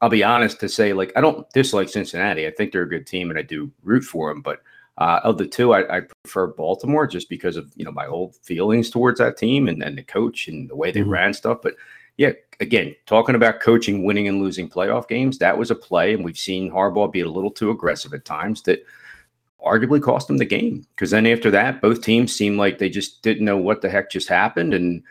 I'll 0.00 0.08
be 0.08 0.24
honest 0.24 0.60
to 0.60 0.68
say, 0.68 0.92
like, 0.92 1.12
I 1.16 1.20
don't 1.20 1.48
dislike 1.50 1.88
Cincinnati. 1.88 2.46
I 2.46 2.50
think 2.52 2.72
they're 2.72 2.82
a 2.82 2.88
good 2.88 3.06
team, 3.06 3.30
and 3.30 3.38
I 3.38 3.42
do 3.42 3.70
root 3.82 4.04
for 4.04 4.32
them. 4.32 4.42
But 4.42 4.62
uh, 4.98 5.20
of 5.24 5.38
the 5.38 5.46
two, 5.46 5.72
I, 5.72 5.98
I, 5.98 6.00
prefer 6.24 6.48
Baltimore 6.48 7.06
just 7.06 7.28
because 7.28 7.56
of 7.56 7.72
you 7.76 7.84
know 7.84 7.92
my 7.92 8.06
old 8.06 8.34
feelings 8.36 8.90
towards 8.90 9.20
that 9.20 9.36
team 9.36 9.68
and, 9.68 9.80
then 9.80 9.94
the 9.94 10.02
coach 10.02 10.48
and 10.48 10.68
the 10.68 10.76
way 10.76 10.90
they 10.90 11.00
mm-hmm. 11.00 11.10
ran 11.10 11.34
stuff. 11.34 11.58
But 11.62 11.76
yeah, 12.16 12.32
again, 12.58 12.96
talking 13.06 13.36
about 13.36 13.60
coaching, 13.60 14.04
winning 14.04 14.26
and 14.26 14.42
losing 14.42 14.68
playoff 14.68 15.06
games, 15.06 15.38
that 15.38 15.56
was 15.56 15.70
a 15.70 15.76
play, 15.76 16.14
and 16.14 16.24
we've 16.24 16.38
seen 16.38 16.70
Harbaugh 16.70 17.12
be 17.12 17.20
a 17.20 17.30
little 17.30 17.50
too 17.50 17.70
aggressive 17.70 18.12
at 18.12 18.24
times 18.24 18.62
that 18.62 18.84
arguably 19.64 20.02
cost 20.02 20.26
them 20.26 20.38
the 20.38 20.44
game. 20.44 20.84
Because 20.94 21.10
then 21.10 21.26
after 21.26 21.50
that, 21.52 21.80
both 21.80 22.02
teams 22.02 22.34
seemed 22.34 22.58
like 22.58 22.78
they 22.78 22.90
just 22.90 23.22
didn't 23.22 23.44
know 23.44 23.56
what 23.56 23.82
the 23.82 23.88
heck 23.88 24.10
just 24.10 24.28
happened, 24.28 24.74
and 24.74 25.02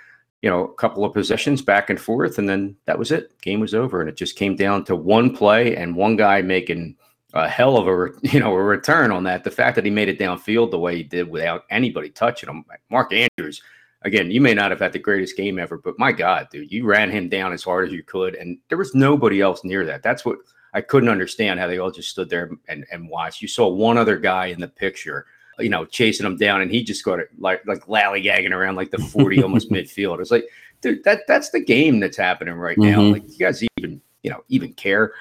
you 0.41 0.49
know, 0.49 0.65
a 0.65 0.73
couple 0.75 1.03
of 1.03 1.13
possessions 1.13 1.61
back 1.61 1.89
and 1.89 1.99
forth, 1.99 2.37
and 2.37 2.47
then 2.47 2.75
that 2.85 2.99
was 2.99 3.11
it. 3.11 3.39
Game 3.41 3.59
was 3.59 3.73
over, 3.73 4.01
and 4.01 4.09
it 4.09 4.15
just 4.15 4.35
came 4.35 4.55
down 4.55 4.83
to 4.85 4.95
one 4.95 5.35
play 5.35 5.75
and 5.75 5.95
one 5.95 6.15
guy 6.15 6.41
making 6.41 6.95
a 7.33 7.47
hell 7.47 7.77
of 7.77 7.87
a 7.87 8.11
you 8.27 8.39
know 8.39 8.53
a 8.53 8.61
return 8.61 9.11
on 9.11 9.23
that. 9.23 9.43
The 9.43 9.51
fact 9.51 9.75
that 9.75 9.85
he 9.85 9.91
made 9.91 10.09
it 10.09 10.19
downfield 10.19 10.71
the 10.71 10.79
way 10.79 10.97
he 10.97 11.03
did 11.03 11.29
without 11.29 11.63
anybody 11.69 12.09
touching 12.09 12.49
him, 12.49 12.65
Mark 12.89 13.13
Andrews. 13.13 13.61
Again, 14.03 14.29
you 14.29 14.39
may 14.39 14.53
not 14.53 14.69
have 14.69 14.79
had 14.79 14.93
the 14.93 14.99
greatest 14.99 15.35
game 15.35 15.57
ever, 15.57 15.79
but 15.79 15.97
my 15.97 16.11
God, 16.11 16.47
dude, 16.51 16.71
you 16.71 16.85
ran 16.85 17.09
him 17.09 17.29
down 17.29 17.51
as 17.51 17.63
hard 17.63 17.87
as 17.87 17.91
you 17.91 18.03
could, 18.03 18.35
and 18.35 18.59
there 18.69 18.77
was 18.77 18.93
nobody 18.93 19.41
else 19.41 19.63
near 19.63 19.85
that. 19.85 20.03
That's 20.03 20.23
what 20.23 20.37
I 20.73 20.81
couldn't 20.81 21.09
understand 21.09 21.59
how 21.59 21.65
they 21.65 21.79
all 21.79 21.89
just 21.89 22.09
stood 22.09 22.29
there 22.29 22.51
and, 22.69 22.85
and 22.91 23.09
watched. 23.09 23.41
You 23.41 23.47
saw 23.47 23.67
one 23.67 23.97
other 23.97 24.17
guy 24.17 24.45
in 24.45 24.61
the 24.61 24.67
picture 24.67 25.25
you 25.59 25.69
know, 25.69 25.85
chasing 25.85 26.25
him 26.25 26.37
down, 26.37 26.61
and 26.61 26.71
he 26.71 26.83
just 26.83 27.03
got 27.03 27.19
it 27.19 27.29
like 27.39 27.65
like 27.65 27.85
lallygagging 27.85 28.51
around 28.51 28.75
like 28.75 28.91
the 28.91 28.97
forty 28.97 29.41
almost 29.43 29.71
midfield. 29.71 30.19
It's 30.19 30.31
like, 30.31 30.45
dude, 30.81 31.03
that 31.03 31.21
that's 31.27 31.49
the 31.49 31.59
game 31.59 31.99
that's 31.99 32.17
happening 32.17 32.55
right 32.55 32.77
now. 32.77 32.99
Mm-hmm. 32.99 33.13
Like, 33.13 33.23
you 33.31 33.37
guys 33.37 33.63
even 33.77 34.01
you 34.23 34.31
know 34.31 34.43
even 34.49 34.73
care? 34.73 35.13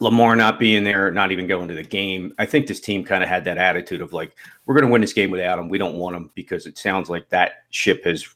Lamar 0.00 0.36
not 0.36 0.58
being 0.58 0.84
there, 0.84 1.10
not 1.10 1.32
even 1.32 1.46
going 1.46 1.68
to 1.68 1.74
the 1.74 1.82
game. 1.82 2.34
I 2.38 2.46
think 2.46 2.66
this 2.66 2.80
team 2.80 3.04
kind 3.04 3.22
of 3.22 3.28
had 3.28 3.44
that 3.44 3.58
attitude 3.58 4.02
of 4.02 4.12
like, 4.12 4.36
we're 4.66 4.74
going 4.74 4.86
to 4.86 4.92
win 4.92 5.00
this 5.00 5.14
game 5.14 5.30
without 5.30 5.58
him. 5.58 5.70
We 5.70 5.78
don't 5.78 5.96
want 5.96 6.14
him 6.14 6.30
because 6.34 6.66
it 6.66 6.76
sounds 6.76 7.08
like 7.08 7.28
that 7.30 7.64
ship 7.70 8.04
has, 8.04 8.28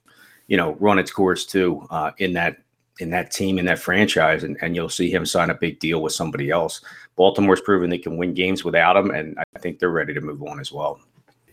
you 0.46 0.56
know, 0.56 0.76
run 0.80 0.98
its 0.98 1.10
course 1.10 1.44
too 1.44 1.86
uh, 1.90 2.12
in 2.18 2.32
that 2.34 2.56
in 3.00 3.10
that 3.10 3.30
team 3.30 3.58
in 3.58 3.64
that 3.66 3.78
franchise, 3.78 4.44
and, 4.44 4.56
and 4.60 4.76
you'll 4.76 4.88
see 4.88 5.10
him 5.10 5.26
sign 5.26 5.50
a 5.50 5.54
big 5.54 5.78
deal 5.78 6.02
with 6.02 6.12
somebody 6.12 6.50
else. 6.50 6.82
Baltimore's 7.16 7.60
proven 7.60 7.90
they 7.90 7.98
can 7.98 8.16
win 8.16 8.34
games 8.34 8.64
without 8.64 8.96
him, 8.96 9.10
and 9.10 9.38
I 9.38 9.58
think 9.58 9.78
they're 9.78 9.90
ready 9.90 10.14
to 10.14 10.20
move 10.20 10.42
on 10.42 10.60
as 10.60 10.72
well. 10.72 11.00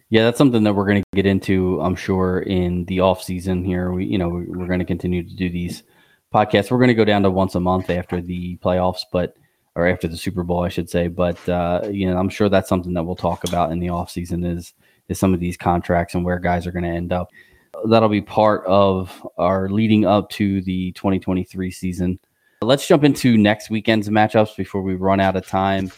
Yeah, 0.09 0.23
that's 0.23 0.37
something 0.39 0.63
that 0.63 0.73
we're 0.73 0.87
going 0.87 1.03
to 1.03 1.15
get 1.15 1.27
into, 1.27 1.79
I'm 1.81 1.95
sure, 1.95 2.39
in 2.39 2.85
the 2.85 3.01
off 3.01 3.21
season 3.23 3.63
here. 3.63 3.91
We, 3.91 4.05
you 4.05 4.17
know, 4.17 4.29
we're 4.29 4.65
going 4.65 4.79
to 4.79 4.85
continue 4.85 5.21
to 5.23 5.35
do 5.35 5.49
these 5.49 5.83
podcasts. 6.33 6.71
We're 6.71 6.79
going 6.79 6.87
to 6.89 6.95
go 6.95 7.05
down 7.05 7.21
to 7.23 7.29
once 7.29 7.53
a 7.55 7.59
month 7.59 7.89
after 7.91 8.19
the 8.19 8.57
playoffs, 8.57 9.01
but 9.11 9.35
or 9.75 9.87
after 9.87 10.07
the 10.07 10.17
Super 10.17 10.43
Bowl, 10.43 10.63
I 10.63 10.69
should 10.69 10.89
say. 10.89 11.07
But 11.07 11.47
uh, 11.47 11.81
you 11.91 12.09
know, 12.09 12.17
I'm 12.17 12.29
sure 12.29 12.49
that's 12.49 12.69
something 12.69 12.93
that 12.93 13.03
we'll 13.03 13.15
talk 13.15 13.43
about 13.47 13.71
in 13.71 13.79
the 13.79 13.89
off 13.89 14.09
season 14.09 14.43
is 14.43 14.73
is 15.09 15.19
some 15.19 15.33
of 15.33 15.39
these 15.39 15.57
contracts 15.57 16.15
and 16.15 16.23
where 16.23 16.39
guys 16.39 16.65
are 16.65 16.71
going 16.71 16.83
to 16.83 16.89
end 16.89 17.13
up. 17.13 17.29
That'll 17.87 18.09
be 18.09 18.21
part 18.21 18.65
of 18.65 19.25
our 19.37 19.69
leading 19.69 20.05
up 20.05 20.29
to 20.31 20.61
the 20.61 20.91
2023 20.93 21.71
season. 21.71 22.19
Let's 22.61 22.87
jump 22.87 23.03
into 23.03 23.37
next 23.37 23.69
weekend's 23.69 24.09
matchups 24.09 24.55
before 24.57 24.81
we 24.81 24.95
run 24.95 25.19
out 25.19 25.35
of 25.35 25.47
time. 25.47 25.91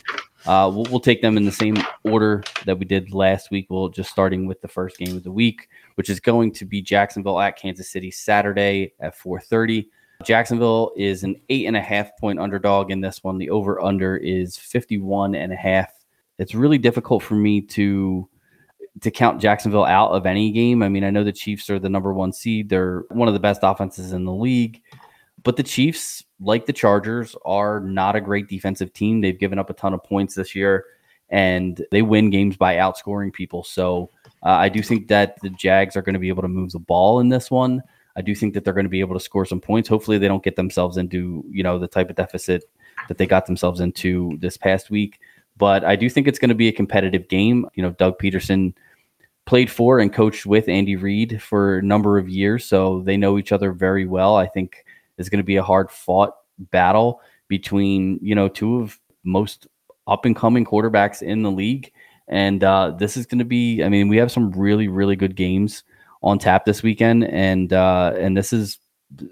Uh, 0.46 0.72
we'll, 0.74 0.86
we'll, 0.90 1.00
take 1.00 1.22
them 1.22 1.38
in 1.38 1.46
the 1.46 1.52
same 1.52 1.78
order 2.04 2.44
that 2.66 2.78
we 2.78 2.86
did 2.86 3.14
last 3.14 3.52
week. 3.52 3.68
We'll 3.70 3.90
just 3.90 4.10
starting 4.10 4.48
with 4.48 4.60
the 4.62 4.68
first 4.68 4.98
game 4.98 5.16
of 5.16 5.24
the 5.24 5.32
week, 5.32 5.68
which 5.96 6.10
is 6.10 6.20
going 6.20 6.52
to 6.54 6.66
be 6.66 6.82
Jacksonville 6.82 7.40
at 7.40 7.58
Kansas 7.58 7.92
City 7.92 8.10
Saturday 8.10 8.94
at 9.00 9.18
4:30. 9.18 9.86
Jacksonville 10.24 10.92
is 10.96 11.24
an 11.24 11.40
eight 11.50 11.68
and 11.68 11.78
a 11.78 11.82
half 11.82 12.18
point 12.18 12.40
underdog 12.40 12.92
in 12.92 13.02
this 13.02 13.24
one. 13.24 13.38
The 13.38 13.50
over 13.50 13.82
under 13.82 14.18
is 14.18 14.58
51 14.58 15.36
and 15.36 15.52
a 15.52 15.56
half. 15.56 15.92
It's 16.40 16.56
really 16.56 16.78
difficult 16.78 17.22
for 17.24 17.36
me 17.36 17.62
to 17.62 18.28
to 19.02 19.12
count 19.12 19.42
Jacksonville 19.42 19.86
out 19.86 20.12
of 20.12 20.26
any 20.26 20.52
game. 20.52 20.84
I 20.84 20.90
mean, 20.90 21.04
I 21.04 21.10
know 21.10 21.24
the 21.24 21.32
Chiefs 21.32 21.70
are 21.70 21.80
the 21.80 21.90
number 21.90 22.14
one 22.14 22.34
seed. 22.34 22.70
They're 22.70 23.04
one 23.10 23.28
of 23.28 23.34
the 23.34 23.40
best 23.40 23.62
offenses 23.64 24.12
in 24.12 24.26
the 24.26 24.34
league. 24.34 24.82
But 25.44 25.58
the 25.58 25.64
Chiefs, 25.64 26.24
like 26.40 26.66
the 26.66 26.74
Chargers, 26.74 27.36
are 27.46 27.80
not 27.80 28.16
a 28.16 28.22
great 28.22 28.48
defensive 28.48 28.94
team. 28.94 29.22
They've 29.22 29.38
given 29.38 29.60
up 29.60 29.70
a 29.70 29.74
ton 29.74 29.94
of 29.94 30.04
points 30.04 30.36
this 30.36 30.56
year, 30.56 30.86
and 31.30 31.84
they 31.92 32.02
win 32.02 32.30
games 32.30 32.58
by 32.58 32.76
outscoring 32.76 33.34
people. 33.34 33.64
So 33.64 34.10
uh, 34.44 34.50
I 34.50 34.70
do 34.70 34.82
think 34.82 35.08
that 35.08 35.40
the 35.42 35.50
Jags 35.50 35.96
are 35.96 36.02
going 36.02 36.14
to 36.14 36.20
be 36.20 36.30
able 36.30 36.44
to 36.44 36.48
move 36.48 36.72
the 36.72 36.80
ball 36.80 37.20
in 37.20 37.30
this 37.30 37.50
one. 37.50 37.82
I 38.16 38.22
do 38.22 38.36
think 38.36 38.54
that 38.54 38.66
they're 38.66 38.74
going 38.74 38.86
to 38.86 38.90
be 38.90 39.00
able 39.00 39.16
to 39.16 39.24
score 39.24 39.46
some 39.46 39.62
points. 39.62 39.88
Hopefully, 39.88 40.18
they 40.18 40.28
don't 40.28 40.44
get 40.44 40.56
themselves 40.56 40.98
into 40.98 41.46
you 41.50 41.64
know 41.64 41.80
the 41.80 41.88
type 41.88 42.10
of 42.10 42.16
deficit 42.16 42.66
that 43.08 43.18
they 43.18 43.26
got 43.26 43.46
themselves 43.46 43.80
into 43.80 44.38
this 44.40 44.58
past 44.58 44.90
week. 44.90 45.20
But 45.58 45.84
I 45.84 45.96
do 45.96 46.10
think 46.10 46.28
it's 46.28 46.40
going 46.40 46.50
to 46.50 46.56
be 46.56 46.68
a 46.68 46.74
competitive 46.74 47.28
game. 47.30 47.66
You 47.76 47.84
know, 47.84 47.92
Doug 47.92 48.20
Pederson 48.20 48.74
played 49.46 49.70
for 49.70 50.00
and 50.00 50.14
coached 50.14 50.46
with 50.46 50.68
Andy 50.68 50.96
Reid 50.96 51.42
for 51.42 51.80
a 51.80 51.84
number 51.84 52.18
of 52.18 52.30
years, 52.30 52.66
so 52.66 53.02
they 53.02 53.18
know 53.18 53.38
each 53.38 53.52
other 53.52 53.72
very 53.72 54.06
well. 54.06 54.36
I 54.36 54.48
think 54.48 54.86
is 55.18 55.30
going 55.30 55.40
to 55.40 55.44
be 55.44 55.58
a 55.58 55.64
hard 55.64 55.92
fought 55.92 56.36
battle 56.58 57.22
between 57.48 58.20
you 58.22 58.36
know 58.36 58.48
two 58.48 58.82
of 58.82 59.00
most 59.24 59.68
up 60.08 60.26
and 60.26 60.36
coming 60.36 60.66
quarterbacks 60.66 61.22
in 61.22 61.42
the 61.42 61.52
league. 61.52 61.92
And 62.28 62.64
uh, 62.64 62.92
this 62.92 63.18
is 63.18 63.26
going 63.26 63.40
to 63.40 63.46
be, 63.46 63.84
I 63.84 63.90
mean, 63.90 64.08
we 64.08 64.18
have 64.18 64.32
some 64.32 64.52
really, 64.52 64.88
really 64.88 65.16
good 65.16 65.36
games 65.36 65.84
on 66.24 66.40
tap 66.40 66.66
this 66.66 66.84
weekend. 66.84 67.26
And, 67.26 67.74
uh, 67.74 68.14
and 68.18 68.38
this 68.38 68.54
is 68.54 68.80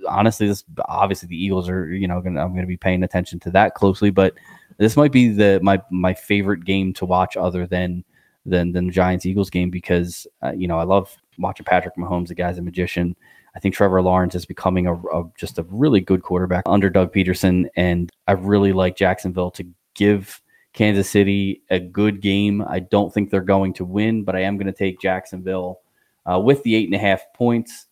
honestly, 0.08 0.48
this 0.48 0.64
obviously 0.86 1.28
the 1.28 1.42
Eagles 1.42 1.70
are, 1.70 1.92
you 1.94 2.08
know, 2.08 2.20
gonna, 2.22 2.42
I'm 2.42 2.50
going 2.50 2.62
to 2.62 2.68
be 2.68 2.78
paying 2.78 3.04
attention 3.04 3.40
to 3.42 3.52
that 3.52 3.76
closely, 3.76 4.10
but 4.10 4.34
this 4.78 4.98
might 4.98 5.12
be 5.12 5.30
the, 5.30 5.60
my, 5.62 5.82
my 5.92 6.14
favorite 6.14 6.66
game 6.66 6.94
to 6.94 7.06
watch 7.06 7.38
other 7.38 7.66
than, 7.66 8.04
than, 8.46 8.72
than 8.72 8.88
the 8.88 8.94
Giants 8.94 9.26
Eagles 9.26 9.50
game 9.50 9.70
because, 9.70 10.28
uh, 10.44 10.52
you 10.52 10.68
know, 10.68 10.78
I 10.78 10.84
love 10.84 11.16
watching 11.38 11.66
Patrick 11.66 11.96
Mahomes. 11.96 12.28
The 12.28 12.36
guy's 12.36 12.58
a 12.58 12.62
magician. 12.62 13.16
I 13.60 13.62
think 13.62 13.76
Trevor 13.76 14.02
Lawrence 14.02 14.36
is 14.36 14.46
becoming 14.46 14.88
a, 14.88 14.96
a, 14.96 15.26
just 15.38 15.60
a 15.60 15.64
really 15.64 16.00
good 16.00 16.24
quarterback 16.24 16.64
under 16.66 16.90
Doug 16.90 17.12
Pederson, 17.12 17.68
and 17.76 18.10
I 18.26 18.32
really 18.32 18.72
like 18.72 18.96
Jacksonville 18.96 19.52
to 19.52 19.66
give 19.96 20.42
Kansas 20.72 21.10
City 21.10 21.62
a 21.70 21.78
good 21.78 22.22
game. 22.22 22.62
I 22.62 22.80
don't 22.80 23.14
think 23.14 23.30
they're 23.30 23.42
going 23.42 23.74
to 23.74 23.84
win, 23.84 24.24
but 24.24 24.34
I 24.34 24.44
am 24.44 24.56
going 24.56 24.68
to 24.68 24.72
take 24.72 25.02
Jacksonville 25.02 25.82
uh, 26.26 26.40
with 26.40 26.64
the 26.64 26.74
eight 26.74 26.86
and 26.86 26.96
a 26.96 27.00
half 27.00 27.22
points. 27.34 27.88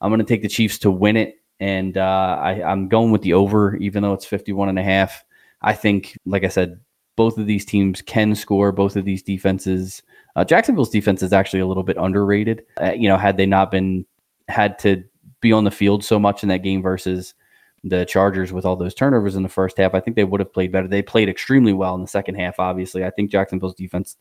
I'm 0.00 0.10
going 0.10 0.18
to 0.18 0.24
take 0.24 0.42
the 0.42 0.48
Chiefs 0.48 0.76
to 0.80 0.90
win 0.90 1.16
it, 1.16 1.36
and 1.60 1.96
uh, 1.96 2.40
I, 2.42 2.60
I'm 2.64 2.88
going 2.88 3.12
with 3.12 3.22
the 3.22 3.34
over, 3.34 3.76
even 3.76 4.02
though 4.02 4.14
it's 4.14 4.26
51 4.26 4.70
and 4.70 4.78
a 4.80 4.82
half. 4.82 5.24
I 5.60 5.72
think, 5.72 6.18
like 6.26 6.42
I 6.42 6.48
said, 6.48 6.80
both 7.14 7.38
of 7.38 7.46
these 7.46 7.64
teams 7.64 8.02
can 8.02 8.34
score. 8.34 8.72
Both 8.72 8.96
of 8.96 9.04
these 9.04 9.22
defenses. 9.22 10.02
Uh, 10.34 10.44
Jacksonville's 10.44 10.90
defense 10.90 11.22
is 11.22 11.32
actually 11.32 11.60
a 11.60 11.66
little 11.68 11.84
bit 11.84 11.96
underrated. 11.96 12.64
Uh, 12.80 12.90
you 12.90 13.08
know, 13.08 13.16
had 13.16 13.36
they 13.36 13.46
not 13.46 13.70
been 13.70 14.04
had 14.48 14.80
to 14.80 15.04
be 15.42 15.52
on 15.52 15.64
the 15.64 15.70
field 15.70 16.02
so 16.02 16.18
much 16.18 16.42
in 16.42 16.48
that 16.48 16.62
game 16.62 16.80
versus 16.80 17.34
the 17.84 18.06
Chargers 18.06 18.52
with 18.52 18.64
all 18.64 18.76
those 18.76 18.94
turnovers 18.94 19.36
in 19.36 19.42
the 19.42 19.48
first 19.48 19.76
half, 19.76 19.94
I 19.94 20.00
think 20.00 20.16
they 20.16 20.24
would 20.24 20.40
have 20.40 20.52
played 20.52 20.72
better. 20.72 20.88
They 20.88 21.02
played 21.02 21.28
extremely 21.28 21.72
well 21.74 21.94
in 21.94 22.00
the 22.00 22.08
second 22.08 22.36
half, 22.36 22.58
obviously. 22.58 23.04
I 23.04 23.10
think 23.10 23.30
Jacksonville's 23.30 23.74
defense 23.74 24.16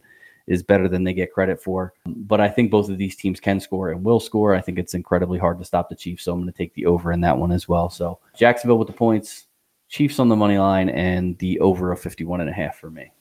is 0.47 0.63
better 0.63 0.89
than 0.89 1.03
they 1.03 1.13
get 1.13 1.32
credit 1.32 1.61
for. 1.61 1.93
But 2.05 2.41
I 2.41 2.49
think 2.49 2.72
both 2.72 2.89
of 2.89 2.97
these 2.97 3.15
teams 3.15 3.39
can 3.39 3.59
score 3.59 3.91
and 3.91 4.03
will 4.03 4.19
score. 4.19 4.55
I 4.55 4.61
think 4.61 4.80
it's 4.80 4.95
incredibly 4.95 5.38
hard 5.39 5.59
to 5.59 5.65
stop 5.65 5.89
the 5.89 5.95
Chiefs. 5.95 6.24
So 6.24 6.34
I'm 6.34 6.39
going 6.39 6.51
to 6.51 6.57
take 6.57 6.74
the 6.74 6.88
over 6.88 7.11
in 7.11 7.22
that 7.22 7.38
one 7.38 7.51
as 7.51 7.67
well. 7.67 7.89
So 7.89 8.19
Jacksonville 8.36 8.80
with 8.80 8.88
the 8.88 8.93
points, 8.93 9.45
Chiefs 9.89 10.19
on 10.19 10.30
the 10.30 10.36
money 10.36 10.57
line, 10.57 10.89
and 10.89 11.38
the 11.38 11.59
over 11.59 11.91
of 11.91 11.99
51 11.99 12.41
and 12.41 12.49
a 12.49 12.53
half 12.53 12.78
for 12.78 12.89
me. 12.89 13.11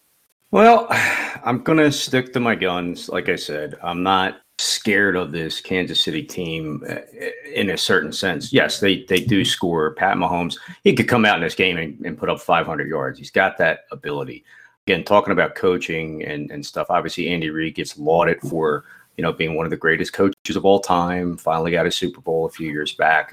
Well, 0.51 0.87
I'm 1.45 1.63
going 1.63 1.79
to 1.79 1.93
stick 1.93 2.33
to 2.33 2.41
my 2.41 2.55
guns. 2.55 3.09
Like 3.09 3.29
I 3.29 3.37
said, 3.37 3.77
I'm 3.83 4.03
not 4.03 4.41
scared 4.61 5.17
of 5.17 5.33
this 5.33 5.61
Kansas 5.61 6.03
City 6.03 6.23
team 6.23 6.85
uh, 6.89 6.97
in 7.53 7.71
a 7.71 7.79
certain 7.79 8.13
sense. 8.13 8.53
Yes, 8.53 8.81
they 8.81 9.05
they 9.05 9.21
do 9.21 9.45
score. 9.45 9.95
Pat 9.95 10.17
Mahomes, 10.17 10.59
he 10.85 10.95
could 10.95 11.09
come 11.09 11.25
out 11.25 11.37
in 11.37 11.43
this 11.43 11.55
game 11.55 11.77
and, 11.77 11.99
and 12.05 12.19
put 12.19 12.29
up 12.29 12.41
500 12.41 12.89
yards. 12.89 13.19
He's 13.19 13.31
got 13.31 13.59
that 13.59 13.81
ability 13.91 14.45
again, 14.87 15.05
talking 15.05 15.33
about 15.33 15.55
coaching 15.55 16.25
and, 16.25 16.51
and 16.51 16.65
stuff, 16.65 16.89
obviously 16.91 17.29
Andy 17.29 17.51
Reid 17.51 17.77
gets 17.77 17.97
lauded 17.97 18.41
for, 18.41 18.85
you 19.17 19.23
know, 19.23 19.33
being 19.33 19.55
one 19.55 19.67
of 19.67 19.71
the 19.71 19.77
greatest 19.77 20.13
coaches 20.13 20.57
of 20.57 20.65
all 20.65 20.81
time, 20.81 21.37
finally 21.37 21.71
got 21.71 21.87
a 21.87 21.91
Super 21.91 22.21
Bowl 22.21 22.47
a 22.47 22.51
few 22.51 22.71
years 22.71 22.95
back. 22.95 23.33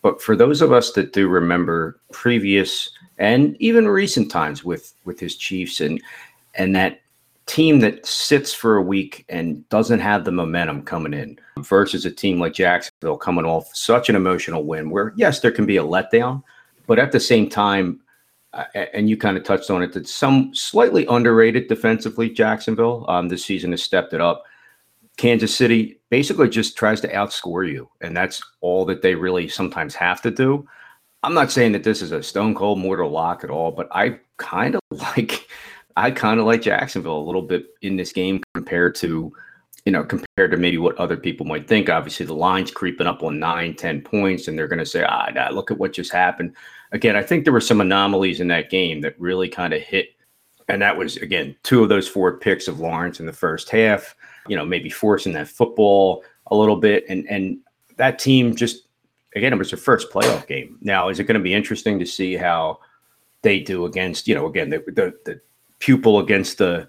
But 0.00 0.22
for 0.22 0.36
those 0.36 0.62
of 0.62 0.72
us 0.72 0.92
that 0.92 1.12
do 1.12 1.28
remember 1.28 2.00
previous 2.12 2.90
and 3.18 3.56
even 3.60 3.86
recent 3.86 4.30
times 4.30 4.64
with 4.64 4.92
with 5.04 5.20
his 5.20 5.36
Chiefs 5.36 5.80
and 5.80 6.02
and 6.54 6.74
that 6.74 7.00
team 7.46 7.80
that 7.80 8.04
sits 8.06 8.54
for 8.54 8.76
a 8.76 8.82
week 8.82 9.24
and 9.28 9.68
doesn't 9.68 10.00
have 10.00 10.24
the 10.24 10.32
momentum 10.32 10.82
coming 10.82 11.12
in 11.12 11.38
versus 11.58 12.06
a 12.06 12.10
team 12.10 12.40
like 12.40 12.54
Jacksonville 12.54 13.18
coming 13.18 13.44
off 13.44 13.68
such 13.74 14.08
an 14.08 14.16
emotional 14.16 14.64
win 14.64 14.90
where 14.90 15.12
yes 15.16 15.40
there 15.40 15.52
can 15.52 15.66
be 15.66 15.76
a 15.76 15.82
letdown 15.82 16.42
but 16.86 16.98
at 16.98 17.12
the 17.12 17.20
same 17.20 17.48
time 17.48 18.00
uh, 18.54 18.64
and 18.92 19.10
you 19.10 19.16
kind 19.16 19.36
of 19.36 19.42
touched 19.42 19.68
on 19.68 19.82
it, 19.82 19.92
that 19.92 20.06
some 20.06 20.54
slightly 20.54 21.04
underrated 21.06 21.66
defensively, 21.66 22.30
Jacksonville 22.30 23.04
um, 23.08 23.28
this 23.28 23.44
season 23.44 23.72
has 23.72 23.82
stepped 23.82 24.12
it 24.12 24.20
up. 24.20 24.44
Kansas 25.16 25.54
City 25.54 25.98
basically 26.08 26.48
just 26.48 26.76
tries 26.76 27.00
to 27.00 27.08
outscore 27.08 27.68
you, 27.68 27.88
and 28.00 28.16
that's 28.16 28.40
all 28.60 28.84
that 28.84 29.02
they 29.02 29.16
really 29.16 29.48
sometimes 29.48 29.94
have 29.94 30.22
to 30.22 30.30
do. 30.30 30.66
I'm 31.24 31.34
not 31.34 31.50
saying 31.50 31.72
that 31.72 31.82
this 31.82 32.00
is 32.00 32.12
a 32.12 32.22
stone 32.22 32.54
cold 32.54 32.78
mortal 32.78 33.10
lock 33.10 33.42
at 33.42 33.50
all, 33.50 33.72
but 33.72 33.88
I 33.90 34.20
kind 34.36 34.76
of 34.76 34.80
like 35.16 35.48
I 35.96 36.10
kind 36.10 36.40
of 36.40 36.46
like 36.46 36.62
Jacksonville 36.62 37.18
a 37.18 37.24
little 37.24 37.42
bit 37.42 37.66
in 37.82 37.96
this 37.96 38.12
game 38.12 38.42
compared 38.54 38.94
to 38.96 39.32
you 39.84 39.92
know 39.92 40.04
compared 40.04 40.50
to 40.50 40.56
maybe 40.56 40.78
what 40.78 40.96
other 40.96 41.16
people 41.16 41.46
might 41.46 41.68
think. 41.68 41.88
Obviously, 41.88 42.26
the 42.26 42.34
line's 42.34 42.70
creeping 42.70 43.06
up 43.06 43.22
on 43.22 43.38
nine, 43.38 43.74
ten 43.74 44.00
points, 44.00 44.48
and 44.48 44.58
they're 44.58 44.68
going 44.68 44.78
to 44.78 44.86
say, 44.86 45.04
"Ah, 45.06 45.48
look 45.52 45.70
at 45.70 45.78
what 45.78 45.92
just 45.92 46.12
happened." 46.12 46.54
again, 46.94 47.16
I 47.16 47.22
think 47.22 47.44
there 47.44 47.52
were 47.52 47.60
some 47.60 47.80
anomalies 47.80 48.40
in 48.40 48.48
that 48.48 48.70
game 48.70 49.02
that 49.02 49.20
really 49.20 49.48
kind 49.48 49.74
of 49.74 49.82
hit. 49.82 50.10
And 50.68 50.80
that 50.80 50.96
was, 50.96 51.18
again, 51.18 51.54
two 51.62 51.82
of 51.82 51.90
those 51.90 52.08
four 52.08 52.38
picks 52.38 52.68
of 52.68 52.80
Lawrence 52.80 53.20
in 53.20 53.26
the 53.26 53.32
first 53.32 53.68
half, 53.68 54.14
you 54.48 54.56
know, 54.56 54.64
maybe 54.64 54.88
forcing 54.88 55.34
that 55.34 55.48
football 55.48 56.24
a 56.46 56.56
little 56.56 56.76
bit. 56.76 57.04
And, 57.08 57.28
and 57.28 57.58
that 57.96 58.18
team 58.18 58.54
just, 58.54 58.86
again, 59.34 59.52
it 59.52 59.58
was 59.58 59.70
their 59.70 59.78
first 59.78 60.10
playoff 60.10 60.46
game. 60.46 60.78
Now, 60.80 61.10
is 61.10 61.18
it 61.18 61.24
going 61.24 61.38
to 61.38 61.42
be 61.42 61.52
interesting 61.52 61.98
to 61.98 62.06
see 62.06 62.34
how 62.36 62.78
they 63.42 63.60
do 63.60 63.84
against, 63.84 64.26
you 64.26 64.34
know, 64.34 64.46
again, 64.46 64.70
the, 64.70 64.78
the, 64.86 65.14
the 65.26 65.40
pupil 65.78 66.18
against 66.18 66.58
the, 66.58 66.88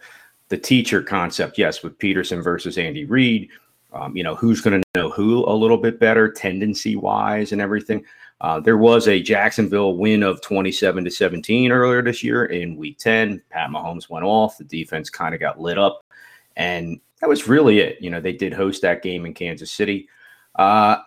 the 0.50 0.58
teacher 0.58 1.02
concept? 1.02 1.58
Yes, 1.58 1.84
with 1.84 1.98
Pederson 2.00 2.44
versus 2.44 2.78
Andy 2.78 3.06
Reid. 3.06 3.50
Um, 3.94 4.16
you 4.16 4.24
know, 4.24 4.36
who's 4.36 4.60
going 4.60 4.82
to 4.82 5.00
know 5.00 5.10
who 5.10 5.46
a 5.46 5.54
little 5.54 5.78
bit 5.78 6.00
better, 6.00 6.30
tendency 6.30 6.96
wise, 6.96 7.54
and 7.54 7.62
everything. 7.62 8.04
Uh, 8.42 8.60
there 8.60 8.78
was 8.78 9.08
a 9.08 9.22
Jacksonville 9.22 9.96
win 9.96 10.22
of 10.22 10.42
27 10.42 11.06
to 11.06 11.12
17 11.12 11.72
earlier 11.72 12.02
this 12.02 12.24
year 12.24 12.46
in 12.46 12.76
week 12.76 12.98
10. 13.00 13.42
Pat 13.50 13.70
Mahomes 13.70 14.10
went 14.10 14.26
off. 14.26 14.58
The 14.58 14.66
defense 14.66 15.10
kind 15.10 15.34
of 15.34 15.40
got 15.40 15.60
lit 15.60 15.78
up. 15.78 16.06
And 16.58 17.00
that 17.22 17.30
was 17.30 17.48
really 17.48 17.80
it. 17.80 17.98
You 18.02 18.10
know, 18.10 18.20
they 18.20 18.34
did 18.34 18.54
host 18.54 18.82
that 18.82 19.02
game 19.02 19.26
in 19.26 19.34
Kansas 19.34 19.72
City. 19.72 20.10
Uh, 20.56 20.98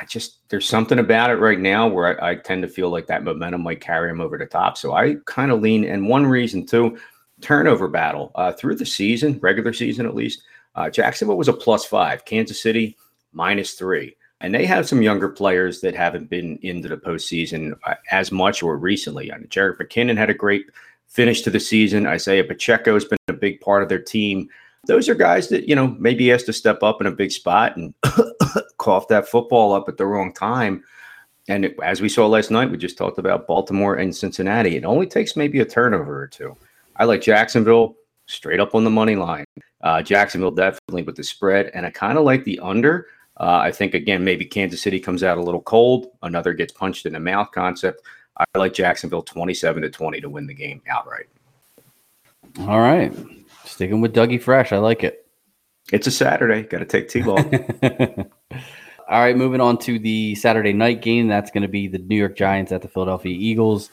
I, 0.00 0.04
just, 0.06 0.48
there's 0.48 0.68
something 0.68 0.98
about 0.98 1.30
it 1.30 1.36
right 1.36 1.58
now 1.58 1.86
where 1.86 2.22
I, 2.22 2.30
I, 2.30 2.34
tend 2.36 2.62
to 2.62 2.68
feel 2.68 2.90
like 2.90 3.06
that 3.06 3.22
momentum 3.22 3.62
might 3.62 3.80
carry 3.80 4.08
them 4.08 4.20
over 4.20 4.38
the 4.38 4.46
top. 4.46 4.78
So 4.78 4.94
I 4.94 5.16
kind 5.26 5.50
of 5.50 5.60
lean. 5.60 5.84
And 5.84 6.08
one 6.08 6.26
reason, 6.26 6.66
too, 6.66 6.98
turnover 7.40 7.88
battle 7.88 8.32
uh, 8.34 8.52
through 8.52 8.76
the 8.76 8.86
season, 8.86 9.38
regular 9.42 9.72
season 9.72 10.06
at 10.06 10.14
least. 10.14 10.42
Uh, 10.74 10.88
Jacksonville 10.88 11.36
was 11.36 11.48
a 11.48 11.52
plus 11.52 11.84
five, 11.84 12.24
Kansas 12.24 12.62
City 12.62 12.96
minus 13.32 13.74
three. 13.74 14.16
And 14.40 14.54
they 14.54 14.64
have 14.64 14.88
some 14.88 15.02
younger 15.02 15.28
players 15.28 15.82
that 15.82 15.94
haven't 15.94 16.30
been 16.30 16.58
into 16.62 16.88
the 16.88 16.96
postseason 16.96 17.78
uh, 17.84 17.94
as 18.10 18.32
much 18.32 18.62
or 18.62 18.76
recently. 18.76 19.30
I 19.32 19.36
mean, 19.36 19.48
Jerick 19.48 19.78
McKinnon 19.78 20.16
had 20.16 20.30
a 20.30 20.34
great 20.34 20.66
finish 21.08 21.42
to 21.42 21.50
the 21.50 21.60
season. 21.60 22.06
Isaiah 22.06 22.44
Pacheco 22.44 22.94
has 22.94 23.04
been 23.04 23.18
a 23.28 23.34
big 23.34 23.60
part 23.60 23.82
of 23.82 23.88
their 23.88 24.00
team. 24.00 24.48
Those 24.86 25.08
are 25.08 25.14
guys 25.14 25.48
that, 25.48 25.68
you 25.68 25.74
know, 25.74 25.88
maybe 25.98 26.28
has 26.28 26.44
to 26.44 26.52
step 26.52 26.82
up 26.82 27.00
in 27.00 27.06
a 27.06 27.12
big 27.12 27.30
spot 27.30 27.76
and 27.76 27.94
cough 28.78 29.08
that 29.08 29.28
football 29.28 29.72
up 29.72 29.88
at 29.88 29.96
the 29.96 30.06
wrong 30.06 30.32
time. 30.32 30.82
And 31.48 31.74
as 31.82 32.00
we 32.00 32.08
saw 32.08 32.26
last 32.26 32.50
night, 32.50 32.70
we 32.70 32.76
just 32.76 32.96
talked 32.96 33.18
about 33.18 33.46
Baltimore 33.46 33.96
and 33.96 34.14
Cincinnati. 34.14 34.76
It 34.76 34.84
only 34.84 35.06
takes 35.06 35.36
maybe 35.36 35.60
a 35.60 35.64
turnover 35.64 36.22
or 36.22 36.26
two. 36.26 36.56
I 36.96 37.04
like 37.04 37.20
Jacksonville 37.20 37.96
straight 38.26 38.60
up 38.60 38.74
on 38.74 38.84
the 38.84 38.90
money 38.90 39.16
line. 39.16 39.44
Uh, 39.82 40.02
Jacksonville 40.02 40.50
definitely 40.50 41.02
with 41.02 41.16
the 41.16 41.24
spread. 41.24 41.70
And 41.74 41.84
I 41.84 41.90
kind 41.90 42.18
of 42.18 42.24
like 42.24 42.44
the 42.44 42.58
under 42.60 43.06
uh, 43.40 43.58
I 43.62 43.72
think 43.72 43.94
again 43.94 44.22
maybe 44.22 44.44
Kansas 44.44 44.82
City 44.82 45.00
comes 45.00 45.24
out 45.24 45.38
a 45.38 45.42
little 45.42 45.62
cold. 45.62 46.08
Another 46.22 46.52
gets 46.52 46.72
punched 46.72 47.06
in 47.06 47.14
the 47.14 47.20
mouth 47.20 47.50
concept. 47.52 48.02
I 48.36 48.58
like 48.58 48.74
Jacksonville 48.74 49.22
twenty-seven 49.22 49.82
to 49.82 49.88
twenty 49.88 50.20
to 50.20 50.28
win 50.28 50.46
the 50.46 50.54
game 50.54 50.82
outright. 50.88 51.26
All 52.60 52.80
right, 52.80 53.12
sticking 53.80 54.02
with 54.02 54.14
Dougie 54.14 54.42
Fresh. 54.42 54.72
I 54.72 54.76
like 54.76 55.02
it. 55.04 55.26
It's 55.90 56.06
a 56.06 56.10
Saturday. 56.10 56.64
Got 56.64 56.80
to 56.80 56.84
take 56.84 57.08
T-ball. 57.08 57.38
All 59.08 59.20
right, 59.20 59.34
moving 59.34 59.62
on 59.62 59.78
to 59.78 59.98
the 59.98 60.34
Saturday 60.34 60.74
night 60.74 61.00
game. 61.00 61.28
That's 61.28 61.50
going 61.50 61.62
to 61.62 61.68
be 61.68 61.88
the 61.88 61.96
New 61.96 62.16
York 62.16 62.36
Giants 62.36 62.72
at 62.72 62.82
the 62.82 62.88
Philadelphia 62.88 63.34
Eagles. 63.34 63.88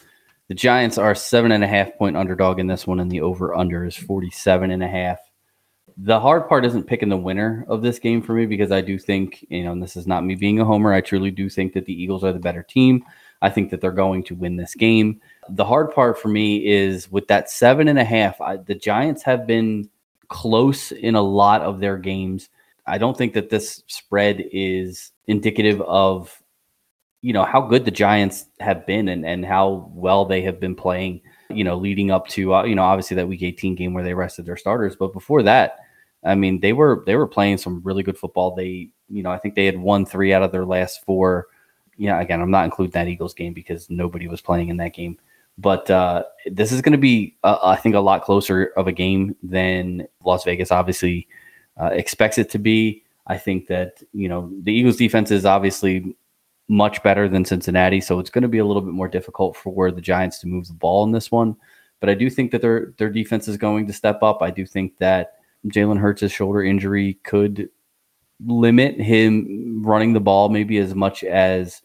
The 0.50 0.56
Giants 0.56 0.98
are 0.98 1.16
seven 1.16 1.54
and 1.54 1.64
a 1.64 1.68
half 1.68 1.96
point 1.96 2.18
underdog 2.18 2.60
in 2.60 2.68
this 2.68 2.86
one, 2.86 3.00
and 3.00 3.10
the 3.10 3.22
over 3.22 3.56
under 3.56 3.86
is 3.86 3.96
47 3.96 4.72
and 4.72 4.84
a 4.84 4.90
half 4.90 5.20
the 5.98 6.20
hard 6.20 6.48
part 6.48 6.64
isn't 6.64 6.86
picking 6.86 7.10
the 7.10 7.18
winner 7.18 7.66
of 7.68 7.82
this 7.82 7.98
game 7.98 8.22
for 8.22 8.34
me 8.34 8.46
because 8.46 8.72
I 8.72 8.82
do 8.82 9.00
think, 9.00 9.44
you 9.50 9.64
know, 9.64 9.72
and 9.72 9.82
this 9.82 9.98
is 9.98 10.06
not 10.06 10.24
me 10.24 10.36
being 10.36 10.60
a 10.60 10.66
homer. 10.66 10.94
I 10.94 11.02
truly 11.02 11.32
do 11.32 11.50
think 11.50 11.74
that 11.74 11.86
the 11.86 12.02
Eagles 12.02 12.24
are 12.24 12.32
the 12.32 12.40
better 12.40 12.62
team. 12.62 13.04
I 13.42 13.50
think 13.50 13.72
that 13.72 13.82
they're 13.82 13.92
going 13.92 14.24
to 14.26 14.36
win 14.36 14.58
this 14.58 14.76
game. 14.76 15.22
The 15.50 15.66
hard 15.66 15.92
part 15.92 16.20
for 16.20 16.28
me 16.28 16.66
is 16.66 17.12
with 17.12 17.28
that 17.28 17.50
seven 17.50 17.88
and 17.88 18.00
a 18.00 18.04
half, 18.04 18.40
I, 18.42 18.58
the 18.58 18.76
Giants 18.76 19.24
have 19.24 19.48
been 19.48 19.90
close 20.28 20.92
in 20.92 21.16
a 21.16 21.22
lot 21.22 21.62
of 21.62 21.80
their 21.80 21.98
games. 21.98 22.50
I 22.86 22.98
don't 22.98 23.18
think 23.18 23.34
that 23.34 23.50
this 23.50 23.84
spread 23.88 24.46
is 24.52 25.12
indicative 25.28 25.82
of, 25.82 26.42
you 27.22 27.34
know, 27.34 27.44
how 27.44 27.62
good 27.62 27.86
the 27.86 27.92
Giants 27.92 28.46
have 28.60 28.86
been 28.86 29.08
and, 29.10 29.26
and 29.26 29.46
how 29.46 29.92
well 29.94 30.26
they 30.26 30.42
have 30.42 30.60
been 30.60 30.76
playing, 30.76 31.22
you 31.50 31.64
know, 31.64 31.76
leading 31.76 32.12
up 32.12 32.28
to, 32.30 32.54
uh, 32.54 32.64
you 32.64 32.76
know, 32.76 32.84
obviously 32.84 33.16
that 33.16 33.28
week 33.28 33.44
18 33.44 33.76
game 33.76 33.94
where 33.94 34.04
they 34.04 34.14
rested 34.14 34.46
their 34.46 34.58
starters. 34.58 34.96
But 34.96 35.14
before 35.14 35.44
that, 35.44 35.80
I 36.24 36.36
mean, 36.36 36.60
they 36.60 36.74
were 36.74 37.04
they 37.06 37.16
were 37.16 37.28
playing 37.28 37.58
some 37.58 37.82
really 37.84 38.04
good 38.04 38.18
football. 38.18 38.56
They, 38.56 38.90
you 39.10 39.24
know, 39.24 39.32
I 39.32 39.38
think 39.38 39.56
they 39.56 39.66
had 39.66 39.78
won 39.78 40.06
three 40.06 40.34
out 40.34 40.44
of 40.44 40.52
their 40.52 40.66
last 40.66 41.06
four. 41.06 41.48
Yeah, 41.96 42.20
again, 42.20 42.42
I'm 42.42 42.52
not 42.52 42.66
including 42.66 42.92
that 42.92 43.08
Eagles 43.08 43.34
game 43.34 43.54
because 43.54 43.90
nobody 43.90 44.28
was 44.28 44.42
playing 44.42 44.70
in 44.70 44.78
that 44.78 44.94
game. 44.94 45.18
But 45.58 45.90
uh, 45.90 46.24
this 46.46 46.72
is 46.72 46.82
going 46.82 46.92
to 46.92 46.98
be, 47.00 47.36
uh, 47.44 47.58
I 47.64 47.76
think, 47.78 47.96
a 47.96 48.00
lot 48.00 48.24
closer 48.24 48.74
of 48.78 48.88
a 48.88 48.92
game 48.92 49.36
than 49.42 50.08
Las 50.24 50.44
Vegas 50.44 50.72
obviously 50.72 51.28
uh, 51.82 51.88
expects 51.88 52.38
it 52.38 52.50
to 52.52 52.60
be. 52.60 53.04
I 53.28 53.38
think 53.38 53.68
that 53.68 54.02
you 54.14 54.30
know 54.30 54.52
the 54.62 54.72
Eagles' 54.72 54.98
defense 54.98 55.32
is 55.32 55.46
obviously 55.46 56.16
much 56.70 57.02
better 57.04 57.28
than 57.28 57.46
Cincinnati, 57.46 58.02
so 58.02 58.20
it's 58.20 58.30
going 58.30 58.44
to 58.44 58.48
be 58.48 58.58
a 58.58 58.66
little 58.66 58.82
bit 58.82 58.94
more 58.94 59.08
difficult 59.08 59.56
for 59.56 59.92
the 59.92 60.02
Giants 60.02 60.40
to 60.40 60.48
move 60.48 60.68
the 60.68 60.74
ball 60.74 61.04
in 61.04 61.12
this 61.12 61.32
one. 61.32 61.56
But 62.00 62.10
I 62.10 62.14
do 62.14 62.30
think 62.30 62.52
that 62.52 62.62
their 62.62 62.94
their 62.98 63.10
defense 63.10 63.48
is 63.48 63.58
going 63.58 63.88
to 63.88 63.94
step 63.94 64.22
up. 64.22 64.42
I 64.42 64.52
do 64.52 64.66
think 64.66 64.98
that 65.00 65.36
Jalen 65.68 66.00
Hurts' 66.00 66.32
shoulder 66.32 66.64
injury 66.64 67.16
could 67.24 67.70
limit 68.46 69.00
him 69.00 69.82
running 69.84 70.14
the 70.14 70.20
ball 70.20 70.50
maybe 70.50 70.78
as 70.78 70.94
much 70.94 71.24
as 71.24 71.82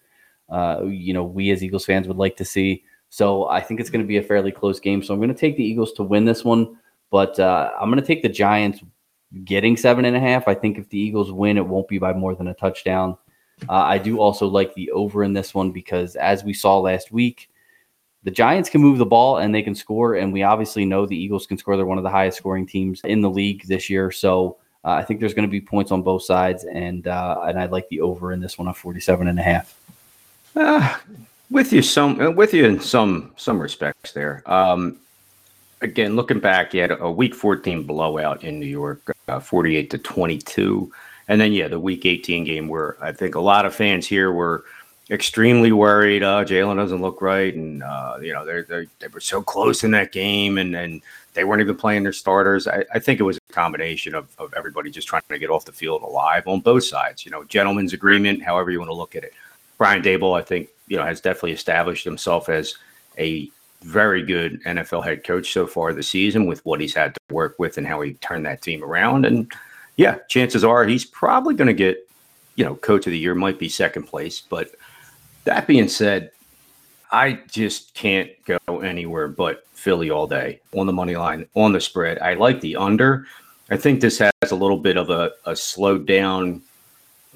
uh, 0.51 0.83
you 0.85 1.15
know 1.15 1.25
we 1.25 1.51
as 1.51 1.65
Eagles 1.65 1.87
fans 1.87 2.07
would 2.07 2.19
like 2.19 2.37
to 2.37 2.45
see. 2.45 2.85
So 3.13 3.47
I 3.49 3.61
think 3.61 3.79
it's 3.79 3.91
going 3.91 4.03
to 4.03 4.09
be 4.09 4.17
a 4.17 4.23
fairly 4.23 4.51
close 4.51 4.81
game. 4.81 5.03
So 5.03 5.13
I'm 5.13 5.21
going 5.21 5.29
to 5.29 5.39
take 5.39 5.59
the 5.59 5.63
Eagles 5.63 5.93
to 5.93 6.03
win 6.03 6.25
this 6.25 6.45
one, 6.45 6.79
but 7.11 7.39
uh, 7.39 7.71
I'm 7.79 7.91
going 7.91 8.01
to 8.01 8.07
take 8.07 8.23
the 8.23 8.29
Giants 8.31 8.81
getting 9.45 9.77
seven 9.77 10.07
and 10.07 10.17
a 10.17 10.21
half. 10.21 10.49
I 10.49 10.55
think 10.55 10.79
if 10.79 10.89
the 10.89 10.99
Eagles 10.99 11.31
win, 11.31 11.59
it 11.59 11.67
won't 11.67 11.89
be 11.89 11.99
by 11.99 12.15
more 12.15 12.35
than 12.35 12.49
a 12.49 12.55
touchdown. 12.55 13.19
Uh, 13.69 13.75
I 13.75 13.99
do 13.99 14.19
also 14.19 14.47
like 14.47 14.73
the 14.73 14.91
over 14.93 15.25
in 15.25 15.35
this 15.35 15.53
one 15.53 15.73
because 15.73 16.17
as 16.17 16.43
we 16.43 16.55
saw 16.55 16.79
last 16.79 17.13
week, 17.13 17.51
the 18.23 18.31
Giants 18.31 18.71
can 18.71 18.81
move 18.81 18.97
the 18.97 19.05
ball 19.05 19.37
and 19.37 19.55
they 19.55 19.63
can 19.63 19.75
score. 19.75 20.15
And 20.15 20.33
we 20.33 20.43
obviously 20.43 20.87
know 20.87 21.05
the 21.05 21.15
Eagles 21.15 21.47
can 21.47 21.59
score. 21.59 21.77
They're 21.77 21.85
one 21.85 21.99
of 21.99 22.05
the 22.05 22.09
highest 22.09 22.39
scoring 22.39 22.67
teams 22.67 23.03
in 23.05 23.21
the 23.21 23.29
league 23.29 23.67
this 23.67 23.91
year. 23.91 24.11
So 24.11 24.57
Uh, 24.85 24.91
I 24.93 25.05
think 25.05 25.21
there's 25.21 25.35
going 25.35 25.47
to 25.47 25.51
be 25.51 25.61
points 25.61 25.93
on 25.93 26.03
both 26.03 26.25
sides, 26.25 26.65
and 26.65 27.07
uh, 27.07 27.43
and 27.45 27.57
I 27.57 27.67
like 27.67 27.89
the 27.89 28.01
over 28.01 28.33
in 28.33 28.41
this 28.41 28.59
one 28.59 28.67
of 28.69 28.77
47 28.77 29.29
and 29.29 29.39
a 29.39 29.43
half. 29.43 29.79
Uh, 30.57 30.97
with 31.53 31.73
you 31.73 31.83
some 31.83 32.21
uh, 32.21 32.31
with 32.31 32.55
you 32.55 32.65
in 32.65 32.81
some 32.81 33.33
some 33.37 33.61
respects 33.61 34.13
there. 34.13 34.43
Um, 34.51 34.99
again, 35.83 36.17
looking 36.17 36.41
back, 36.41 36.73
you 36.73 36.81
had 36.81 36.93
a 36.99 37.11
week 37.11 37.35
14 37.35 37.85
blowout 37.85 38.43
in 38.43 38.59
New 38.59 38.67
York, 38.67 39.15
uh, 39.29 39.41
48 39.41 39.91
to 39.91 39.99
22. 39.99 40.91
And 41.29 41.41
then, 41.41 41.53
yeah, 41.53 41.69
the 41.69 41.79
week 41.79 42.07
18 42.07 42.45
game 42.45 42.69
where 42.69 42.97
I 43.03 43.13
think 43.13 43.35
a 43.35 43.41
lot 43.41 43.67
of 43.67 43.75
fans 43.75 44.07
here 44.07 44.33
were 44.33 44.65
extremely 45.11 45.73
worried. 45.73 46.23
Uh, 46.23 46.45
Jalen 46.45 46.77
doesn't 46.77 47.03
look 47.03 47.21
right. 47.21 47.55
And, 47.55 47.83
uh, 47.83 48.19
you 48.21 48.33
know, 48.33 48.45
they're, 48.45 48.87
they 48.99 49.09
were 49.09 49.21
so 49.21 49.43
close 49.43 49.85
in 49.85 49.91
that 49.93 50.13
game 50.13 50.59
and, 50.59 50.75
and 50.75 51.03
they 51.35 51.45
weren't 51.45 51.61
even 51.61 51.77
playing 51.77 52.03
their 52.03 52.13
starters. 52.13 52.67
I, 52.67 52.85
I 52.95 52.99
think 52.99 53.21
it 53.21 53.25
was 53.25 53.37
a 53.37 53.53
combination 53.53 54.15
of, 54.15 54.29
of 54.39 54.53
everybody 54.55 54.91
just 54.91 55.09
trying 55.09 55.23
to 55.29 55.39
get 55.39 55.51
off 55.51 55.65
the 55.65 55.73
field 55.73 56.03
alive 56.03 56.47
on 56.47 56.61
both 56.61 56.85
sides. 56.85 57.25
You 57.25 57.31
know, 57.31 57.45
gentleman's 57.45 57.93
agreement, 57.93 58.43
however 58.43 58.71
you 58.71 58.79
want 58.79 58.91
to 58.91 58.95
look 58.95 59.17
at 59.17 59.25
it. 59.25 59.33
Brian 59.79 60.03
Daboll, 60.03 60.39
I 60.39 60.43
think, 60.43 60.69
you 60.93 60.99
know, 60.99 61.07
has 61.07 61.23
definitely 61.23 61.53
established 61.53 62.05
himself 62.05 62.51
as 62.51 62.75
a 63.19 63.51
very 63.81 64.23
good 64.23 64.63
NFL 64.65 65.03
head 65.03 65.25
coach 65.25 65.51
so 65.51 65.67
far 65.67 65.95
this 65.95 66.09
season 66.09 66.45
with 66.45 66.63
what 66.67 66.83
he's 66.83 66.95
had 66.95 67.15
to 67.15 67.35
work 67.35 67.59
with 67.59 67.79
and 67.79 67.87
how 67.87 68.03
he 68.03 68.13
turned 68.13 68.45
that 68.45 68.61
team 68.61 68.85
around. 68.85 69.25
And 69.25 69.51
yeah, 69.97 70.19
chances 70.29 70.65
are 70.65 70.85
he's 70.85 71.07
probably 71.07 71.55
going 71.55 71.69
to 71.69 71.73
get, 71.73 72.07
you 72.57 72.65
know, 72.67 72.75
coach 72.75 73.07
of 73.07 73.11
the 73.11 73.19
year 73.19 73.35
might 73.35 73.59
be 73.59 73.71
second 73.71 74.03
place. 74.03 74.43
But 74.43 74.73
that 75.45 75.67
being 75.67 75.89
said, 75.89 76.31
I 77.11 77.41
just 77.51 77.95
can't 77.95 78.31
go 78.45 78.81
anywhere 78.81 79.29
but 79.29 79.67
Philly 79.73 80.11
all 80.11 80.27
day 80.27 80.61
on 80.75 80.87
the 80.87 80.93
money 80.93 81.17
line, 81.17 81.47
on 81.55 81.73
the 81.73 81.81
spread. 81.81 82.19
I 82.19 82.35
like 82.35 82.61
the 82.61 82.77
under. 82.77 83.27
I 83.71 83.79
think 83.79 84.03
this 84.03 84.19
has 84.19 84.51
a 84.51 84.55
little 84.55 84.77
bit 84.77 84.99
of 84.99 85.09
a, 85.09 85.31
a 85.47 85.57
slowed 85.57 86.07
down 86.07 86.61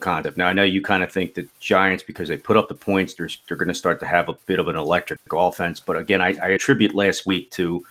kind 0.01 0.27
of. 0.27 0.37
Now 0.37 0.49
I 0.49 0.53
know 0.53 0.63
you 0.63 0.83
kind 0.83 1.03
of 1.03 1.13
think 1.13 1.35
the 1.35 1.49
Giants 1.61 2.03
because 2.03 2.29
they 2.29 2.37
put 2.37 2.57
up 2.57 2.69
the 2.69 2.75
points, 2.75 3.15
they're 3.15 3.31
they're 3.49 3.57
going 3.57 3.69
to 3.69 3.75
start 3.75 4.01
to 4.01 4.07
have 4.07 4.29
a 4.29 4.35
bit 4.47 4.59
of 4.59 4.69
an 4.69 4.77
electric 4.77 5.21
offense. 5.33 5.81
But 5.81 5.97
again, 5.97 6.21
I, 6.21 6.37
I 6.43 6.49
attribute 6.49 6.95
last 6.95 7.27
week 7.27 7.51
to 7.53 7.85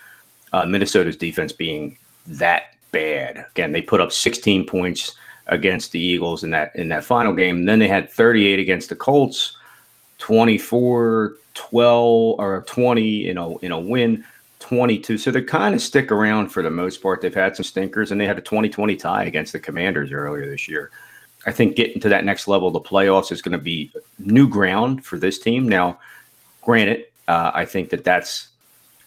uh, 0.54 0.66
Minnesota's 0.66 1.18
defense 1.18 1.52
being 1.52 1.98
that 2.28 2.76
bad. 2.92 3.46
Again, 3.52 3.72
they 3.72 3.82
put 3.82 4.02
up 4.02 4.12
16 4.12 4.66
points 4.66 5.16
against 5.48 5.92
the 5.92 6.00
Eagles 6.00 6.44
in 6.44 6.50
that 6.52 6.76
in 6.76 6.90
that 6.90 7.04
final 7.04 7.34
game. 7.34 7.58
And 7.58 7.70
then 7.70 7.80
they 7.80 7.88
had 7.88 8.10
38 8.10 8.60
against 8.60 8.90
the 8.90 8.96
Colts, 8.96 9.58
24, 10.20 11.36
12 11.54 12.40
or 12.40 12.64
20 12.68 13.30
in 13.30 13.38
a 13.38 13.58
in 13.58 13.72
a 13.72 13.80
win. 13.80 14.24
22. 14.62 15.20
So 15.20 15.30
they 15.30 15.44
kind 15.44 15.76
of 15.76 15.82
stick 15.82 16.12
around 16.12 16.50
for 16.50 16.64
the 16.64 16.72
most 16.72 17.00
part. 17.04 17.22
They've 17.22 17.32
had 17.32 17.56
some 17.56 17.64
stinkers 17.64 18.12
and 18.12 18.20
they 18.20 18.26
had 18.26 18.40
a 18.40 18.42
2020 18.42 18.96
tie 18.96 19.26
against 19.26 19.54
the 19.54 19.60
Commanders 19.60 20.12
earlier 20.12 20.50
this 20.50 20.68
year. 20.68 20.90
I 21.46 21.52
think 21.52 21.76
getting 21.76 22.02
to 22.02 22.10
that 22.10 22.26
next 22.26 22.48
level, 22.48 22.72
the 22.72 22.82
playoffs 22.82 23.32
is 23.32 23.42
going 23.42 23.54
to 23.54 23.64
be 23.64 23.92
new 24.18 24.48
ground 24.48 25.06
for 25.06 25.18
this 25.18 25.38
team. 25.38 25.70
Now, 25.70 26.00
granted, 26.62 27.06
uh, 27.28 27.52
I 27.54 27.66
think 27.66 27.90
that 27.90 28.04
that's 28.04 28.50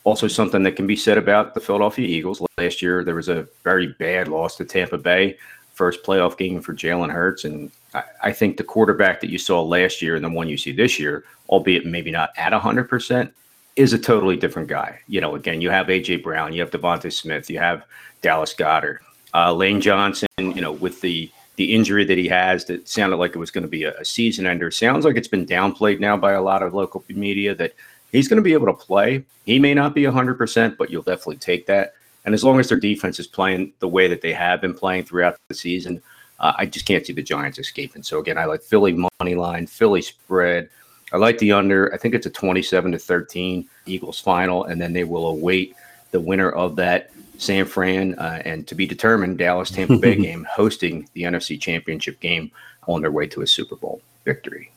also 0.05 0.29
something 0.29 0.63
that 0.63 0.77
can 0.77 0.87
be 0.87 0.97
said 0.97 1.19
about 1.19 1.55
the 1.55 1.61
Philadelphia 1.61 2.07
Eagles. 2.07 2.43
Last 2.57 2.81
year, 2.81 3.05
there 3.05 3.15
was 3.15 3.29
a 3.29 3.47
very 3.65 3.89
bad 3.99 4.29
loss 4.29 4.57
to 4.57 4.65
Tampa 4.65 4.99
Bay, 4.99 5.37
first 5.75 6.03
playoff 6.05 6.39
game 6.39 6.61
for 6.61 6.75
Jalen 6.75 7.13
Hurts. 7.13 7.45
And 7.45 7.71
I, 7.93 8.03
I 8.23 8.33
think 8.33 8.57
the 8.57 8.65
quarterback 8.65 9.21
that 9.21 9.31
you 9.31 9.39
saw 9.39 9.63
last 9.63 10.01
year 10.01 10.15
and 10.15 10.25
the 10.25 10.31
one 10.31 10.49
you 10.49 10.57
see 10.57 10.73
this 10.73 10.99
year, 10.99 11.25
albeit 11.49 11.87
maybe 11.87 12.11
not 12.11 12.31
at 12.37 12.53
100%, 12.53 13.31
is 13.77 13.93
a 13.93 13.99
totally 13.99 14.37
different 14.37 14.69
guy. 14.69 14.99
You 15.09 15.21
know, 15.21 15.35
again, 15.35 15.61
you 15.61 15.71
have 15.71 15.91
A.J. 15.91 16.17
Brown, 16.17 16.53
you 16.53 16.61
have 16.61 16.71
DeVonta 16.71 17.13
Smith, 17.13 17.49
you 17.49 17.59
have 17.59 17.85
Dallas 18.23 18.55
Goedert, 18.55 18.99
uh, 19.35 19.53
Lane 19.53 19.81
Johnson, 19.81 20.29
you 20.39 20.61
know, 20.61 20.73
with 20.73 21.01
the 21.01 21.31
the 21.59 21.75
injury 21.75 22.05
that 22.05 22.17
he 22.17 22.29
has 22.29 22.65
that 22.67 22.89
sounded 22.89 23.17
like 23.17 23.35
it 23.35 23.39
was 23.39 23.51
going 23.51 23.63
to 23.63 23.69
be 23.69 23.83
a, 23.83 24.05
season 24.05 24.47
ender. 24.47 24.71
Sounds 24.71 25.05
like 25.05 25.17
it's 25.17 25.27
been 25.27 25.45
downplayed 25.45 25.99
now 25.99 26.17
by 26.17 26.33
a 26.33 26.41
lot 26.41 26.63
of 26.63 26.73
local 26.73 27.05
media 27.09 27.53
that 27.57 27.75
he's 28.13 28.29
going 28.29 28.37
to 28.37 28.45
be 28.45 28.53
able 28.53 28.67
to 28.67 28.73
play. 28.73 29.25
He 29.45 29.59
may 29.59 29.75
not 29.75 29.93
be 29.93 30.03
100%, 30.03 30.77
but 30.77 30.89
you'll 30.89 31.03
definitely 31.03 31.39
take 31.39 31.67
that. 31.67 31.95
And 32.25 32.33
as 32.33 32.45
long 32.45 32.61
as 32.61 32.69
their 32.69 32.79
defense 32.79 33.19
is 33.19 33.27
playing 33.27 33.73
the 33.81 33.89
way 33.89 34.07
that 34.07 34.21
they 34.21 34.33
have 34.33 34.61
been 34.61 34.73
playing 34.73 35.03
throughout 35.03 35.37
the 35.49 35.55
season, 35.55 36.01
uh, 36.39 36.53
I 36.57 36.65
just 36.65 36.87
can't 36.87 37.05
see 37.05 37.13
the 37.13 37.23
Giants 37.23 37.59
escaping. 37.59 38.05
So 38.05 38.21
again, 38.21 38.39
I 38.39 38.45
like 38.45 38.63
Philly 38.63 38.93
money 38.93 39.35
line, 39.35 39.67
Philly 39.67 40.03
spread. 40.03 40.71
I 41.13 41.17
like 41.17 41.39
the 41.39 41.51
under. 41.51 41.93
I 41.93 41.97
think 41.97 42.15
it's 42.15 42.27
a 42.27 42.31
27 42.31 42.93
to 42.93 42.99
13 43.01 43.69
Eagles 43.87 44.21
final, 44.21 44.63
and 44.67 44.81
then 44.81 44.93
they 44.93 45.03
will 45.03 45.27
await 45.27 45.75
the 46.13 46.21
winner 46.21 46.51
of 46.51 46.77
that 46.77 47.11
San 47.39 47.65
Fran, 47.65 48.15
uh, 48.19 48.43
and 48.45 48.67
to 48.67 48.75
be 48.75 48.87
determined, 48.87 49.39
Dallas 49.39 49.71
Tampa 49.71 49.97
Bay 49.97 50.17
game 50.21 50.47
hosting 50.51 51.09
the 51.15 51.23
NFC 51.23 51.59
Championship 51.59 52.21
game 52.21 52.51
on 52.87 53.01
their 53.01 53.13
way 53.13 53.27
to 53.29 53.43
a 53.43 53.47
Super 53.47 53.77
Bowl 53.77 54.03
victory. 54.25 54.71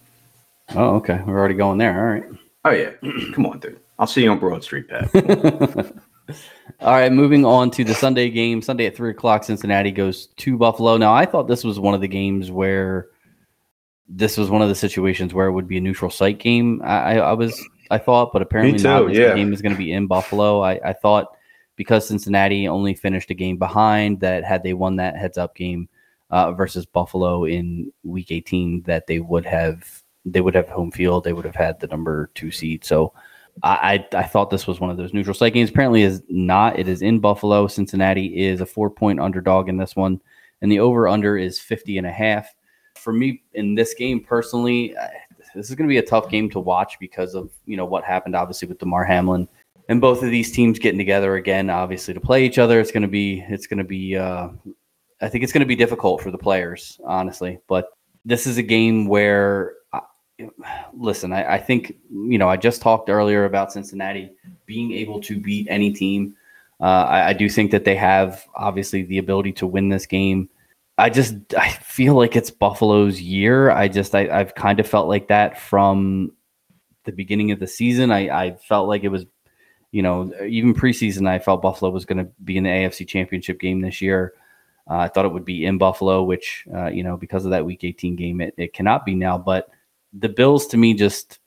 Oh, 0.75 0.95
okay. 0.95 1.21
We're 1.25 1.37
already 1.37 1.55
going 1.55 1.79
there. 1.79 1.99
All 1.99 2.13
right. 2.13 2.39
Oh 2.63 2.69
yeah, 2.69 2.91
come 3.33 3.45
on, 3.47 3.59
dude. 3.59 3.79
I'll 3.99 4.07
see 4.07 4.23
you 4.23 4.31
on 4.31 4.39
Broad 4.39 4.63
Street, 4.63 4.87
Pat. 4.87 5.13
All 6.79 6.93
right, 6.93 7.11
moving 7.11 7.45
on 7.45 7.69
to 7.71 7.83
the 7.83 7.93
Sunday 7.93 8.29
game. 8.29 8.61
Sunday 8.61 8.85
at 8.85 8.95
three 8.95 9.11
o'clock, 9.11 9.43
Cincinnati 9.43 9.91
goes 9.91 10.27
to 10.37 10.57
Buffalo. 10.57 10.97
Now, 10.97 11.13
I 11.13 11.25
thought 11.25 11.47
this 11.47 11.63
was 11.63 11.79
one 11.79 11.93
of 11.93 12.01
the 12.01 12.07
games 12.07 12.49
where 12.49 13.07
this 14.07 14.37
was 14.37 14.49
one 14.49 14.61
of 14.61 14.69
the 14.69 14.75
situations 14.75 15.33
where 15.33 15.47
it 15.47 15.51
would 15.51 15.67
be 15.67 15.77
a 15.77 15.81
neutral 15.81 16.09
site 16.09 16.39
game. 16.39 16.81
I, 16.83 17.19
I 17.19 17.33
was, 17.33 17.59
I 17.89 17.97
thought, 17.97 18.31
but 18.33 18.41
apparently 18.41 18.77
too, 18.77 18.83
not. 18.83 19.13
Yeah. 19.13 19.35
game 19.35 19.53
is 19.53 19.61
going 19.61 19.73
to 19.73 19.77
be 19.77 19.91
in 19.91 20.07
Buffalo. 20.07 20.61
I, 20.61 20.79
I 20.83 20.93
thought 20.93 21.35
because 21.81 22.07
Cincinnati 22.07 22.67
only 22.67 22.93
finished 22.93 23.31
a 23.31 23.33
game 23.33 23.57
behind, 23.57 24.19
that 24.19 24.43
had 24.43 24.61
they 24.61 24.75
won 24.75 24.97
that 24.97 25.17
heads 25.17 25.35
up 25.35 25.55
game 25.55 25.89
uh, 26.29 26.51
versus 26.51 26.85
Buffalo 26.85 27.43
in 27.43 27.91
Week 28.03 28.31
18, 28.31 28.83
that 28.83 29.07
they 29.07 29.19
would 29.19 29.47
have 29.47 30.03
they 30.23 30.41
would 30.41 30.53
have 30.53 30.69
home 30.69 30.91
field. 30.91 31.23
They 31.23 31.33
would 31.33 31.43
have 31.43 31.55
had 31.55 31.79
the 31.79 31.87
number 31.87 32.29
two 32.35 32.51
seed. 32.51 32.85
So 32.85 33.13
I, 33.63 34.05
I, 34.13 34.17
I 34.19 34.23
thought 34.25 34.51
this 34.51 34.67
was 34.67 34.79
one 34.79 34.91
of 34.91 34.97
those 34.97 35.11
neutral 35.11 35.33
site 35.33 35.55
games. 35.55 35.71
Apparently, 35.71 36.03
is 36.03 36.21
not. 36.29 36.77
It 36.77 36.87
is 36.87 37.01
in 37.01 37.19
Buffalo. 37.19 37.65
Cincinnati 37.65 38.45
is 38.45 38.61
a 38.61 38.65
four 38.67 38.91
point 38.91 39.19
underdog 39.19 39.67
in 39.67 39.77
this 39.77 39.95
one, 39.95 40.21
and 40.61 40.71
the 40.71 40.79
over 40.79 41.07
under 41.07 41.35
is 41.35 41.59
50 41.59 41.97
and 41.97 42.05
a 42.05 42.11
half. 42.11 42.53
For 42.93 43.11
me 43.11 43.41
in 43.55 43.73
this 43.73 43.95
game 43.95 44.19
personally, 44.19 44.95
this 45.55 45.71
is 45.71 45.75
going 45.75 45.87
to 45.87 45.91
be 45.91 45.97
a 45.97 46.05
tough 46.05 46.29
game 46.29 46.47
to 46.51 46.59
watch 46.59 46.97
because 46.99 47.33
of 47.33 47.49
you 47.65 47.75
know 47.75 47.85
what 47.85 48.03
happened 48.03 48.35
obviously 48.35 48.67
with 48.67 48.77
Damar 48.77 49.03
Hamlin 49.03 49.47
and 49.89 50.01
both 50.01 50.23
of 50.23 50.29
these 50.29 50.51
teams 50.51 50.79
getting 50.79 50.97
together 50.97 51.35
again, 51.35 51.69
obviously 51.69 52.13
to 52.13 52.19
play 52.19 52.45
each 52.45 52.57
other. 52.57 52.79
It's 52.79 52.91
going 52.91 53.01
to 53.01 53.07
be, 53.07 53.43
it's 53.47 53.67
going 53.67 53.79
to 53.79 53.83
be, 53.83 54.15
uh, 54.15 54.49
I 55.21 55.29
think 55.29 55.43
it's 55.43 55.53
going 55.53 55.61
to 55.61 55.67
be 55.67 55.75
difficult 55.75 56.21
for 56.21 56.31
the 56.31 56.37
players, 56.37 56.99
honestly. 57.05 57.59
But 57.67 57.89
this 58.25 58.47
is 58.47 58.57
a 58.57 58.63
game 58.63 59.07
where, 59.07 59.73
uh, 59.93 59.99
listen, 60.93 61.33
I, 61.33 61.55
I 61.55 61.57
think 61.57 61.95
you 62.11 62.37
know 62.37 62.49
I 62.49 62.57
just 62.57 62.81
talked 62.81 63.09
earlier 63.09 63.45
about 63.45 63.71
Cincinnati 63.71 64.31
being 64.65 64.91
able 64.93 65.19
to 65.21 65.39
beat 65.39 65.67
any 65.69 65.91
team. 65.91 66.35
Uh, 66.79 67.05
I, 67.07 67.27
I 67.29 67.33
do 67.33 67.47
think 67.49 67.71
that 67.71 67.85
they 67.85 67.95
have 67.95 68.45
obviously 68.55 69.03
the 69.03 69.19
ability 69.19 69.51
to 69.53 69.67
win 69.67 69.89
this 69.89 70.05
game. 70.05 70.49
I 70.97 71.09
just 71.09 71.35
I 71.57 71.69
feel 71.69 72.15
like 72.15 72.35
it's 72.35 72.51
Buffalo's 72.51 73.21
year. 73.21 73.71
I 73.71 73.87
just 73.87 74.15
I, 74.15 74.29
I've 74.29 74.55
kind 74.55 74.79
of 74.79 74.87
felt 74.87 75.07
like 75.07 75.27
that 75.27 75.59
from 75.59 76.31
the 77.05 77.11
beginning 77.11 77.51
of 77.51 77.59
the 77.59 77.67
season. 77.67 78.11
I, 78.11 78.29
I 78.29 78.55
felt 78.67 78.87
like 78.87 79.03
it 79.03 79.09
was 79.09 79.25
you 79.91 80.01
know, 80.01 80.31
even 80.45 80.73
preseason, 80.73 81.27
I 81.27 81.39
felt 81.39 81.61
Buffalo 81.61 81.91
was 81.91 82.05
going 82.05 82.17
to 82.25 82.31
be 82.43 82.57
in 82.57 82.63
the 82.63 82.69
AFC 82.69 83.07
Championship 83.07 83.59
game 83.59 83.81
this 83.81 84.01
year. 84.01 84.33
Uh, 84.89 84.97
I 84.97 85.07
thought 85.07 85.25
it 85.25 85.33
would 85.33 85.45
be 85.45 85.65
in 85.65 85.77
Buffalo, 85.77 86.23
which, 86.23 86.65
uh, 86.73 86.87
you 86.87 87.03
know, 87.03 87.17
because 87.17 87.45
of 87.45 87.51
that 87.51 87.65
Week 87.65 87.83
18 87.83 88.15
game, 88.15 88.41
it, 88.41 88.53
it 88.57 88.73
cannot 88.73 89.05
be 89.05 89.15
now. 89.15 89.37
But 89.37 89.69
the 90.13 90.29
Bills, 90.29 90.67
to 90.67 90.77
me, 90.77 90.93
just 90.93 91.39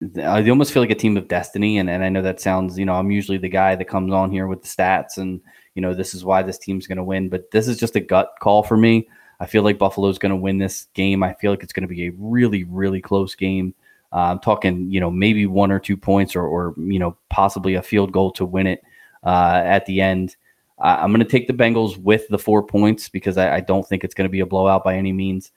they 0.00 0.50
almost 0.50 0.72
feel 0.72 0.82
like 0.82 0.90
a 0.90 0.96
team 0.96 1.16
of 1.16 1.28
destiny. 1.28 1.78
And, 1.78 1.88
and 1.88 2.04
I 2.04 2.08
know 2.08 2.22
that 2.22 2.40
sounds, 2.40 2.78
you 2.78 2.84
know, 2.84 2.94
I'm 2.94 3.10
usually 3.10 3.38
the 3.38 3.48
guy 3.48 3.76
that 3.76 3.86
comes 3.86 4.12
on 4.12 4.30
here 4.30 4.46
with 4.46 4.62
the 4.62 4.68
stats 4.68 5.16
and, 5.16 5.40
you 5.74 5.82
know, 5.82 5.94
this 5.94 6.14
is 6.14 6.24
why 6.24 6.42
this 6.42 6.58
team's 6.58 6.86
going 6.86 6.98
to 6.98 7.04
win. 7.04 7.28
But 7.28 7.50
this 7.50 7.66
is 7.66 7.78
just 7.78 7.96
a 7.96 8.00
gut 8.00 8.34
call 8.40 8.62
for 8.62 8.76
me. 8.76 9.08
I 9.40 9.46
feel 9.46 9.62
like 9.62 9.78
Buffalo's 9.78 10.18
going 10.18 10.30
to 10.30 10.36
win 10.36 10.58
this 10.58 10.86
game. 10.94 11.22
I 11.22 11.34
feel 11.34 11.50
like 11.50 11.62
it's 11.62 11.72
going 11.72 11.88
to 11.88 11.94
be 11.94 12.06
a 12.06 12.12
really, 12.18 12.64
really 12.64 13.00
close 13.00 13.34
game. 13.34 13.74
Uh, 14.12 14.30
I'm 14.30 14.38
talking, 14.38 14.90
you 14.90 15.00
know, 15.00 15.10
maybe 15.10 15.46
one 15.46 15.70
or 15.70 15.78
two 15.78 15.96
points 15.96 16.36
or, 16.36 16.42
or 16.42 16.74
you 16.78 16.98
know, 16.98 17.16
possibly 17.28 17.74
a 17.74 17.82
field 17.82 18.12
goal 18.12 18.30
to 18.32 18.44
win 18.44 18.66
it 18.66 18.82
uh, 19.24 19.62
at 19.64 19.86
the 19.86 20.00
end. 20.00 20.36
Uh, 20.78 20.98
I'm 21.00 21.10
going 21.10 21.24
to 21.24 21.30
take 21.30 21.46
the 21.46 21.54
Bengals 21.54 21.96
with 21.98 22.28
the 22.28 22.38
four 22.38 22.62
points 22.62 23.08
because 23.08 23.36
I, 23.36 23.56
I 23.56 23.60
don't 23.60 23.86
think 23.86 24.04
it's 24.04 24.14
going 24.14 24.28
to 24.28 24.32
be 24.32 24.40
a 24.40 24.46
blowout 24.46 24.84
by 24.84 24.96
any 24.96 25.12
means. 25.12 25.52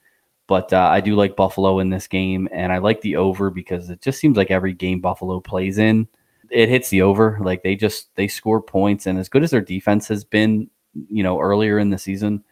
But 0.46 0.72
uh, 0.72 0.88
I 0.90 1.00
do 1.00 1.14
like 1.14 1.36
Buffalo 1.36 1.78
in 1.78 1.90
this 1.90 2.08
game, 2.08 2.48
and 2.50 2.72
I 2.72 2.78
like 2.78 3.02
the 3.02 3.16
over 3.16 3.50
because 3.50 3.88
it 3.88 4.00
just 4.00 4.18
seems 4.18 4.36
like 4.36 4.50
every 4.50 4.72
game 4.72 5.00
Buffalo 5.00 5.38
plays 5.38 5.78
in, 5.78 6.08
it 6.50 6.68
hits 6.68 6.88
the 6.88 7.02
over. 7.02 7.38
Like 7.40 7.62
they 7.62 7.76
just 7.76 8.14
they 8.16 8.26
score 8.26 8.60
points, 8.60 9.06
and 9.06 9.16
as 9.16 9.28
good 9.28 9.44
as 9.44 9.52
their 9.52 9.60
defense 9.60 10.08
has 10.08 10.24
been, 10.24 10.68
you 11.08 11.22
know, 11.22 11.38
earlier 11.38 11.78
in 11.78 11.90
the 11.90 11.98
season, 11.98 12.42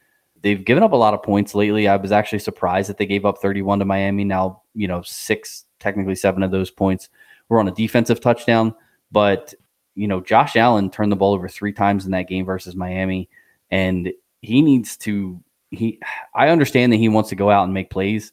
they've 0.42 0.64
given 0.64 0.84
up 0.84 0.92
a 0.92 0.96
lot 0.96 1.14
of 1.14 1.24
points 1.24 1.56
lately. 1.56 1.88
I 1.88 1.96
was 1.96 2.12
actually 2.12 2.38
surprised 2.38 2.88
that 2.88 2.98
they 2.98 3.06
gave 3.06 3.24
up 3.24 3.38
31 3.38 3.80
to 3.80 3.84
Miami. 3.84 4.22
Now, 4.22 4.62
you 4.74 4.86
know, 4.86 5.02
six 5.02 5.64
technically 5.80 6.14
seven 6.14 6.42
of 6.42 6.50
those 6.50 6.70
points 6.70 7.08
were 7.48 7.60
on 7.60 7.68
a 7.68 7.72
defensive 7.72 8.20
touchdown. 8.20 8.74
But, 9.10 9.54
you 9.94 10.06
know, 10.06 10.20
Josh 10.20 10.56
Allen 10.56 10.90
turned 10.90 11.12
the 11.12 11.16
ball 11.16 11.34
over 11.34 11.48
three 11.48 11.72
times 11.72 12.04
in 12.04 12.12
that 12.12 12.28
game 12.28 12.44
versus 12.44 12.76
Miami. 12.76 13.28
And 13.70 14.12
he 14.40 14.62
needs 14.62 14.96
to 14.98 15.42
he 15.70 16.00
I 16.34 16.48
understand 16.48 16.92
that 16.92 16.96
he 16.96 17.08
wants 17.08 17.28
to 17.30 17.36
go 17.36 17.50
out 17.50 17.64
and 17.64 17.74
make 17.74 17.90
plays, 17.90 18.32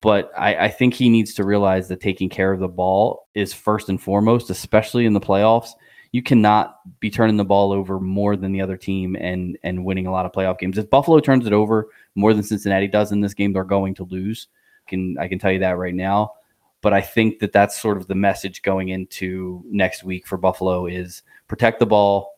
but 0.00 0.30
I, 0.36 0.66
I 0.66 0.68
think 0.68 0.94
he 0.94 1.08
needs 1.08 1.34
to 1.34 1.44
realize 1.44 1.88
that 1.88 2.00
taking 2.00 2.28
care 2.28 2.52
of 2.52 2.60
the 2.60 2.68
ball 2.68 3.28
is 3.34 3.52
first 3.52 3.88
and 3.88 4.00
foremost, 4.00 4.50
especially 4.50 5.06
in 5.06 5.12
the 5.12 5.20
playoffs. 5.20 5.70
You 6.12 6.22
cannot 6.22 6.78
be 7.00 7.10
turning 7.10 7.36
the 7.36 7.44
ball 7.44 7.72
over 7.72 8.00
more 8.00 8.36
than 8.36 8.52
the 8.52 8.60
other 8.60 8.76
team 8.76 9.16
and 9.16 9.58
and 9.62 9.84
winning 9.84 10.06
a 10.06 10.12
lot 10.12 10.26
of 10.26 10.32
playoff 10.32 10.58
games. 10.58 10.78
If 10.78 10.90
Buffalo 10.90 11.20
turns 11.20 11.46
it 11.46 11.52
over 11.52 11.88
more 12.14 12.32
than 12.32 12.42
Cincinnati 12.42 12.86
does 12.86 13.12
in 13.12 13.20
this 13.20 13.34
game, 13.34 13.52
they're 13.52 13.64
going 13.64 13.94
to 13.94 14.04
lose. 14.04 14.48
I 14.86 14.90
can 14.90 15.18
I 15.18 15.28
can 15.28 15.38
tell 15.38 15.52
you 15.52 15.58
that 15.60 15.76
right 15.78 15.94
now. 15.94 16.32
But 16.80 16.92
I 16.92 17.00
think 17.00 17.40
that 17.40 17.52
that's 17.52 17.80
sort 17.80 17.96
of 17.96 18.06
the 18.06 18.14
message 18.14 18.62
going 18.62 18.88
into 18.88 19.64
next 19.66 20.04
week 20.04 20.26
for 20.26 20.36
Buffalo 20.36 20.86
is 20.86 21.22
protect 21.48 21.80
the 21.80 21.86
ball, 21.86 22.34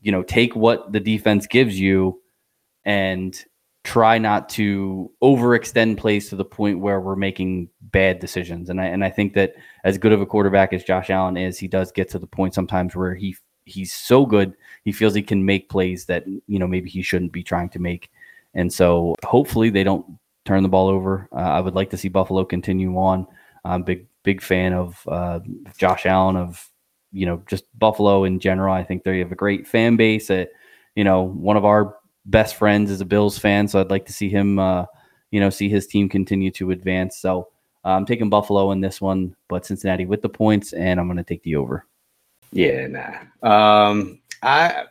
you 0.00 0.12
know, 0.12 0.22
take 0.22 0.54
what 0.54 0.92
the 0.92 1.00
defense 1.00 1.46
gives 1.46 1.78
you 1.78 2.20
and 2.84 3.44
try 3.84 4.18
not 4.18 4.50
to 4.50 5.10
overextend 5.22 5.96
plays 5.96 6.28
to 6.28 6.36
the 6.36 6.44
point 6.44 6.78
where 6.78 7.00
we're 7.00 7.16
making 7.16 7.70
bad 7.80 8.18
decisions. 8.18 8.68
And 8.68 8.80
I 8.80 8.86
and 8.86 9.02
I 9.02 9.10
think 9.10 9.32
that 9.34 9.54
as 9.84 9.96
good 9.96 10.12
of 10.12 10.20
a 10.20 10.26
quarterback 10.26 10.72
as 10.74 10.84
Josh 10.84 11.08
Allen 11.08 11.38
is, 11.38 11.58
he 11.58 11.68
does 11.68 11.90
get 11.90 12.10
to 12.10 12.18
the 12.18 12.26
point 12.26 12.52
sometimes 12.52 12.94
where 12.94 13.14
he 13.14 13.34
he's 13.64 13.92
so 13.92 14.26
good, 14.26 14.54
he 14.84 14.92
feels 14.92 15.14
he 15.14 15.22
can 15.22 15.44
make 15.44 15.70
plays 15.70 16.04
that 16.06 16.26
you 16.26 16.58
know 16.58 16.66
maybe 16.66 16.90
he 16.90 17.02
shouldn't 17.02 17.32
be 17.32 17.42
trying 17.42 17.70
to 17.70 17.78
make. 17.78 18.10
And 18.54 18.72
so 18.72 19.14
hopefully 19.24 19.70
they 19.70 19.84
don't 19.84 20.04
turn 20.44 20.62
the 20.62 20.68
ball 20.68 20.88
over. 20.88 21.28
Uh, 21.32 21.36
I 21.36 21.60
would 21.60 21.74
like 21.74 21.90
to 21.90 21.96
see 21.96 22.08
Buffalo 22.08 22.44
continue 22.44 22.96
on. 22.96 23.26
I'm 23.64 23.82
big 23.82 24.06
big 24.22 24.42
fan 24.42 24.72
of 24.72 25.02
uh, 25.08 25.40
Josh 25.76 26.06
Allen 26.06 26.36
of 26.36 26.68
you 27.12 27.26
know 27.26 27.42
just 27.46 27.64
Buffalo 27.78 28.24
in 28.24 28.40
general. 28.40 28.74
I 28.74 28.84
think 28.84 29.04
they 29.04 29.18
have 29.18 29.32
a 29.32 29.36
great 29.36 29.66
fan 29.66 29.96
base. 29.96 30.30
You 30.30 31.04
know 31.04 31.22
one 31.22 31.56
of 31.56 31.64
our 31.64 31.96
best 32.28 32.56
friends 32.56 32.90
is 32.90 33.00
a 33.00 33.04
Bills 33.04 33.38
fan, 33.38 33.66
so 33.68 33.80
I'd 33.80 33.90
like 33.90 34.06
to 34.06 34.12
see 34.12 34.28
him, 34.28 34.58
uh, 34.58 34.84
you 35.30 35.40
know, 35.40 35.50
see 35.50 35.68
his 35.68 35.86
team 35.86 36.08
continue 36.08 36.50
to 36.52 36.70
advance. 36.70 37.18
So 37.18 37.48
uh, 37.84 37.90
I'm 37.90 38.06
taking 38.06 38.30
Buffalo 38.30 38.70
in 38.72 38.80
this 38.80 39.00
one, 39.00 39.34
but 39.48 39.66
Cincinnati 39.66 40.06
with 40.06 40.22
the 40.22 40.28
points, 40.28 40.72
and 40.72 41.00
I'm 41.00 41.06
going 41.06 41.16
to 41.16 41.24
take 41.24 41.42
the 41.42 41.56
over. 41.56 41.86
Yeah, 42.52 42.86
nah. 42.86 43.88
Um, 43.90 44.20
I 44.42 44.84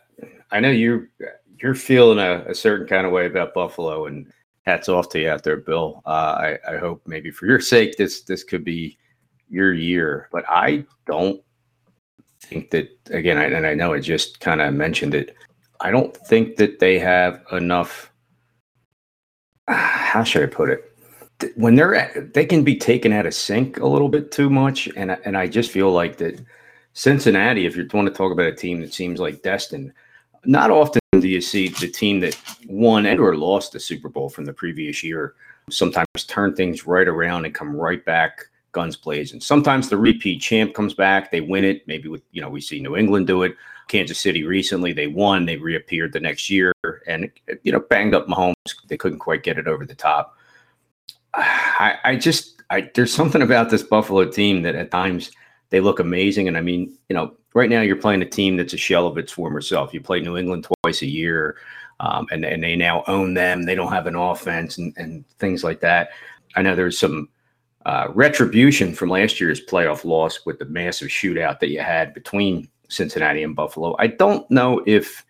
I 0.50 0.60
know 0.60 0.70
you 0.70 1.08
you're 1.60 1.74
feeling 1.74 2.18
a, 2.18 2.44
a, 2.50 2.54
certain 2.54 2.86
kind 2.86 3.04
of 3.04 3.12
way 3.12 3.26
about 3.26 3.54
Buffalo, 3.54 4.06
and 4.06 4.30
hats 4.68 4.88
off 4.88 5.08
to 5.08 5.18
you 5.18 5.30
out 5.30 5.44
there, 5.44 5.56
Bill. 5.56 6.02
Uh, 6.04 6.56
I 6.68 6.74
I 6.74 6.76
hope 6.76 7.02
maybe 7.06 7.30
for 7.30 7.46
your 7.46 7.60
sake 7.60 7.96
this 7.96 8.22
this 8.22 8.44
could 8.44 8.64
be 8.64 8.98
your 9.48 9.72
year, 9.72 10.28
but 10.30 10.44
I 10.48 10.84
don't 11.06 11.42
think 12.42 12.70
that 12.70 12.88
again. 13.10 13.38
I, 13.38 13.44
and 13.44 13.66
I 13.66 13.74
know 13.74 13.94
I 13.94 14.00
just 14.00 14.40
kind 14.40 14.60
of 14.60 14.74
mentioned 14.74 15.14
it. 15.14 15.34
I 15.80 15.90
don't 15.90 16.14
think 16.28 16.56
that 16.56 16.80
they 16.80 16.98
have 16.98 17.42
enough. 17.52 18.12
How 19.68 20.24
should 20.24 20.42
I 20.42 20.46
put 20.46 20.70
it? 20.70 20.84
When 21.56 21.74
they're 21.76 21.94
at, 21.94 22.34
they 22.34 22.44
can 22.44 22.64
be 22.64 22.76
taken 22.76 23.12
out 23.12 23.26
of 23.26 23.32
sync 23.34 23.78
a 23.78 23.86
little 23.86 24.08
bit 24.08 24.30
too 24.30 24.50
much, 24.50 24.88
and 24.96 25.12
and 25.24 25.36
I 25.36 25.46
just 25.46 25.70
feel 25.70 25.90
like 25.92 26.18
that 26.18 26.44
Cincinnati. 26.92 27.64
If 27.64 27.74
you 27.76 27.88
want 27.94 28.08
to 28.08 28.14
talk 28.14 28.32
about 28.32 28.52
a 28.52 28.54
team 28.54 28.80
that 28.80 28.92
seems 28.92 29.18
like 29.18 29.42
destined, 29.42 29.92
not 30.48 30.70
often 30.70 31.00
do 31.12 31.28
you 31.28 31.40
see 31.40 31.68
the 31.68 31.88
team 31.88 32.20
that 32.20 32.36
won 32.66 33.06
and 33.06 33.20
or 33.20 33.36
lost 33.36 33.72
the 33.72 33.80
Super 33.80 34.08
Bowl 34.08 34.28
from 34.28 34.44
the 34.44 34.52
previous 34.52 35.04
year 35.04 35.34
sometimes 35.70 36.06
turn 36.26 36.54
things 36.54 36.86
right 36.86 37.06
around 37.06 37.44
and 37.44 37.54
come 37.54 37.76
right 37.76 38.04
back 38.04 38.46
guns 38.72 38.96
blazing. 38.96 39.36
And 39.36 39.42
sometimes 39.42 39.88
the 39.88 39.96
repeat 39.96 40.40
champ 40.40 40.74
comes 40.74 40.94
back, 40.94 41.30
they 41.30 41.40
win 41.40 41.64
it. 41.64 41.86
Maybe 41.86 42.08
with 42.08 42.22
you 42.32 42.40
know 42.40 42.48
we 42.48 42.60
see 42.60 42.80
New 42.80 42.96
England 42.96 43.26
do 43.26 43.42
it. 43.42 43.56
Kansas 43.88 44.20
City 44.20 44.44
recently, 44.44 44.92
they 44.92 45.06
won, 45.06 45.46
they 45.46 45.56
reappeared 45.56 46.12
the 46.12 46.20
next 46.20 46.50
year, 46.50 46.72
and 47.06 47.30
you 47.62 47.72
know 47.72 47.80
banged 47.80 48.14
up 48.14 48.26
Mahomes. 48.26 48.54
They 48.86 48.96
couldn't 48.96 49.18
quite 49.18 49.42
get 49.42 49.58
it 49.58 49.66
over 49.66 49.84
the 49.84 49.94
top. 49.94 50.36
I, 51.34 51.96
I 52.04 52.16
just 52.16 52.62
I, 52.70 52.90
there's 52.94 53.12
something 53.12 53.42
about 53.42 53.70
this 53.70 53.82
Buffalo 53.82 54.30
team 54.30 54.62
that 54.62 54.74
at 54.74 54.90
times 54.90 55.30
they 55.70 55.80
look 55.80 56.00
amazing, 56.00 56.48
and 56.48 56.56
I 56.56 56.60
mean 56.60 56.96
you 57.08 57.14
know 57.14 57.34
right 57.54 57.70
now 57.70 57.80
you're 57.80 57.96
playing 57.96 58.22
a 58.22 58.28
team 58.28 58.56
that's 58.56 58.74
a 58.74 58.78
shell 58.78 59.06
of 59.06 59.18
its 59.18 59.32
former 59.32 59.60
self. 59.60 59.94
You 59.94 60.00
play 60.00 60.20
New 60.20 60.36
England 60.36 60.66
twice 60.82 61.02
a 61.02 61.06
year. 61.06 61.56
Um, 62.00 62.28
and, 62.30 62.44
and 62.44 62.62
they 62.62 62.76
now 62.76 63.02
own 63.08 63.34
them. 63.34 63.64
They 63.64 63.74
don't 63.74 63.90
have 63.90 64.06
an 64.06 64.14
offense 64.14 64.78
and, 64.78 64.94
and 64.96 65.28
things 65.40 65.64
like 65.64 65.80
that. 65.80 66.10
I 66.54 66.62
know 66.62 66.76
there's 66.76 66.96
some 66.96 67.28
uh, 67.86 68.08
retribution 68.14 68.94
from 68.94 69.08
last 69.08 69.40
year's 69.40 69.64
playoff 69.64 70.04
loss 70.04 70.44
with 70.46 70.58
the 70.58 70.66
massive 70.66 71.08
shootout 71.08 71.58
that 71.58 71.70
you 71.70 71.80
had 71.80 72.14
between 72.14 72.68
Cincinnati 72.88 73.42
and 73.42 73.56
Buffalo. 73.56 73.96
I 73.98 74.08
don't 74.08 74.48
know 74.50 74.82
if 74.86 75.24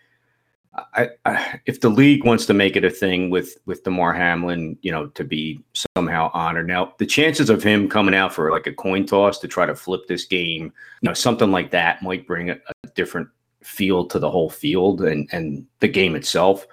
I, 1.24 1.60
if 1.66 1.80
the 1.80 1.88
league 1.88 2.24
wants 2.24 2.46
to 2.46 2.54
make 2.54 2.76
it 2.76 2.84
a 2.84 2.90
thing 2.90 3.30
with 3.30 3.56
with 3.66 3.82
Damar 3.84 4.12
Hamlin, 4.12 4.78
you 4.82 4.92
know, 4.92 5.06
to 5.08 5.24
be 5.24 5.62
somehow 5.96 6.30
honored. 6.34 6.68
Now, 6.68 6.94
the 6.98 7.06
chances 7.06 7.50
of 7.50 7.62
him 7.62 7.88
coming 7.88 8.14
out 8.14 8.32
for 8.32 8.50
like 8.50 8.66
a 8.66 8.72
coin 8.72 9.06
toss 9.06 9.38
to 9.40 9.48
try 9.48 9.66
to 9.66 9.74
flip 9.74 10.06
this 10.06 10.24
game, 10.24 10.72
you 11.02 11.08
know, 11.08 11.14
something 11.14 11.50
like 11.50 11.70
that 11.70 12.02
might 12.02 12.26
bring 12.26 12.50
a, 12.50 12.54
a 12.54 12.88
different 12.94 13.28
feel 13.62 14.06
to 14.06 14.18
the 14.18 14.30
whole 14.30 14.50
field 14.50 15.02
and 15.02 15.28
and 15.32 15.66
the 15.80 15.88
game 15.88 16.14
itself. 16.14 16.66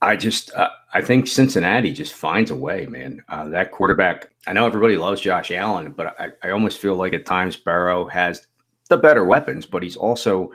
I 0.00 0.16
just 0.16 0.52
uh, 0.54 0.70
I 0.92 1.02
think 1.02 1.26
Cincinnati 1.26 1.92
just 1.92 2.12
finds 2.12 2.50
a 2.50 2.56
way, 2.56 2.86
man. 2.86 3.22
Uh, 3.28 3.48
that 3.48 3.72
quarterback. 3.72 4.30
I 4.46 4.52
know 4.52 4.66
everybody 4.66 4.96
loves 4.96 5.20
Josh 5.20 5.50
Allen, 5.50 5.92
but 5.92 6.18
I, 6.20 6.28
I 6.42 6.50
almost 6.50 6.78
feel 6.78 6.96
like 6.96 7.12
at 7.12 7.26
times 7.26 7.56
Burrow 7.56 8.06
has 8.06 8.46
the 8.88 8.96
better 8.96 9.24
weapons, 9.24 9.66
but 9.66 9.82
he's 9.82 9.96
also 9.96 10.52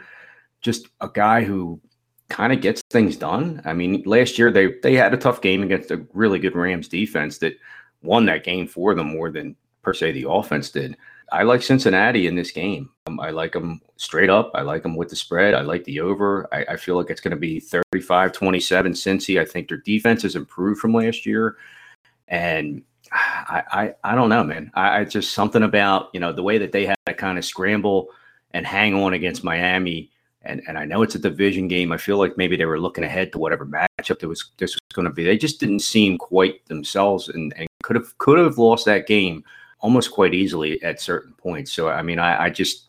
just 0.62 0.88
a 1.02 1.10
guy 1.14 1.44
who 1.44 1.80
kind 2.30 2.54
of 2.54 2.62
gets 2.62 2.82
things 2.90 3.16
done. 3.16 3.62
I 3.66 3.74
mean, 3.74 4.04
last 4.06 4.38
year 4.38 4.52
they 4.52 4.74
they 4.84 4.96
had 4.96 5.14
a 5.14 5.18
tough 5.18 5.42
game 5.42 5.64
against 5.64 5.92
a 5.92 6.06
really 6.14 6.40
good 6.40 6.56
Rams 6.56 6.88
defense 6.88 7.38
that 7.40 7.58
won 8.02 8.26
that 8.26 8.44
game 8.44 8.68
for 8.68 8.96
them 8.96 9.08
more 9.08 9.32
than 9.32 9.56
per 9.82 9.94
se 9.94 10.14
the 10.14 10.30
offense 10.30 10.70
did. 10.70 10.96
I 11.32 11.44
like 11.44 11.62
Cincinnati 11.62 12.28
in 12.28 12.36
this 12.36 12.52
game. 12.52 12.90
Um, 13.08 13.20
I 13.20 13.30
like 13.30 13.54
them 13.54 13.82
straight 13.98 14.30
up. 14.30 14.52
I 14.56 14.62
like 14.62 14.84
them 14.84 14.96
with 14.96 15.10
the 15.10 15.16
spread. 15.16 15.54
I 15.54 15.62
like 15.62 15.84
the 15.84 16.00
over. 16.00 16.48
I, 16.52 16.74
I 16.74 16.76
feel 16.76 16.96
like 16.96 17.10
it's 17.10 17.22
going 17.22 17.32
to 17.32 17.38
be 17.38 17.60
35 17.60 18.32
27 18.32 18.94
Cincy. 18.94 19.40
I 19.40 19.46
think 19.46 19.68
their 19.68 19.78
defense 19.78 20.24
has 20.24 20.36
improved 20.36 20.80
from 20.80 20.94
last 20.94 21.26
year. 21.26 21.58
And 22.28 22.84
I, 23.12 23.64
I, 23.72 24.12
I 24.12 24.16
don't 24.16 24.30
know, 24.30 24.44
man. 24.44 24.72
I, 24.74 25.00
I 25.00 25.04
just 25.04 25.34
something 25.34 25.64
about, 25.64 26.10
you 26.14 26.20
know, 26.20 26.34
the 26.34 26.44
way 26.44 26.58
that 26.58 26.72
they 26.72 26.86
had 26.86 26.98
to 27.06 27.14
kind 27.14 27.38
of 27.38 27.46
scramble 27.46 28.10
and 28.52 28.66
hang 28.66 28.94
on 28.96 29.14
against 29.14 29.44
Miami. 29.44 30.12
And, 30.44 30.62
and 30.68 30.78
I 30.78 30.86
know 30.86 31.02
it's 31.02 31.16
a 31.16 31.20
division 31.20 31.68
game. 31.68 31.92
I 31.92 31.98
feel 31.98 32.18
like 32.18 32.38
maybe 32.38 32.56
they 32.56 32.66
were 32.66 32.80
looking 32.80 33.04
ahead 33.04 33.32
to 33.34 33.40
whatever 33.40 33.66
matchup 33.66 34.20
there 34.20 34.30
was 34.30 34.52
this 34.58 34.76
was 34.76 34.80
going 34.94 35.08
to 35.08 35.14
be. 35.14 35.26
They 35.26 35.38
just 35.38 35.60
didn't 35.60 35.80
seem 35.80 36.18
quite 36.18 36.66
themselves 36.68 37.28
and, 37.30 37.54
and 37.58 37.68
could 37.84 37.96
have 37.96 38.18
could 38.20 38.38
have 38.38 38.58
lost 38.58 38.86
that 38.86 39.08
game 39.08 39.44
almost 39.82 40.12
quite 40.12 40.34
easily 40.34 40.82
at 40.84 41.02
certain 41.02 41.34
points. 41.34 41.72
So 41.72 41.90
I 41.90 42.02
mean, 42.02 42.20
I, 42.20 42.46
I 42.46 42.50
just 42.50 42.88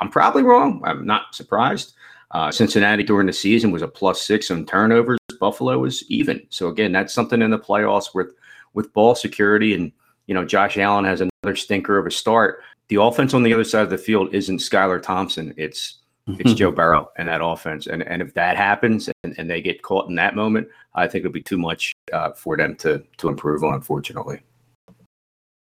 I'm 0.00 0.10
probably 0.10 0.42
wrong. 0.42 0.82
I'm 0.84 1.06
not 1.06 1.34
surprised. 1.34 1.94
Uh, 2.30 2.50
Cincinnati 2.50 3.02
during 3.02 3.26
the 3.26 3.32
season 3.32 3.70
was 3.70 3.82
a 3.82 3.88
plus 3.88 4.22
six 4.22 4.50
on 4.50 4.66
turnovers. 4.66 5.18
Buffalo 5.40 5.78
was 5.78 6.04
even. 6.10 6.44
So 6.50 6.68
again, 6.68 6.92
that's 6.92 7.14
something 7.14 7.42
in 7.42 7.50
the 7.50 7.58
playoffs 7.58 8.14
with 8.14 8.34
with 8.74 8.92
ball 8.92 9.14
security 9.14 9.74
and 9.74 9.92
you 10.26 10.34
know 10.34 10.44
Josh 10.44 10.76
Allen 10.78 11.04
has 11.04 11.20
another 11.20 11.56
stinker 11.56 11.98
of 11.98 12.06
a 12.06 12.10
start. 12.10 12.60
The 12.88 13.00
offense 13.00 13.32
on 13.32 13.42
the 13.42 13.54
other 13.54 13.64
side 13.64 13.82
of 13.82 13.90
the 13.90 13.98
field 13.98 14.34
isn't 14.34 14.58
Skylar 14.58 15.02
Thompson. 15.02 15.54
It's 15.56 16.00
it's 16.26 16.54
Joe 16.54 16.70
Burrow 16.70 17.10
and 17.16 17.28
that 17.28 17.40
offense. 17.42 17.86
And 17.86 18.02
and 18.02 18.22
if 18.22 18.34
that 18.34 18.56
happens 18.56 19.10
and, 19.22 19.34
and 19.38 19.50
they 19.50 19.60
get 19.60 19.82
caught 19.82 20.08
in 20.08 20.14
that 20.16 20.34
moment, 20.34 20.68
I 20.94 21.06
think 21.06 21.24
it'll 21.24 21.32
be 21.32 21.42
too 21.42 21.58
much 21.58 21.94
uh, 22.12 22.32
for 22.32 22.56
them 22.56 22.76
to 22.76 23.02
to 23.18 23.28
improve 23.28 23.62
on. 23.64 23.74
Unfortunately. 23.74 24.40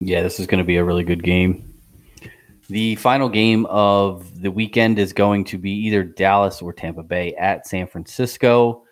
Yeah, 0.00 0.22
this 0.22 0.38
is 0.38 0.46
going 0.46 0.59
to 0.59 0.64
be 0.64 0.76
a 0.76 0.84
really 0.84 1.05
good 1.05 1.22
game. 1.22 1.70
The 2.68 2.96
final 2.96 3.28
game 3.28 3.66
of 3.66 4.40
the 4.40 4.50
weekend 4.50 4.98
is 4.98 5.12
going 5.12 5.44
to 5.46 5.59
be 5.59 5.70
either 5.70 6.02
Dallas 6.02 6.62
or 6.62 6.72
Tampa 6.72 7.02
Bay 7.02 7.34
at 7.34 7.66
San 7.66 7.86
Francisco. 7.86 8.84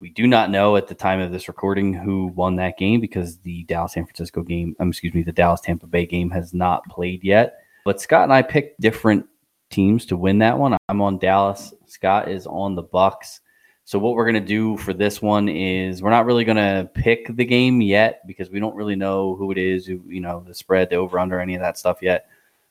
We 0.00 0.10
do 0.10 0.26
not 0.26 0.50
know 0.50 0.76
at 0.76 0.86
the 0.86 0.94
time 0.94 1.20
of 1.20 1.32
this 1.32 1.48
recording 1.48 1.94
who 1.94 2.26
won 2.26 2.56
that 2.56 2.76
game 2.76 3.00
because 3.00 3.38
the 3.38 3.64
Dallas 3.64 3.94
San 3.94 4.04
Francisco 4.04 4.42
game, 4.42 4.76
um, 4.80 4.90
excuse 4.90 5.14
me, 5.14 5.22
the 5.22 5.32
Dallas 5.32 5.62
Tampa 5.62 5.86
Bay 5.86 6.04
game 6.04 6.30
has 6.30 6.52
not 6.52 6.84
played 6.88 7.24
yet. 7.24 7.56
But 7.86 8.00
Scott 8.00 8.24
and 8.24 8.32
I 8.32 8.42
picked 8.42 8.80
different 8.80 9.26
teams 9.70 10.06
to 10.06 10.16
win 10.16 10.38
that 10.38 10.58
one. 10.58 10.76
I'm 10.88 11.02
on 11.02 11.18
Dallas. 11.18 11.74
Scott 11.86 12.28
is 12.28 12.46
on 12.46 12.74
the 12.74 12.82
Bucs. 12.82 13.40
So 13.86 13.98
what 13.98 14.14
we're 14.14 14.24
going 14.24 14.42
to 14.42 14.48
do 14.48 14.78
for 14.78 14.94
this 14.94 15.20
one 15.20 15.48
is 15.48 16.02
we're 16.02 16.10
not 16.10 16.24
really 16.24 16.44
going 16.44 16.56
to 16.56 16.88
pick 16.94 17.36
the 17.36 17.44
game 17.44 17.82
yet 17.82 18.26
because 18.26 18.48
we 18.48 18.58
don't 18.58 18.74
really 18.74 18.96
know 18.96 19.36
who 19.36 19.50
it 19.52 19.58
is, 19.58 19.84
who, 19.84 20.00
you 20.06 20.20
know, 20.20 20.42
the 20.46 20.54
spread, 20.54 20.88
the 20.88 20.96
over 20.96 21.18
under, 21.18 21.38
any 21.38 21.54
of 21.54 21.60
that 21.60 21.76
stuff 21.76 21.98
yet. 22.00 22.26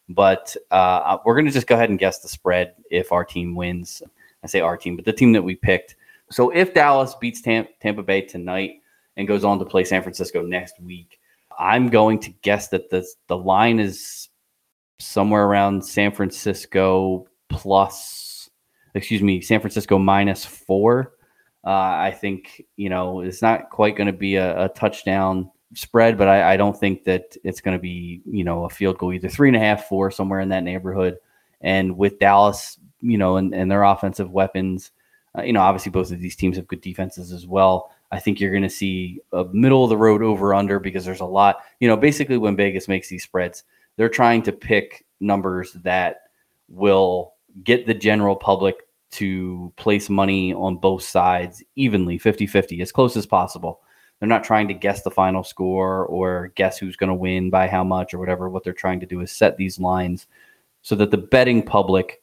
But 0.10 0.56
uh, 0.72 1.18
we're 1.24 1.36
going 1.36 1.46
to 1.46 1.52
just 1.52 1.68
go 1.68 1.76
ahead 1.76 1.90
and 1.90 2.00
guess 2.00 2.20
the 2.20 2.28
spread 2.28 2.74
if 2.90 3.12
our 3.12 3.24
team 3.24 3.56
wins. 3.56 4.02
I 4.44 4.48
say 4.48 4.60
our 4.60 4.76
team, 4.76 4.96
but 4.96 5.06
the 5.06 5.14
team 5.14 5.34
that 5.34 5.44
we 5.44 5.56
picked. 5.56 5.96
So 6.32 6.50
if 6.50 6.74
Dallas 6.74 7.16
beats 7.16 7.42
Tam- 7.42 7.68
Tampa 7.80 8.02
Bay 8.02 8.22
tonight 8.22 8.82
and 9.16 9.28
goes 9.28 9.44
on 9.44 9.60
to 9.60 9.66
play 9.66 9.84
San 9.84 10.02
Francisco 10.02 10.42
next 10.42 10.80
week, 10.82 11.20
I'm 11.58 11.90
going 11.90 12.20
to 12.22 12.32
guess 12.42 12.70
that 12.70 12.90
the 12.90 13.08
the 13.28 13.38
line 13.38 13.80
is 13.80 14.30
somewhere 15.00 15.46
around 15.46 15.86
San 15.86 16.12
Francisco 16.12 17.28
plus 17.50 18.24
excuse 18.96 19.22
me, 19.22 19.42
San 19.42 19.60
Francisco 19.60 19.98
minus 19.98 20.46
four. 20.46 21.14
Uh, 21.66 21.70
I 21.70 22.12
think 22.20 22.64
you 22.76 22.90
know 22.90 23.22
it's 23.22 23.42
not 23.42 23.70
quite 23.70 23.96
going 23.96 24.08
to 24.08 24.14
be 24.14 24.36
a, 24.36 24.66
a, 24.66 24.70
touchdown 24.70 25.50
spread, 25.74 26.18
but 26.18 26.28
I, 26.28 26.54
I 26.54 26.58
don't 26.58 26.78
think 26.78 27.06
that 27.06 27.36
it's 27.44 27.62
going 27.62 27.78
to 27.78 27.82
be 27.82 28.22
you 28.26 28.44
know 28.44 28.66
a 28.66 28.70
field 28.70 28.98
goal 28.98 29.14
either 29.14 29.30
three 29.30 29.50
and 29.50 29.56
a 29.56 29.60
half, 29.60 29.88
four 29.88 30.12
somewhere 30.12 30.42
in 30.42 30.50
that 30.50 30.64
neighborhood. 30.64 31.18
And 31.62 31.98
with 31.98 32.20
Dallas, 32.20 32.78
you 33.00 33.18
know, 33.18 33.38
and, 33.38 33.54
and 33.56 33.72
their 33.72 33.84
offensive 33.84 34.32
weapons, 34.32 34.92
uh, 35.38 35.44
you 35.44 35.54
know, 35.54 35.62
obviously 35.62 35.92
both 35.92 36.12
of 36.12 36.20
these 36.20 36.36
teams 36.36 36.58
have 36.58 36.68
good 36.68 36.82
defenses 36.82 37.32
as 37.32 37.48
well. 37.48 37.92
I 38.12 38.20
think 38.20 38.40
you're 38.40 38.52
going 38.52 38.64
to 38.64 38.70
see 38.70 39.22
a 39.32 39.46
middle 39.46 39.86
of 39.86 39.90
the 39.90 39.98
road 39.98 40.22
over 40.22 40.54
under 40.54 40.80
because 40.80 41.06
there's 41.06 41.22
a 41.22 41.26
lot, 41.26 41.60
you 41.80 41.88
know, 41.88 41.98
basically 41.98 42.38
when 42.38 42.58
Vegas 42.58 42.90
makes 42.90 43.08
these 43.08 43.24
spreads, 43.24 43.64
they're 43.96 44.10
trying 44.10 44.42
to 44.44 44.52
pick 44.52 45.06
numbers 45.20 45.74
that 45.84 46.22
will 46.70 47.34
get 47.64 47.86
the 47.86 47.94
general 47.94 48.36
public 48.36 48.76
to 49.12 49.72
place 49.76 50.10
money 50.10 50.54
on 50.54 50.78
both 50.78 51.04
sides 51.04 51.64
evenly, 51.76 52.18
50 52.18 52.48
50, 52.48 52.82
as 52.82 52.92
close 52.92 53.16
as 53.16 53.26
possible. 53.26 53.82
They're 54.20 54.30
not 54.30 54.44
trying 54.44 54.68
to 54.70 54.74
guess 54.74 55.04
the 55.04 55.12
final 55.12 55.44
score 55.44 56.06
or 56.06 56.52
guess 56.56 56.78
who's 56.78 56.96
going 56.96 57.10
to 57.10 57.14
win 57.14 57.50
by 57.50 57.68
how 57.68 57.84
much 57.84 58.14
or 58.14 58.20
whatever. 58.20 58.50
What 58.50 58.64
they're 58.64 58.74
trying 58.74 59.00
to 59.02 59.06
do 59.06 59.20
is 59.22 59.32
set 59.32 59.58
these 59.58 59.80
lines 59.80 60.28
so 60.82 60.96
that 60.96 61.12
the 61.12 61.18
betting 61.18 61.62
public 61.62 62.22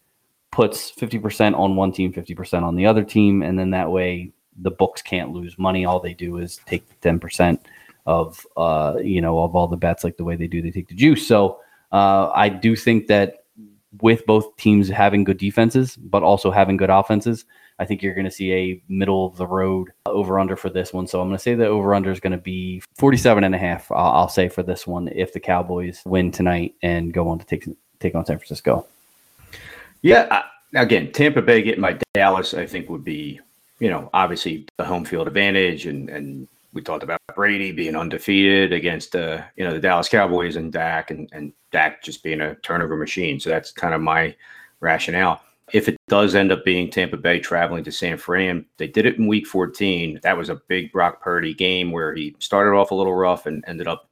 puts 0.51 0.91
50% 0.91 1.57
on 1.57 1.77
one 1.77 1.93
team, 1.93 2.13
50% 2.13 2.63
on 2.63 2.75
the 2.75 2.87
other 2.87 3.05
team. 3.05 3.43
And 3.43 3.59
then 3.59 3.71
that 3.71 3.91
way 3.91 4.33
the 4.61 4.71
books 4.71 5.03
can't 5.03 5.33
lose 5.33 5.59
money. 5.59 5.85
All 5.85 6.01
they 6.01 6.15
do 6.15 6.39
is 6.39 6.61
take 6.67 6.85
10% 7.01 7.59
of, 8.07 8.47
uh, 8.57 8.95
you 9.03 9.21
know, 9.21 9.41
of 9.41 9.55
all 9.55 9.69
the 9.69 9.77
bets, 9.77 10.05
like 10.05 10.17
the 10.17 10.25
way 10.25 10.37
they 10.37 10.47
do, 10.47 10.63
they 10.63 10.71
take 10.71 10.89
the 10.89 10.95
juice. 10.95 11.27
So 11.27 11.61
uh, 11.93 12.31
I 12.35 12.49
do 12.49 12.77
think 12.77 13.07
that 13.09 13.45
with 14.01 14.25
both 14.27 14.57
teams 14.57 14.89
having 14.89 15.25
good 15.25 15.39
defenses, 15.39 15.97
but 15.97 16.23
also 16.23 16.51
having 16.51 16.77
good 16.77 16.91
offenses, 16.91 17.45
I 17.81 17.87
think 17.87 18.03
you're 18.03 18.15
going 18.15 18.27
to 18.27 18.31
see 18.31 18.53
a 18.53 18.83
middle 18.89 19.27
of 19.27 19.37
the 19.37 19.47
road 19.47 19.89
over 20.05 20.39
under 20.39 20.55
for 20.55 20.69
this 20.69 20.93
one. 20.93 21.07
So 21.07 21.21
I'm 21.21 21.29
going 21.29 21.39
to 21.39 21.43
say 21.43 21.55
the 21.55 21.67
over 21.67 21.95
under 21.95 22.11
is 22.11 22.21
going 22.21 22.33
to 22.33 22.39
be 22.39 22.83
47 22.99 23.43
and 23.43 23.55
a 23.55 23.59
half. 23.59 23.91
I'll, 23.91 24.29
say 24.29 24.49
for 24.51 24.63
this 24.63 24.87
one 24.87 25.09
if 25.09 25.33
the 25.33 25.41
Cowboys 25.41 26.03
win 26.05 26.31
tonight 26.31 26.75
and 26.83 27.13
go 27.13 27.29
on 27.29 27.39
to 27.39 27.47
take 27.47 27.67
take 27.99 28.15
on 28.15 28.27
San 28.27 28.39
Francisco. 28.39 28.87
Yeah, 30.03 30.43
again, 30.75 31.11
Tampa 31.13 31.43
Bay 31.43 31.63
getting 31.63 31.81
by 31.81 31.99
Dallas, 32.15 32.55
I 32.55 32.67
think 32.67 32.89
would 32.91 33.05
be, 33.05 33.41
you 33.79 33.89
know, 33.89 34.11
obviously 34.13 34.67
the 34.77 34.85
home 34.85 35.07
field 35.07 35.27
advantage 35.27 35.87
and 35.87 36.11
and 36.11 36.49
we 36.73 36.83
talked 36.83 37.03
about 37.03 37.21
Brady 37.35 37.73
being 37.73 37.97
undefeated 37.97 38.73
against 38.73 39.17
uh, 39.17 39.43
you 39.57 39.65
know 39.65 39.73
the 39.73 39.81
Dallas 39.81 40.09
Cowboys 40.09 40.57
and 40.57 40.73
Dak 40.73 41.11
and, 41.11 41.29
and 41.33 41.53
Dak 41.73 42.03
just 42.03 42.23
being 42.23 42.41
a 42.41 42.55
turnover 42.57 42.97
machine. 42.97 43.41
So 43.41 43.51
that's 43.51 43.73
kind 43.73 43.95
of 43.95 44.01
my 44.01 44.35
rationale. 44.81 45.43
If 45.73 45.89
it 45.89 45.97
does 46.09 46.35
end 46.35 46.51
up 46.51 46.65
being 46.65 46.91
Tampa 46.91 47.17
Bay 47.17 47.39
traveling 47.39 47.85
to 47.85 47.93
San 47.93 48.19
Fran, 48.19 48.67
they 48.77 48.89
did 48.89 49.07
it 49.07 49.19
in 49.19 49.29
Week 49.29 49.47
14. 49.47 50.19
That 50.23 50.37
was 50.37 50.49
a 50.49 50.61
big 50.67 50.91
Brock 50.91 51.23
Purdy 51.23 51.55
game 51.55 51.93
where 51.93 52.13
he 52.13 52.35
started 52.41 52.77
off 52.77 52.91
a 52.91 52.95
little 52.95 53.15
rough 53.15 53.47
and 53.47 53.63
ended 53.69 53.87
up 53.87 54.11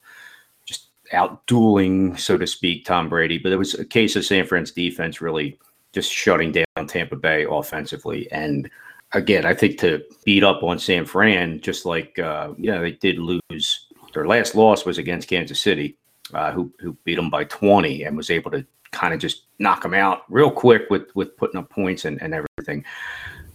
just 0.66 0.90
out 1.12 1.44
dueling, 1.46 2.16
so 2.16 2.38
to 2.38 2.46
speak, 2.46 2.84
Tom 2.84 3.08
Brady. 3.08 3.38
But 3.38 3.50
it 3.50 3.56
was 3.56 3.74
a 3.74 3.84
case 3.84 4.14
of 4.14 4.24
San 4.24 4.46
Fran's 4.46 4.70
defense 4.70 5.20
really 5.20 5.58
just 5.92 6.12
shutting 6.12 6.52
down 6.52 6.86
Tampa 6.86 7.16
Bay 7.16 7.44
offensively 7.48 8.30
and 8.30 8.70
again, 9.12 9.46
I 9.46 9.54
think 9.54 9.78
to 9.80 10.02
beat 10.24 10.44
up 10.44 10.62
on 10.62 10.78
San 10.78 11.04
Fran, 11.04 11.60
just 11.60 11.86
like 11.86 12.18
uh, 12.18 12.52
yeah, 12.58 12.78
they 12.78 12.92
did 12.92 13.18
lose. 13.18 13.86
Their 14.14 14.26
last 14.26 14.54
loss 14.54 14.84
was 14.84 14.98
against 14.98 15.28
Kansas 15.28 15.60
City, 15.60 15.96
uh, 16.34 16.52
who 16.52 16.72
who 16.80 16.96
beat 17.04 17.16
them 17.16 17.30
by 17.30 17.44
20 17.44 18.04
and 18.04 18.16
was 18.16 18.30
able 18.30 18.50
to 18.52 18.64
kind 18.90 19.12
of 19.12 19.20
just 19.20 19.42
knock 19.58 19.82
them 19.82 19.94
out 19.94 20.22
real 20.28 20.50
quick 20.50 20.82
with 20.90 21.14
with 21.14 21.36
putting 21.36 21.58
up 21.58 21.70
points 21.70 22.04
and, 22.04 22.20
and 22.22 22.34
everything. 22.34 22.84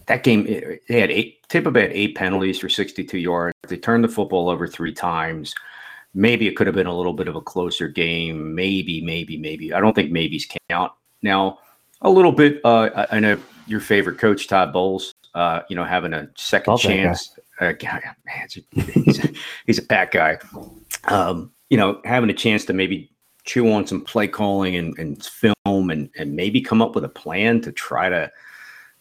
That 0.06 0.22
game, 0.22 0.44
they 0.44 1.00
had 1.00 1.10
eight. 1.10 1.48
Tampa 1.48 1.70
Bay 1.70 1.82
had 1.82 1.92
eight 1.92 2.14
penalties 2.14 2.58
for 2.58 2.68
62 2.68 3.16
yards. 3.16 3.54
They 3.68 3.78
turned 3.78 4.04
the 4.04 4.08
football 4.08 4.50
over 4.50 4.66
three 4.66 4.92
times. 4.92 5.54
Maybe 6.12 6.46
it 6.46 6.56
could 6.56 6.66
have 6.66 6.76
been 6.76 6.86
a 6.86 6.96
little 6.96 7.14
bit 7.14 7.26
of 7.26 7.36
a 7.36 7.40
closer 7.40 7.88
game. 7.88 8.54
Maybe, 8.54 9.00
maybe, 9.00 9.38
maybe. 9.38 9.72
I 9.72 9.80
don't 9.80 9.94
think 9.94 10.12
maybes 10.12 10.46
count. 10.68 10.92
Now, 11.22 11.58
a 12.02 12.10
little 12.10 12.32
bit. 12.32 12.60
Uh, 12.64 13.06
I 13.10 13.18
know 13.18 13.38
your 13.66 13.80
favorite 13.80 14.18
coach, 14.18 14.46
Todd 14.46 14.74
Bowles 14.74 15.14
uh, 15.34 15.60
you 15.68 15.76
know, 15.76 15.84
having 15.84 16.12
a 16.12 16.28
2nd 16.36 16.78
chance. 16.78 17.38
Uh, 17.60 17.72
man, 18.24 18.48
he's 19.04 19.24
a, 19.24 19.28
he's 19.66 19.78
a 19.78 20.06
guy. 20.10 20.38
Um, 21.04 21.52
you 21.70 21.76
know, 21.76 22.00
having 22.04 22.30
a 22.30 22.34
chance 22.34 22.64
to 22.66 22.72
maybe 22.72 23.10
chew 23.44 23.70
on 23.72 23.86
some 23.86 24.00
play 24.00 24.26
calling 24.26 24.74
and, 24.76 24.98
and 24.98 25.24
film 25.24 25.54
and, 25.90 26.10
and 26.16 26.34
maybe 26.34 26.60
come 26.60 26.80
up 26.80 26.94
with 26.94 27.04
a 27.04 27.08
plan 27.08 27.60
to 27.60 27.72
try 27.72 28.08
to 28.08 28.30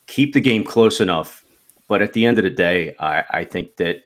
keep 0.08 0.34
the 0.34 0.42
game 0.42 0.64
close 0.64 1.00
enough. 1.00 1.46
But 1.88 2.02
at 2.02 2.14
the 2.14 2.26
end 2.26 2.38
of 2.38 2.44
the 2.44 2.50
day, 2.50 2.96
I, 3.00 3.24
I 3.30 3.46
think 3.46 3.78
that 3.78 4.04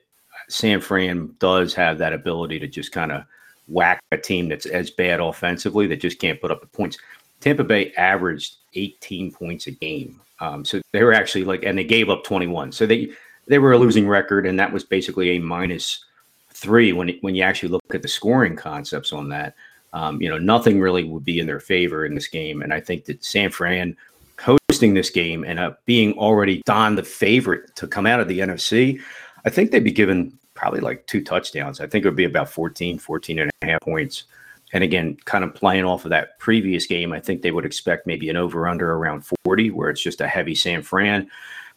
San 0.48 0.80
Fran 0.80 1.34
does 1.38 1.74
have 1.74 1.98
that 1.98 2.12
ability 2.12 2.58
to 2.60 2.66
just 2.66 2.92
kind 2.92 3.12
of 3.12 3.24
whack 3.66 4.00
a 4.12 4.16
team 4.16 4.48
that's 4.48 4.66
as 4.66 4.90
bad 4.90 5.20
offensively 5.20 5.86
that 5.86 6.00
just 6.00 6.18
can't 6.18 6.40
put 6.40 6.50
up 6.50 6.60
the 6.60 6.66
points. 6.66 6.98
Tampa 7.40 7.64
Bay 7.64 7.92
averaged 7.94 8.56
18 8.74 9.32
points 9.32 9.66
a 9.66 9.70
game 9.70 10.20
um, 10.40 10.64
so 10.64 10.80
they 10.92 11.02
were 11.02 11.12
actually 11.12 11.44
like, 11.44 11.64
and 11.64 11.76
they 11.76 11.84
gave 11.84 12.10
up 12.10 12.24
21. 12.24 12.72
So 12.72 12.86
they 12.86 13.10
they 13.46 13.58
were 13.58 13.72
a 13.72 13.78
losing 13.78 14.06
record, 14.06 14.46
and 14.46 14.58
that 14.58 14.72
was 14.72 14.84
basically 14.84 15.30
a 15.30 15.38
minus 15.38 16.04
three 16.50 16.92
when 16.92 17.10
when 17.20 17.34
you 17.34 17.42
actually 17.42 17.70
look 17.70 17.94
at 17.94 18.02
the 18.02 18.08
scoring 18.08 18.56
concepts 18.56 19.12
on 19.12 19.28
that. 19.30 19.54
Um, 19.92 20.20
you 20.20 20.28
know, 20.28 20.38
nothing 20.38 20.80
really 20.80 21.04
would 21.04 21.24
be 21.24 21.40
in 21.40 21.46
their 21.46 21.60
favor 21.60 22.04
in 22.04 22.14
this 22.14 22.28
game, 22.28 22.62
and 22.62 22.72
I 22.72 22.80
think 22.80 23.06
that 23.06 23.24
San 23.24 23.50
Fran 23.50 23.96
hosting 24.38 24.94
this 24.94 25.10
game 25.10 25.44
and 25.44 25.58
uh, 25.58 25.72
being 25.86 26.12
already 26.12 26.62
Don 26.66 26.94
the 26.94 27.02
favorite 27.02 27.74
to 27.76 27.88
come 27.88 28.06
out 28.06 28.20
of 28.20 28.28
the 28.28 28.38
NFC, 28.38 29.00
I 29.44 29.50
think 29.50 29.70
they'd 29.70 29.82
be 29.82 29.90
given 29.90 30.38
probably 30.54 30.80
like 30.80 31.06
two 31.06 31.24
touchdowns. 31.24 31.80
I 31.80 31.86
think 31.86 32.04
it 32.04 32.08
would 32.08 32.16
be 32.16 32.24
about 32.24 32.50
14, 32.50 32.98
14 32.98 33.38
and 33.38 33.50
a 33.62 33.66
half 33.66 33.80
points. 33.80 34.24
And 34.72 34.84
again, 34.84 35.16
kind 35.24 35.44
of 35.44 35.54
playing 35.54 35.84
off 35.84 36.04
of 36.04 36.10
that 36.10 36.38
previous 36.38 36.86
game, 36.86 37.12
I 37.12 37.20
think 37.20 37.42
they 37.42 37.50
would 37.50 37.64
expect 37.64 38.06
maybe 38.06 38.28
an 38.28 38.36
over 38.36 38.68
under 38.68 38.92
around 38.92 39.24
40, 39.44 39.70
where 39.70 39.90
it's 39.90 40.02
just 40.02 40.20
a 40.20 40.28
heavy 40.28 40.54
San 40.54 40.82
Fran. 40.82 41.30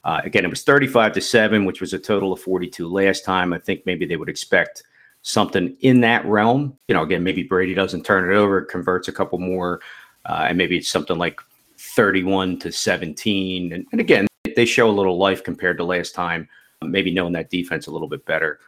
Uh, 0.04 0.22
again, 0.24 0.44
it 0.44 0.50
was 0.50 0.64
35 0.64 1.14
to 1.14 1.22
7, 1.22 1.66
which 1.66 1.80
was 1.80 1.94
a 1.94 2.00
total 2.00 2.34
of 2.34 2.42
42 2.42 2.88
last 2.88 3.24
time. 3.24 3.54
I 3.54 3.60
think 3.60 3.86
maybe 3.86 4.06
they 4.06 4.18
would 4.18 4.30
expect 4.30 4.84
something 5.22 5.76
in 5.82 6.02
that 6.02 6.26
realm. 6.26 6.78
You 6.88 6.96
know, 6.96 7.04
again, 7.04 7.24
maybe 7.24 7.44
Brady 7.44 7.74
doesn't 7.74 8.04
turn 8.04 8.30
it 8.30 8.36
over, 8.36 8.62
converts 8.62 9.08
a 9.08 9.12
couple 9.12 9.40
more, 9.40 9.80
uh, 10.26 10.48
and 10.50 10.58
maybe 10.58 10.78
it's 10.78 10.90
something 10.90 11.18
like 11.18 11.40
31 11.78 12.60
to 12.60 12.72
17. 12.72 13.74
And, 13.74 13.86
and 13.92 14.02
again, 14.02 14.28
they 14.56 14.66
show 14.66 14.90
a 14.90 14.92
little 14.92 15.18
life 15.18 15.44
compared 15.44 15.78
to 15.78 15.84
last 15.84 16.16
time, 16.16 16.50
maybe 16.84 17.12
knowing 17.12 17.34
that 17.34 17.50
defense 17.50 17.88
a 17.88 17.92
little 17.92 18.08
bit 18.08 18.26
better. 18.26 18.60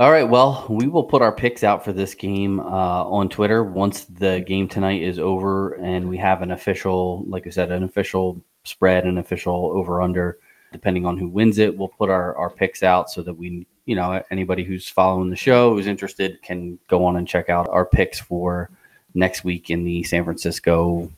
All 0.00 0.10
right. 0.10 0.26
Well, 0.26 0.64
we 0.70 0.88
will 0.88 1.04
put 1.04 1.20
our 1.20 1.30
picks 1.30 1.62
out 1.62 1.84
for 1.84 1.92
this 1.92 2.14
game 2.14 2.58
uh, 2.58 3.04
on 3.04 3.28
Twitter 3.28 3.62
once 3.62 4.04
the 4.04 4.42
game 4.46 4.66
tonight 4.66 5.02
is 5.02 5.18
over 5.18 5.74
and 5.74 6.08
we 6.08 6.16
have 6.16 6.40
an 6.40 6.52
official, 6.52 7.22
like 7.28 7.46
I 7.46 7.50
said, 7.50 7.70
an 7.70 7.82
official 7.82 8.42
spread, 8.64 9.04
an 9.04 9.18
official 9.18 9.70
over 9.74 10.00
under. 10.00 10.38
Depending 10.72 11.04
on 11.04 11.18
who 11.18 11.28
wins 11.28 11.58
it, 11.58 11.76
we'll 11.76 11.88
put 11.88 12.08
our, 12.08 12.34
our 12.36 12.48
picks 12.48 12.82
out 12.82 13.10
so 13.10 13.20
that 13.20 13.34
we, 13.34 13.66
you 13.84 13.94
know, 13.94 14.22
anybody 14.30 14.64
who's 14.64 14.88
following 14.88 15.28
the 15.28 15.36
show 15.36 15.74
who's 15.74 15.86
interested 15.86 16.40
can 16.40 16.78
go 16.88 17.04
on 17.04 17.16
and 17.16 17.28
check 17.28 17.50
out 17.50 17.68
our 17.68 17.84
picks 17.84 18.18
for 18.18 18.70
next 19.12 19.44
week 19.44 19.68
in 19.68 19.84
the 19.84 20.02
San 20.04 20.24
Francisco, 20.24 21.12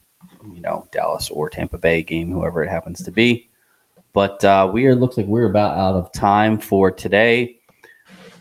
you 0.52 0.60
know, 0.60 0.88
Dallas 0.90 1.30
or 1.30 1.48
Tampa 1.48 1.78
Bay 1.78 2.02
game, 2.02 2.32
whoever 2.32 2.64
it 2.64 2.68
happens 2.68 3.00
to 3.04 3.12
be. 3.12 3.48
But 4.12 4.44
uh, 4.44 4.68
we 4.72 4.86
are 4.86 4.96
looks 4.96 5.16
like 5.16 5.26
we're 5.26 5.48
about 5.48 5.78
out 5.78 5.94
of 5.94 6.10
time 6.10 6.58
for 6.58 6.90
today. 6.90 7.60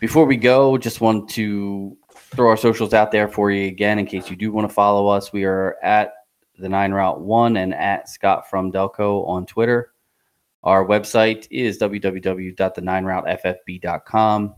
Before 0.02 0.26
we 0.26 0.36
go, 0.36 0.76
just 0.76 1.00
want 1.00 1.30
to 1.30 1.96
throw 2.12 2.48
our 2.48 2.56
socials 2.56 2.92
out 2.92 3.12
there 3.12 3.28
for 3.28 3.52
you 3.52 3.68
again 3.68 4.00
in 4.00 4.06
case 4.06 4.28
you 4.28 4.34
do 4.34 4.50
want 4.50 4.68
to 4.68 4.74
follow 4.74 5.06
us. 5.06 5.32
We 5.32 5.44
are 5.44 5.76
at 5.80 6.14
the 6.58 6.68
Nine 6.68 6.90
Route 6.90 7.20
One 7.20 7.56
and 7.56 7.72
at 7.72 8.08
Scott 8.08 8.50
from 8.50 8.72
Delco 8.72 9.24
on 9.28 9.46
Twitter. 9.46 9.92
Our 10.64 10.84
website 10.84 11.46
is 11.52 11.78
www.the9routeffb.com. 11.78 14.54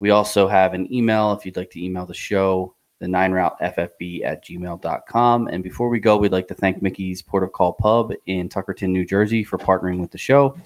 We 0.00 0.10
also 0.10 0.48
have 0.48 0.74
an 0.74 0.92
email 0.92 1.32
if 1.34 1.46
you'd 1.46 1.56
like 1.56 1.70
to 1.70 1.80
email 1.80 2.06
the 2.06 2.12
show, 2.12 2.74
the 2.98 3.06
nine 3.06 3.30
route 3.30 3.56
ffb 3.60 4.24
at 4.24 4.44
gmail.com. 4.44 5.46
And 5.46 5.62
before 5.62 5.88
we 5.88 6.00
go, 6.00 6.16
we'd 6.16 6.32
like 6.32 6.48
to 6.48 6.54
thank 6.54 6.82
Mickey's 6.82 7.22
Port 7.22 7.44
of 7.44 7.52
Call 7.52 7.74
Pub 7.74 8.12
in 8.26 8.48
Tuckerton, 8.48 8.88
New 8.88 9.06
Jersey 9.06 9.44
for 9.44 9.56
partnering 9.56 10.00
with 10.00 10.10
the 10.10 10.18
show. 10.18 10.58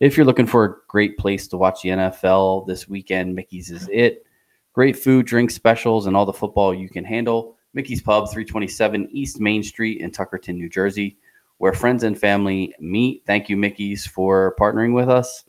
If 0.00 0.16
you're 0.16 0.26
looking 0.26 0.46
for 0.46 0.64
a 0.64 0.74
great 0.88 1.18
place 1.18 1.46
to 1.48 1.58
watch 1.58 1.82
the 1.82 1.90
NFL 1.90 2.66
this 2.66 2.88
weekend, 2.88 3.34
Mickey's 3.34 3.70
is 3.70 3.86
it. 3.92 4.24
Great 4.72 4.98
food, 4.98 5.26
drink 5.26 5.50
specials, 5.50 6.06
and 6.06 6.16
all 6.16 6.24
the 6.24 6.32
football 6.32 6.74
you 6.74 6.88
can 6.88 7.04
handle. 7.04 7.58
Mickey's 7.74 8.00
Pub, 8.00 8.30
327 8.30 9.08
East 9.12 9.40
Main 9.40 9.62
Street 9.62 10.00
in 10.00 10.10
Tuckerton, 10.10 10.54
New 10.54 10.70
Jersey, 10.70 11.18
where 11.58 11.74
friends 11.74 12.02
and 12.02 12.18
family 12.18 12.74
meet. 12.80 13.22
Thank 13.26 13.50
you, 13.50 13.58
Mickey's, 13.58 14.06
for 14.06 14.56
partnering 14.58 14.94
with 14.94 15.10
us. 15.10 15.44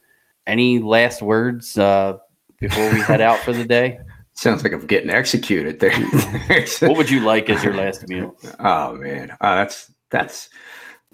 Any 0.46 0.80
last 0.80 1.22
words 1.22 1.78
uh, 1.78 2.18
before 2.60 2.92
we 2.92 3.00
head 3.00 3.22
out 3.22 3.40
for 3.40 3.54
the 3.54 3.66
day? 3.66 4.00
Sounds 4.34 4.64
like 4.64 4.74
I'm 4.74 4.86
getting 4.86 5.10
executed 5.10 5.80
there. 5.80 5.98
what 6.80 6.98
would 6.98 7.10
you 7.10 7.22
like 7.22 7.50
as 7.50 7.64
your 7.64 7.74
last 7.74 8.08
meal? 8.08 8.36
Oh 8.60 8.96
man, 8.96 9.32
uh, 9.40 9.56
that's 9.56 9.92
that's 10.10 10.50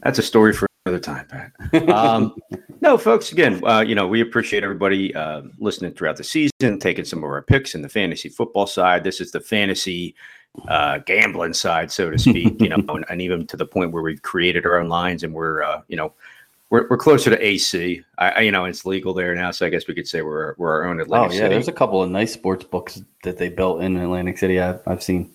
that's 0.02 0.20
a 0.20 0.22
story 0.22 0.54
for 0.54 0.68
another 0.86 1.00
time, 1.00 1.28
Pat. 1.28 1.90
Um, 1.90 2.36
No, 2.82 2.98
folks. 2.98 3.32
Again, 3.32 3.62
uh, 3.66 3.82
you 3.82 3.96
know, 3.96 4.08
we 4.08 4.22
appreciate 4.22 4.64
everybody 4.64 5.14
uh, 5.16 5.44
listening 5.60 5.94
throughout 5.94 6.18
the 6.18 6.24
season, 6.24 6.80
taking 6.80 7.06
some 7.06 7.20
of 7.20 7.26
our 7.26 7.42
picks 7.42 7.76
in 7.76 7.82
the 7.82 7.90
fantasy 7.90 8.30
football 8.30 8.68
side. 8.68 9.04
This 9.04 9.20
is 9.22 9.32
the 9.32 9.40
fantasy 9.40 10.16
uh, 10.68 11.00
gambling 11.00 11.54
side, 11.54 11.92
so 11.92 12.10
to 12.10 12.18
speak. 12.18 12.60
you 12.62 12.70
know, 12.70 12.78
and, 12.90 13.06
and, 13.10 13.22
even 13.22 13.48
to 13.48 13.58
the 13.58 13.66
point 13.66 13.92
where 13.92 14.04
we've 14.04 14.22
created 14.22 14.66
our 14.66 14.80
own 14.80 14.90
lines, 14.90 15.24
and 15.24 15.34
we're, 15.34 15.64
uh, 15.64 15.82
you 15.88 15.98
know, 15.98 16.14
we're, 16.70 16.88
we're 16.90 16.98
closer 16.98 17.30
to 17.30 17.46
AC. 17.46 18.04
I, 18.18 18.30
I, 18.30 18.40
you 18.42 18.52
know, 18.52 18.66
it's 18.66 18.86
legal 18.86 19.14
there 19.14 19.34
now, 19.36 19.52
so 19.52 19.66
I 19.66 19.70
guess 19.70 19.88
we 19.88 19.94
could 19.94 20.08
say 20.08 20.22
we're 20.22 20.56
we're 20.58 20.72
our 20.72 20.90
own 20.90 21.00
Atlantic 21.00 21.32
oh, 21.32 21.34
yeah, 21.34 21.40
City. 21.42 21.54
there's 21.56 21.68
a 21.68 21.74
couple 21.74 22.04
of 22.04 22.10
nice 22.10 22.34
sports 22.34 22.66
books 22.66 23.02
that 23.24 23.38
they 23.38 23.50
built 23.50 23.82
in 23.82 23.98
Atlantic 23.98 24.38
City. 24.38 24.60
I've, 24.60 24.82
I've 24.86 25.04
seen. 25.04 25.32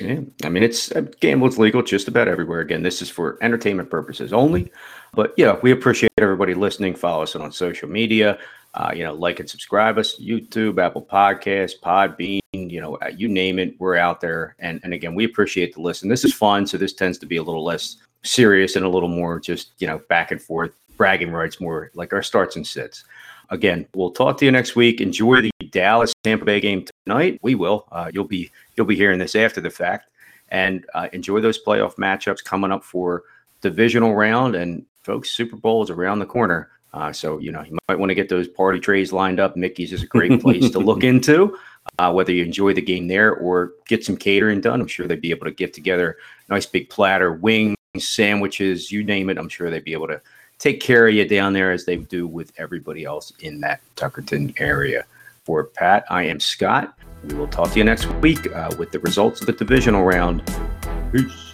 Yeah, 0.00 0.20
I 0.44 0.48
mean, 0.48 0.62
it's 0.62 0.92
uh, 0.92 1.02
gambling's 1.20 1.58
legal 1.58 1.82
just 1.82 2.08
about 2.08 2.28
everywhere. 2.28 2.60
Again, 2.60 2.82
this 2.82 3.00
is 3.00 3.08
for 3.08 3.38
entertainment 3.40 3.90
purposes 3.90 4.32
only. 4.32 4.70
But 5.14 5.32
yeah, 5.36 5.56
we 5.62 5.72
appreciate 5.72 6.10
everybody 6.18 6.54
listening. 6.54 6.94
Follow 6.94 7.22
us 7.22 7.34
on 7.34 7.50
social 7.52 7.88
media. 7.88 8.38
Uh, 8.74 8.92
you 8.94 9.02
know, 9.02 9.14
like 9.14 9.40
and 9.40 9.48
subscribe 9.48 9.96
us, 9.96 10.20
YouTube, 10.20 10.78
Apple 10.78 11.00
Podcasts, 11.00 11.80
Podbean, 11.82 12.40
you 12.52 12.78
know, 12.78 12.96
uh, 12.96 13.08
you 13.08 13.26
name 13.26 13.58
it, 13.58 13.74
we're 13.78 13.96
out 13.96 14.20
there. 14.20 14.54
And 14.58 14.80
and 14.84 14.92
again, 14.92 15.14
we 15.14 15.24
appreciate 15.24 15.74
the 15.74 15.80
listen. 15.80 16.10
This 16.10 16.24
is 16.24 16.34
fun, 16.34 16.66
so 16.66 16.76
this 16.76 16.92
tends 16.92 17.16
to 17.18 17.26
be 17.26 17.36
a 17.36 17.42
little 17.42 17.64
less 17.64 17.96
serious 18.22 18.76
and 18.76 18.84
a 18.84 18.88
little 18.88 19.08
more 19.08 19.40
just 19.40 19.72
you 19.78 19.86
know 19.86 20.00
back 20.10 20.30
and 20.30 20.42
forth 20.42 20.72
bragging 20.98 21.30
rights, 21.30 21.60
more 21.60 21.90
like 21.94 22.12
our 22.12 22.22
starts 22.22 22.56
and 22.56 22.66
sits. 22.66 23.04
Again, 23.50 23.86
we'll 23.94 24.10
talk 24.10 24.38
to 24.38 24.44
you 24.44 24.50
next 24.50 24.76
week. 24.76 25.00
Enjoy 25.00 25.40
the 25.40 25.50
Dallas 25.70 26.12
Tampa 26.24 26.44
Bay 26.44 26.60
game 26.60 26.84
tonight. 27.04 27.38
We 27.42 27.54
will. 27.54 27.86
Uh, 27.92 28.10
you'll 28.12 28.24
be 28.24 28.50
you'll 28.76 28.86
be 28.86 28.96
hearing 28.96 29.18
this 29.18 29.34
after 29.34 29.60
the 29.60 29.70
fact, 29.70 30.10
and 30.48 30.84
uh, 30.94 31.08
enjoy 31.12 31.40
those 31.40 31.62
playoff 31.62 31.96
matchups 31.96 32.42
coming 32.42 32.72
up 32.72 32.82
for 32.84 33.24
divisional 33.60 34.14
round. 34.14 34.56
And 34.56 34.84
folks, 35.02 35.30
Super 35.30 35.56
Bowl 35.56 35.82
is 35.82 35.90
around 35.90 36.18
the 36.18 36.26
corner. 36.26 36.70
Uh, 36.92 37.12
so 37.12 37.38
you 37.38 37.52
know 37.52 37.62
you 37.62 37.78
might 37.88 37.98
want 37.98 38.10
to 38.10 38.14
get 38.14 38.28
those 38.28 38.48
party 38.48 38.80
trays 38.80 39.12
lined 39.12 39.38
up. 39.38 39.56
Mickey's 39.56 39.92
is 39.92 40.02
a 40.02 40.06
great 40.06 40.40
place 40.42 40.70
to 40.70 40.78
look 40.78 41.04
into. 41.04 41.56
Uh, 41.98 42.12
whether 42.12 42.32
you 42.32 42.44
enjoy 42.44 42.72
the 42.74 42.82
game 42.82 43.06
there 43.06 43.34
or 43.34 43.72
get 43.86 44.04
some 44.04 44.16
catering 44.16 44.60
done, 44.60 44.80
I'm 44.80 44.88
sure 44.88 45.06
they'd 45.06 45.20
be 45.20 45.30
able 45.30 45.46
to 45.46 45.52
get 45.52 45.72
together 45.72 46.16
nice 46.48 46.66
big 46.66 46.90
platter, 46.90 47.32
wings, 47.32 47.76
sandwiches, 47.98 48.90
you 48.90 49.04
name 49.04 49.30
it. 49.30 49.38
I'm 49.38 49.48
sure 49.48 49.70
they'd 49.70 49.84
be 49.84 49.92
able 49.92 50.08
to 50.08 50.20
take 50.58 50.80
care 50.80 51.06
of 51.08 51.14
you 51.14 51.26
down 51.26 51.52
there 51.52 51.72
as 51.72 51.84
they 51.84 51.96
do 51.96 52.26
with 52.26 52.52
everybody 52.58 53.04
else 53.04 53.32
in 53.40 53.60
that 53.60 53.80
Tuckerton 53.96 54.58
area. 54.60 55.04
For 55.44 55.64
Pat, 55.64 56.04
I 56.10 56.24
am 56.24 56.40
Scott. 56.40 56.98
We 57.24 57.34
will 57.34 57.48
talk 57.48 57.70
to 57.72 57.78
you 57.78 57.84
next 57.84 58.06
week 58.16 58.52
uh, 58.52 58.70
with 58.78 58.90
the 58.90 59.00
results 59.00 59.40
of 59.40 59.46
the 59.46 59.52
divisional 59.52 60.04
round. 60.04 60.42
Peace. 61.12 61.45